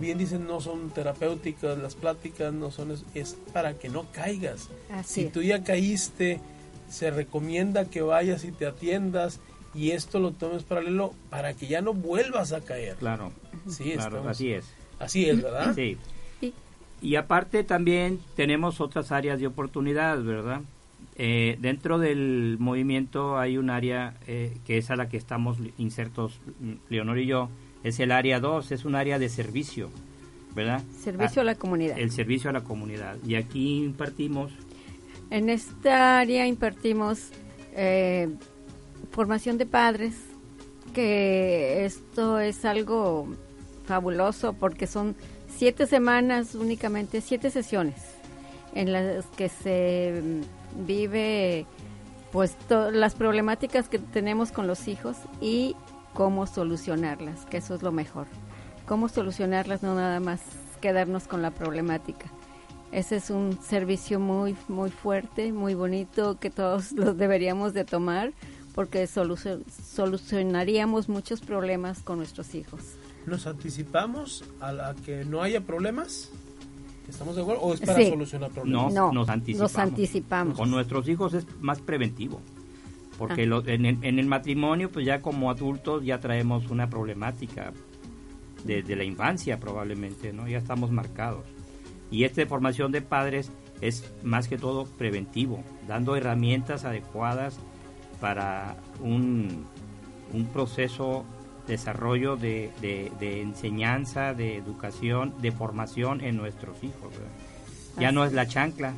Bien 0.00 0.18
dicen, 0.18 0.46
no 0.46 0.60
son 0.60 0.90
terapéuticas, 0.90 1.78
las 1.78 1.94
pláticas 1.94 2.52
no 2.52 2.70
son, 2.70 2.90
es, 2.90 3.04
es 3.14 3.36
para 3.52 3.74
que 3.74 3.88
no 3.88 4.06
caigas. 4.12 4.68
Así 4.92 5.22
Si 5.24 5.28
tú 5.28 5.40
ya 5.42 5.62
caíste, 5.62 6.40
se 6.88 7.10
recomienda 7.12 7.84
que 7.84 8.02
vayas 8.02 8.44
y 8.44 8.50
te 8.50 8.66
atiendas 8.66 9.38
y 9.72 9.92
esto 9.92 10.18
lo 10.18 10.32
tomes 10.32 10.64
paralelo 10.64 11.14
para 11.30 11.54
que 11.54 11.68
ya 11.68 11.80
no 11.80 11.94
vuelvas 11.94 12.52
a 12.52 12.60
caer. 12.60 12.96
Claro, 12.96 13.32
Sí, 13.68 13.84
claro, 13.92 14.16
estamos- 14.16 14.26
así 14.32 14.52
es. 14.52 14.64
Así 14.98 15.28
es, 15.30 15.40
¿verdad? 15.40 15.72
Sí. 15.74 15.96
Y- 17.02 17.16
aparte 17.16 17.64
también 17.64 18.18
tenemos 18.36 18.80
otras 18.80 19.12
áreas 19.12 19.40
de 19.40 19.46
oportunidad, 19.46 20.22
¿verdad? 20.22 20.60
Eh, 21.16 21.58
dentro 21.60 21.98
del 21.98 22.56
movimiento 22.58 23.38
hay 23.38 23.58
un 23.58 23.68
área 23.70 24.14
eh, 24.26 24.56
que 24.66 24.78
es 24.78 24.90
a 24.90 24.96
la 24.96 25.08
que 25.08 25.16
estamos 25.18 25.58
insertos 25.76 26.40
mm, 26.60 26.72
Leonor 26.88 27.18
y 27.18 27.26
yo, 27.26 27.48
es 27.84 28.00
el 28.00 28.10
área 28.12 28.40
2, 28.40 28.72
es 28.72 28.84
un 28.84 28.94
área 28.94 29.18
de 29.18 29.28
servicio, 29.28 29.90
¿verdad? 30.54 30.82
Servicio 30.98 31.40
Ah, 31.40 31.42
a 31.42 31.44
la 31.44 31.54
comunidad. 31.56 31.98
El 31.98 32.10
servicio 32.10 32.48
a 32.50 32.52
la 32.52 32.62
comunidad. 32.64 33.16
Y 33.26 33.34
aquí 33.34 33.82
impartimos, 33.84 34.52
En 35.30 35.48
esta 35.48 36.18
área 36.18 36.46
impartimos 36.46 37.28
eh, 37.74 38.28
formación 39.12 39.58
de 39.58 39.66
padres, 39.66 40.14
que 40.94 41.84
esto 41.84 42.40
es 42.40 42.64
algo 42.64 43.28
fabuloso 43.86 44.54
porque 44.54 44.86
son 44.86 45.14
siete 45.56 45.86
semanas 45.86 46.54
únicamente, 46.54 47.20
siete 47.20 47.50
sesiones 47.50 47.96
en 48.74 48.92
las 48.92 49.26
que 49.36 49.48
se 49.48 50.22
mm, 50.22 50.86
vive 50.86 51.66
pues 52.32 52.56
las 52.92 53.14
problemáticas 53.16 53.88
que 53.88 53.98
tenemos 53.98 54.52
con 54.52 54.66
los 54.68 54.86
hijos 54.86 55.16
y 55.40 55.74
cómo 56.14 56.46
solucionarlas, 56.46 57.44
que 57.46 57.56
eso 57.56 57.74
es 57.74 57.82
lo 57.82 57.90
mejor. 57.90 58.26
Cómo 58.86 59.08
solucionarlas, 59.08 59.82
no 59.82 59.94
nada 59.94 60.20
más 60.20 60.40
quedarnos 60.80 61.26
con 61.26 61.42
la 61.42 61.50
problemática. 61.50 62.26
Ese 62.92 63.16
es 63.16 63.30
un 63.30 63.58
servicio 63.62 64.18
muy 64.20 64.56
muy 64.68 64.90
fuerte, 64.90 65.52
muy 65.52 65.74
bonito 65.74 66.38
que 66.38 66.50
todos 66.50 66.92
los 67.00 67.16
deberíamos 67.16 67.72
de 67.74 67.84
tomar 67.84 68.32
porque 68.74 69.06
solucio- 69.08 69.60
solucionaríamos 69.94 71.08
muchos 71.08 71.40
problemas 71.40 72.00
con 72.02 72.18
nuestros 72.18 72.54
hijos. 72.54 72.80
¿Nos 73.26 73.46
anticipamos 73.46 74.44
a 74.60 74.72
la 74.72 74.94
que 74.94 75.24
no 75.24 75.42
haya 75.42 75.60
problemas? 75.60 76.30
¿Estamos 77.08 77.36
de 77.36 77.42
acuerdo? 77.42 77.62
¿O 77.62 77.74
es 77.74 77.80
para 77.80 77.96
Sí. 77.96 78.10
solucionar 78.10 78.50
problemas? 78.50 78.92
No, 78.94 79.06
No, 79.08 79.12
nos 79.12 79.28
anticipamos. 79.28 79.72
nos 79.72 79.78
anticipamos. 79.82 80.56
Con 80.58 80.70
nuestros 80.70 81.08
hijos 81.08 81.34
es 81.34 81.46
más 81.60 81.80
preventivo. 81.80 82.40
Porque 83.18 83.42
Ah. 83.42 83.46
lo- 83.46 83.66
en, 83.66 83.84
el, 83.84 83.98
en 84.02 84.18
el 84.18 84.26
matrimonio, 84.26 84.90
pues 84.90 85.04
ya 85.04 85.20
como 85.20 85.50
adultos 85.50 86.04
ya 86.04 86.20
traemos 86.20 86.70
una 86.70 86.88
problemática 86.88 87.72
desde 88.64 88.96
la 88.96 89.04
infancia 89.04 89.58
probablemente, 89.60 90.32
¿no? 90.32 90.48
Ya 90.48 90.58
estamos 90.58 90.90
marcados. 90.90 91.44
Y 92.10 92.24
esta 92.24 92.44
formación 92.46 92.92
de 92.92 93.02
padres 93.02 93.50
es 93.80 94.10
más 94.22 94.48
que 94.48 94.56
todo 94.58 94.84
preventivo, 94.84 95.62
dando 95.86 96.16
herramientas 96.16 96.84
adecuadas 96.84 97.58
para 98.20 98.76
un, 99.02 99.64
un 100.32 100.46
proceso 100.46 101.24
desarrollo 101.70 102.36
de, 102.36 102.70
de- 102.82 103.10
de 103.18 103.40
enseñanza, 103.40 104.34
de 104.34 104.56
educación, 104.56 105.32
de 105.40 105.50
formación 105.52 106.20
en 106.20 106.36
nuestros 106.36 106.76
hijos. 106.84 107.10
¿verdad? 107.12 107.32
Ya 107.98 108.08
Así 108.08 108.14
no 108.16 108.24
es 108.24 108.32
la 108.34 108.46
chancla, 108.46 108.92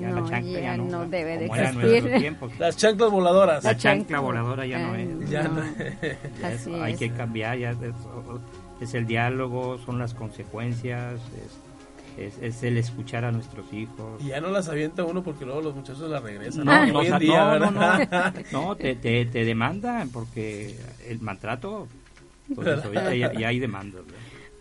ya 0.00 0.08
No, 0.10 0.20
la 0.20 0.28
chancla 0.28 0.60
ya 0.60 0.76
no 0.76 0.84
¿verdad? 0.84 1.06
debe 1.06 1.38
de 1.38 1.46
existir. 1.46 2.36
Las 2.58 2.76
chanclas 2.76 3.10
voladoras. 3.10 3.64
La 3.64 3.76
chancla 3.76 4.20
voladora 4.20 4.66
ya 4.66 4.78
no 4.78 4.94
es. 4.94 5.30
Ya 5.30 5.44
no. 5.44 5.62
Ya 6.40 6.48
Así 6.48 6.74
es- 6.74 6.80
hay 6.82 6.92
es. 6.92 6.98
que 6.98 7.10
cambiar, 7.12 7.56
ya 7.58 7.70
es, 7.70 7.78
es 8.80 8.94
el 8.94 9.06
diálogo, 9.06 9.78
son 9.78 9.98
las 9.98 10.12
consecuencias, 10.14 11.14
es, 11.14 12.36
es- 12.36 12.42
es 12.42 12.62
el 12.62 12.76
escuchar 12.76 13.24
a 13.24 13.32
nuestros 13.32 13.72
hijos. 13.72 14.20
Y 14.22 14.28
ya 14.28 14.40
no 14.40 14.50
las 14.50 14.68
avienta 14.68 15.04
uno 15.04 15.22
porque 15.22 15.44
luego 15.46 15.62
los 15.62 15.74
muchachos 15.74 16.10
las 16.10 16.22
regresan. 16.22 16.64
No, 16.66 16.72
¿no? 16.86 17.02
en 17.02 17.10
no, 17.10 17.18
día, 17.18 17.58
no, 17.58 17.70
no, 17.70 17.80
¿verdad? 17.80 18.34
no, 18.52 18.76
te, 18.76 18.94
te, 18.96 19.24
te 19.26 19.44
demandan 19.44 20.10
porque 20.10 20.76
el 21.08 21.20
maltrato, 21.20 21.86
ahorita 22.56 23.14
ya, 23.14 23.32
ya 23.32 23.48
hay 23.48 23.58
demandas. 23.58 24.02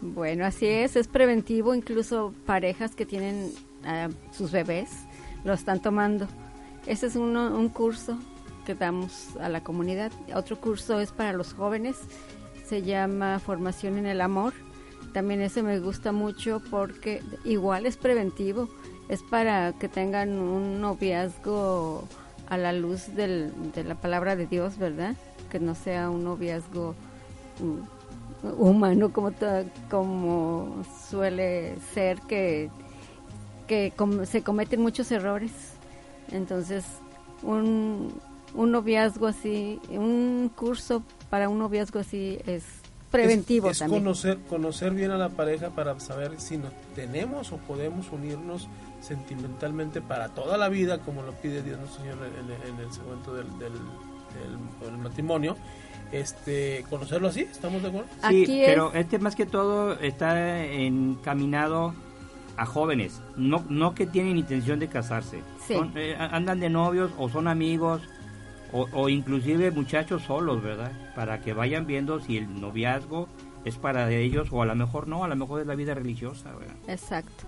Bueno, 0.02 0.46
así 0.46 0.66
es, 0.66 0.96
es 0.96 1.08
preventivo, 1.08 1.76
incluso 1.76 2.34
parejas 2.46 2.96
que 2.96 3.06
tienen 3.06 3.52
a 3.86 4.10
sus 4.32 4.52
bebés 4.52 4.90
lo 5.44 5.54
están 5.54 5.82
tomando. 5.82 6.28
Ese 6.86 7.08
es 7.08 7.16
uno, 7.16 7.56
un 7.58 7.70
curso 7.70 8.18
que 8.66 8.76
damos 8.76 9.36
a 9.38 9.50
la 9.50 9.62
comunidad. 9.64 10.12
Otro 10.34 10.60
curso 10.60 11.00
es 11.00 11.12
para 11.12 11.34
los 11.34 11.54
jóvenes, 11.54 11.98
se 12.66 12.82
llama 12.82 13.40
Formación 13.40 13.98
en 13.98 14.06
el 14.06 14.22
Amor. 14.22 14.54
También 15.14 15.42
ese 15.42 15.64
me 15.64 15.80
gusta 15.80 16.12
mucho 16.12 16.62
porque 16.70 17.22
igual 17.44 17.86
es 17.86 17.98
preventivo, 17.98 18.70
es 19.10 19.22
para 19.24 19.74
que 19.74 19.90
tengan 19.90 20.38
un 20.40 20.80
noviazgo 20.80 22.08
a 22.48 22.58
la 22.58 22.72
luz 22.74 23.16
del- 23.16 23.52
de 23.74 23.84
la 23.84 23.96
palabra 23.96 24.36
de 24.36 24.46
Dios, 24.46 24.78
¿verdad? 24.78 25.16
Que 25.50 25.60
no 25.60 25.74
sea 25.76 26.10
un 26.10 26.24
noviazgo 26.24 26.96
humano 28.57 29.12
como 29.12 29.32
como 29.89 30.84
suele 31.10 31.76
ser 31.93 32.20
que 32.22 32.70
que 33.68 33.93
com- 33.95 34.26
se 34.26 34.41
cometen 34.41 34.82
muchos 34.82 35.12
errores. 35.12 35.51
Entonces 36.32 36.86
un, 37.43 38.14
un 38.55 38.72
noviazgo 38.72 39.28
así 39.28 39.80
un 39.89 40.51
curso 40.55 41.03
para 41.30 41.49
un 41.49 41.60
noviazgo 41.60 41.99
así 41.99 42.39
es 42.45 42.64
preventivo 43.12 43.68
es, 43.70 43.74
es 43.74 43.80
también. 43.80 44.03
conocer 44.03 44.38
conocer 44.49 44.93
bien 44.93 45.12
a 45.12 45.18
la 45.18 45.30
pareja 45.30 45.70
para 45.72 45.99
saber 45.99 46.39
si 46.39 46.57
nos 46.57 46.72
tenemos 46.95 47.51
o 47.51 47.57
podemos 47.57 48.12
unirnos 48.12 48.68
sentimentalmente 49.01 50.01
para 50.01 50.30
toda 50.30 50.57
la 50.57 50.70
vida 50.70 50.99
como 50.99 51.22
lo 51.24 51.32
pide 51.34 51.64
Dios 51.64 51.80
nuestro 51.80 52.01
Señor 52.03 52.18
en, 52.18 52.45
en- 52.51 52.76
en 52.76 52.80
el 52.86 52.91
segmento 52.93 53.34
del, 53.34 53.47
del, 53.60 53.74
del- 53.74 54.88
del 54.89 54.97
matrimonio 54.97 55.55
este 56.12 56.86
conocerlo 56.89 57.28
así 57.28 57.41
estamos 57.41 57.82
de 57.82 57.89
acuerdo 57.89 58.07
Sí, 58.30 58.43
Aquí 58.43 58.62
es- 58.62 58.70
pero 58.70 58.93
este 58.93 59.20
más 59.20 59.36
que 59.36 59.45
todo 59.45 59.93
está 59.99 60.64
encaminado 60.66 61.93
a 62.57 62.66
jóvenes, 62.66 63.22
no, 63.38 63.64
no 63.70 63.95
que 63.95 64.05
tienen 64.05 64.38
intención 64.38 64.80
de 64.80 64.88
casarse. 64.89 65.39
Sí. 65.66 65.76
Son, 65.76 65.93
eh, 65.95 66.16
andan 66.20 66.60
de 66.60 66.70
novios 66.70 67.10
o 67.18 67.30
son 67.30 67.47
amigos 67.47 68.01
o, 68.74 68.86
o 68.91 69.07
inclusive 69.07 69.72
muchachos 69.72 70.24
solos, 70.24 70.62
¿verdad? 70.62 70.91
Para 71.16 71.39
que 71.41 71.53
vayan 71.53 71.88
viendo 71.88 72.20
si 72.20 72.38
el 72.38 72.60
noviazgo 72.60 73.30
es 73.64 73.78
para 73.78 74.12
ellos 74.12 74.49
o 74.51 74.62
a 74.62 74.66
lo 74.66 74.76
mejor 74.76 75.07
no, 75.07 75.24
a 75.24 75.28
lo 75.30 75.36
mejor 75.38 75.62
es 75.62 75.68
la 75.68 75.76
vida 75.76 75.93
religiosa, 75.93 76.51
¿verdad? 76.53 76.76
Exacto. 76.88 77.45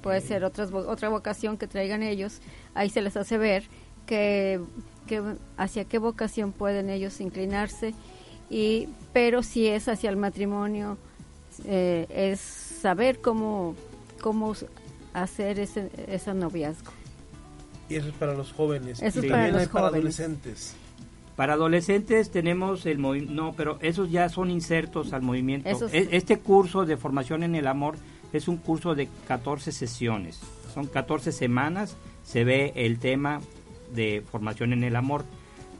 Puede 0.00 0.20
ser 0.22 0.44
otras, 0.44 0.72
vo- 0.72 0.86
otra 0.88 1.08
vocación 1.10 1.58
que 1.58 1.66
traigan 1.66 2.02
ellos. 2.02 2.40
Ahí 2.74 2.88
se 2.88 3.02
les 3.02 3.16
hace 3.16 3.36
ver 3.38 3.64
que, 4.06 4.60
que 5.06 5.22
hacia 5.56 5.84
qué 5.84 5.98
vocación 5.98 6.52
pueden 6.52 6.88
ellos 6.90 7.20
inclinarse. 7.20 7.94
Y, 8.48 8.88
pero 9.12 9.42
si 9.42 9.66
es 9.66 9.88
hacia 9.88 10.08
el 10.10 10.16
matrimonio, 10.16 10.96
eh, 11.64 12.06
es 12.10 12.40
saber 12.40 13.20
cómo, 13.20 13.74
cómo 14.20 14.54
hacer 15.12 15.58
ese, 15.58 15.90
ese 16.06 16.32
noviazgo. 16.34 16.92
y 17.88 17.96
eso 17.96 18.08
es 18.08 18.14
para 18.14 18.34
los 18.34 18.52
jóvenes 18.52 19.00
Eso 19.02 19.20
y 19.20 19.26
es 19.26 19.30
también 19.30 19.30
para 19.30 19.48
los 19.52 19.60
hay 19.62 19.66
para 19.68 19.88
jóvenes. 19.88 20.20
adolescentes 20.20 20.74
Para 21.36 21.52
adolescentes 21.54 22.30
tenemos 22.30 22.86
el 22.86 22.98
movimiento, 22.98 23.34
no, 23.34 23.52
pero 23.54 23.78
esos 23.80 24.10
ya 24.10 24.28
son 24.28 24.50
insertos 24.50 25.12
al 25.12 25.22
movimiento. 25.22 25.68
Esos- 25.68 25.92
E- 25.92 26.08
Este 26.12 26.38
curso 26.38 26.84
de 26.86 26.96
formación 26.96 27.42
en 27.42 27.54
el 27.54 27.66
amor 27.66 27.96
es 28.32 28.46
un 28.48 28.56
curso 28.58 28.94
de 28.94 29.08
14 29.26 29.72
sesiones. 29.72 30.40
Son 30.74 30.86
14 30.86 31.32
semanas, 31.32 31.96
se 32.24 32.44
ve 32.44 32.72
el 32.76 32.98
tema 32.98 33.40
de 33.94 34.22
formación 34.30 34.72
en 34.72 34.84
el 34.84 34.96
amor. 34.96 35.24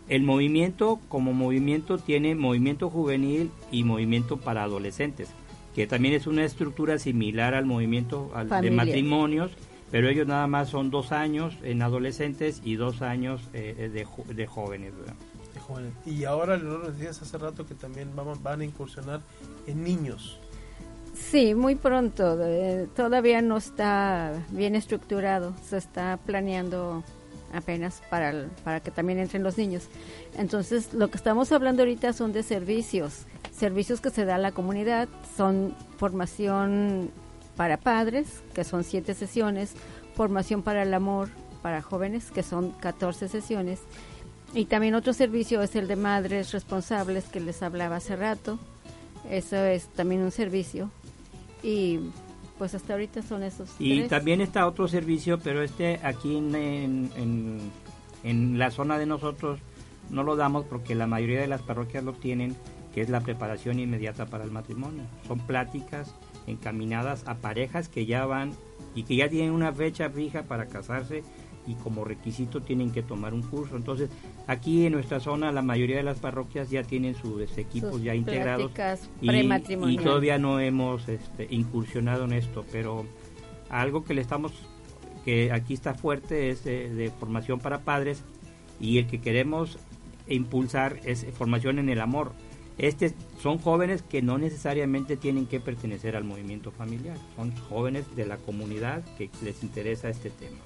El 0.09 0.23
movimiento 0.23 1.01
como 1.09 1.33
movimiento 1.33 1.99
tiene 1.99 2.35
movimiento 2.35 2.91
juvenil 2.91 3.51
y 3.73 3.83
movimiento 3.85 4.37
para 4.39 4.63
adolescentes, 4.63 5.29
que 5.75 5.87
también 5.87 6.15
es 6.15 6.27
una 6.27 6.45
estructura 6.45 6.99
similar 6.99 7.55
al 7.55 7.67
movimiento 7.67 8.31
al- 8.35 8.49
de 8.49 8.71
matrimonios, 8.71 9.51
pero 9.91 10.09
ellos 10.09 10.27
nada 10.27 10.47
más 10.47 10.69
son 10.69 10.91
dos 10.91 11.11
años 11.13 11.57
en 11.63 11.83
adolescentes 11.83 12.61
y 12.65 12.77
dos 12.77 13.03
años 13.03 13.41
eh, 13.53 13.91
de, 13.93 14.05
jo- 14.05 14.25
de 14.33 14.47
jóvenes. 14.47 14.97
¿verdad? 14.97 15.15
de 15.55 15.61
jóvenes 15.61 15.93
y 16.05 16.25
ahora 16.25 16.57
Leonor 16.57 16.93
decías 16.93 17.21
hace 17.23 17.39
rato 17.39 17.67
que 17.67 17.75
también 17.75 18.15
van, 18.15 18.27
van 18.43 18.61
a 18.61 18.65
incursionar 18.65 19.21
en 19.67 19.83
niños 19.85 20.39
Sí, 21.15 21.55
muy 21.55 21.77
pronto. 21.77 22.37
eh, 22.45 22.89
todavía 22.95 23.41
no 23.41 23.57
está 23.57 24.35
bien 24.51 24.77
estructurado. 24.77 25.55
Se 25.67 25.79
está 25.79 26.19
planeando 26.27 27.03
apenas 27.53 28.03
para, 28.11 28.49
para 28.64 28.80
que 28.80 28.90
también 28.90 29.18
entren 29.18 29.42
los 29.42 29.59
niños. 29.59 29.84
Entonces, 30.36 30.92
lo 30.94 31.09
que 31.09 31.16
estamos 31.16 31.53
hablando 31.53 31.82
ahorita 31.82 32.12
son 32.12 32.32
de 32.32 32.42
servicios. 32.42 33.24
Servicios 33.57 34.01
que 34.01 34.11
se 34.11 34.24
da 34.24 34.36
a 34.36 34.38
la 34.38 34.53
comunidad. 34.53 35.09
Son 35.36 35.74
formación 35.97 37.11
para 37.57 37.78
padres, 37.78 38.42
que 38.55 38.64
son 38.64 38.84
siete 38.84 39.14
sesiones. 39.14 39.72
Formación 40.14 40.62
para 40.62 40.82
el 40.82 40.94
amor 40.94 41.28
para 41.62 41.82
jóvenes, 41.82 42.30
que 42.30 42.42
son 42.42 42.70
14 42.72 43.28
sesiones. 43.28 43.80
Y 44.55 44.66
también 44.66 44.94
otro 44.94 45.12
servicio 45.12 45.62
es 45.62 45.74
el 45.76 45.88
de 45.88 45.97
madres 45.97 46.53
responsables 46.53 47.24
que 47.24 47.40
les 47.40 47.62
hablaba 47.62 47.97
hace 47.97 48.16
rato. 48.16 48.59
Eso 49.30 49.57
es 49.57 49.88
también 49.88 50.22
un 50.22 50.30
servicio. 50.30 50.90
Y 51.62 52.01
pues 52.59 52.75
hasta 52.75 52.95
ahorita 52.95 53.23
son 53.23 53.43
esos. 53.43 53.71
Y 53.79 53.99
tres. 53.99 54.11
también 54.11 54.41
está 54.41 54.67
otro 54.67 54.89
servicio, 54.89 55.39
pero 55.39 55.63
este 55.63 56.01
aquí 56.03 56.37
en, 56.37 56.55
en, 56.55 57.11
en- 57.17 57.71
en 58.25 58.59
la 58.59 58.71
zona 58.71 58.99
de 58.99 59.07
nosotros 59.07 59.61
no 60.11 60.23
lo 60.23 60.37
damos 60.37 60.65
porque 60.65 60.95
la 60.95 61.07
mayoría 61.07 61.41
de 61.41 61.47
las 61.47 61.63
parroquias 61.63 62.03
lo 62.05 62.13
tienen, 62.13 62.57
que 62.95 63.01
es 63.03 63.09
la 63.11 63.21
preparación 63.21 63.79
inmediata 63.79 64.27
para 64.27 64.45
el 64.45 64.51
matrimonio. 64.51 65.03
Son 65.29 65.39
pláticas 65.41 66.15
encaminadas 66.47 67.23
a 67.27 67.35
parejas 67.37 67.89
que 67.89 68.07
ya 68.07 68.25
van 68.27 68.53
y 68.95 69.03
que 69.05 69.17
ya 69.17 69.29
tienen 69.29 69.53
una 69.53 69.73
fecha 69.73 70.09
fija 70.11 70.43
para 70.45 70.67
casarse 70.67 71.23
y 71.67 71.75
como 71.75 72.05
requisito 72.05 72.62
tienen 72.62 72.93
que 72.93 73.03
tomar 73.03 73.35
un 73.35 73.43
curso. 73.43 73.77
Entonces, 73.77 74.11
aquí 74.47 74.87
en 74.87 74.93
nuestra 74.93 75.21
zona 75.21 75.53
la 75.53 75.62
mayoría 75.62 75.97
de 75.97 76.03
las 76.03 76.19
parroquias 76.19 76.71
ya 76.71 76.83
tienen 76.83 77.14
sus 77.14 77.41
equipos 77.59 77.93
Sus 77.93 78.03
ya 78.03 78.14
integrados 78.14 78.71
y, 79.21 79.31
y 79.31 79.97
todavía 79.99 80.39
no 80.39 80.61
hemos 80.61 81.09
este, 81.09 81.47
incursionado 81.51 82.25
en 82.25 82.33
esto, 82.33 82.64
pero 82.73 83.05
algo 83.69 84.05
que 84.05 84.14
le 84.14 84.21
estamos, 84.21 84.53
que 85.25 85.53
aquí 85.53 85.75
está 85.75 85.95
fuerte 85.95 86.51
es 86.51 86.67
eh, 86.67 86.89
de 86.89 87.11
formación 87.11 87.59
para 87.59 87.81
padres 87.81 88.23
y 88.81 88.99
el 88.99 89.07
que 89.07 89.21
queremos 89.21 89.79
impulsar 90.29 91.01
es 91.05 91.27
formación 91.37 91.79
en 91.79 91.89
el 91.89 92.01
amor. 92.01 92.33
Este 92.79 93.14
son 93.41 93.59
jóvenes 93.59 94.03
que 94.03 94.21
no 94.21 94.37
necesariamente 94.37 95.17
tienen 95.17 95.47
que 95.47 95.61
pertenecer 95.61 96.14
al 96.14 96.25
movimiento 96.25 96.71
familiar, 96.71 97.17
son 97.35 97.57
jóvenes 97.69 98.05
de 98.17 98.27
la 98.27 98.37
comunidad 98.37 99.03
que 99.17 99.31
les 99.43 99.62
interesa 99.62 100.11
este 100.11 100.31
tema. 100.31 100.59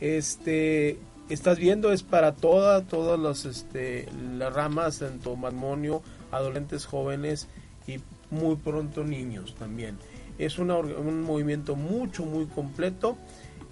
Este, 0.00 0.98
estás 1.28 1.58
viendo, 1.58 1.92
es 1.92 2.02
para 2.02 2.34
toda, 2.34 2.80
todas 2.86 3.20
las, 3.20 3.44
este, 3.44 4.08
las 4.38 4.54
ramas, 4.54 5.00
tanto 5.00 5.36
matrimonio, 5.36 6.00
adolescentes, 6.30 6.86
jóvenes 6.86 7.48
y 7.86 8.00
muy 8.30 8.56
pronto 8.56 9.04
niños 9.04 9.54
también. 9.56 9.98
Es 10.38 10.58
una 10.58 10.76
un 10.78 11.22
movimiento 11.22 11.76
mucho, 11.76 12.24
muy 12.24 12.46
completo. 12.46 13.16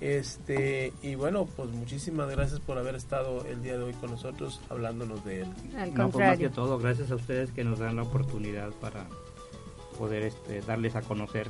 Este, 0.00 0.92
y 1.02 1.16
bueno, 1.16 1.46
pues 1.46 1.70
muchísimas 1.70 2.30
gracias 2.30 2.60
por 2.60 2.78
haber 2.78 2.94
estado 2.94 3.44
el 3.46 3.62
día 3.62 3.76
de 3.76 3.82
hoy 3.82 3.92
con 3.94 4.12
nosotros 4.12 4.60
hablándonos 4.68 5.24
de 5.24 5.40
él. 5.40 5.48
Al 5.76 5.92
No, 5.92 6.10
pues 6.10 6.26
más 6.26 6.38
que 6.38 6.50
todo, 6.50 6.78
gracias 6.78 7.10
a 7.10 7.16
ustedes 7.16 7.50
que 7.50 7.64
nos 7.64 7.80
dan 7.80 7.96
la 7.96 8.02
oportunidad 8.02 8.70
para 8.80 9.06
poder 9.98 10.22
este, 10.22 10.60
darles 10.60 10.94
a 10.94 11.02
conocer 11.02 11.48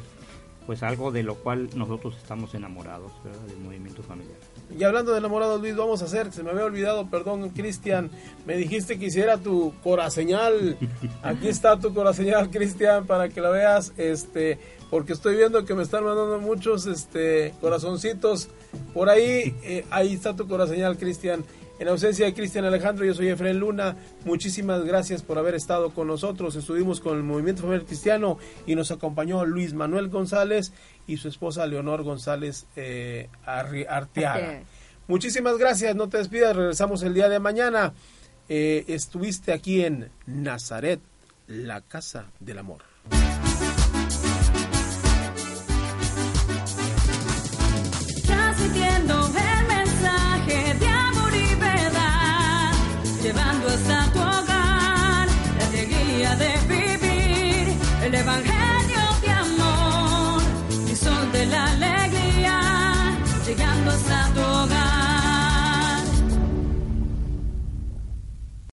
pues 0.68 0.82
algo 0.82 1.10
de 1.10 1.22
lo 1.22 1.36
cual 1.36 1.70
nosotros 1.76 2.14
estamos 2.18 2.52
enamorados, 2.52 3.10
¿verdad? 3.24 3.40
del 3.40 3.56
movimiento 3.56 4.02
familiar. 4.02 4.36
Y 4.78 4.84
hablando 4.84 5.12
de 5.12 5.18
enamorados, 5.18 5.62
Luis, 5.62 5.74
vamos 5.74 6.02
a 6.02 6.04
hacer, 6.04 6.30
se 6.30 6.42
me 6.42 6.50
había 6.50 6.66
olvidado, 6.66 7.08
perdón, 7.08 7.48
Cristian, 7.48 8.10
me 8.44 8.54
dijiste 8.54 8.98
que 8.98 9.06
hiciera 9.06 9.38
tu 9.38 9.72
coraseñal. 9.82 10.76
Aquí 11.22 11.48
está 11.48 11.80
tu 11.80 11.94
coraseñal, 11.94 12.50
Cristian, 12.50 13.06
para 13.06 13.30
que 13.30 13.40
la 13.40 13.48
veas, 13.48 13.94
este, 13.96 14.58
porque 14.90 15.14
estoy 15.14 15.36
viendo 15.36 15.64
que 15.64 15.74
me 15.74 15.82
están 15.82 16.04
mandando 16.04 16.38
muchos, 16.38 16.84
este, 16.84 17.54
corazoncitos 17.62 18.50
por 18.92 19.08
ahí. 19.08 19.56
eh, 19.62 19.86
ahí 19.88 20.12
está 20.12 20.36
tu 20.36 20.46
coraseñal, 20.46 20.98
Cristian. 20.98 21.46
En 21.78 21.86
ausencia 21.86 22.26
de 22.26 22.34
Cristian 22.34 22.64
Alejandro, 22.64 23.04
yo 23.04 23.14
soy 23.14 23.28
Efraín 23.28 23.60
Luna. 23.60 23.96
Muchísimas 24.24 24.84
gracias 24.84 25.22
por 25.22 25.38
haber 25.38 25.54
estado 25.54 25.90
con 25.90 26.08
nosotros. 26.08 26.56
Estuvimos 26.56 27.00
con 27.00 27.16
el 27.16 27.22
Movimiento 27.22 27.62
Familiar 27.62 27.86
Cristiano 27.86 28.38
y 28.66 28.74
nos 28.74 28.90
acompañó 28.90 29.44
Luis 29.44 29.74
Manuel 29.74 30.08
González 30.08 30.72
y 31.06 31.18
su 31.18 31.28
esposa 31.28 31.66
Leonor 31.66 32.02
González 32.02 32.66
eh. 32.74 33.28
Arteaga. 33.44 34.62
Muchísimas 35.06 35.56
gracias, 35.56 35.94
no 35.94 36.08
te 36.08 36.18
despidas, 36.18 36.54
regresamos 36.54 37.02
el 37.02 37.14
día 37.14 37.28
de 37.28 37.38
mañana. 37.38 37.94
Eh, 38.48 38.84
estuviste 38.88 39.52
aquí 39.52 39.82
en 39.82 40.10
Nazaret, 40.26 41.00
la 41.46 41.80
casa 41.80 42.26
del 42.40 42.58
amor. 42.58 42.88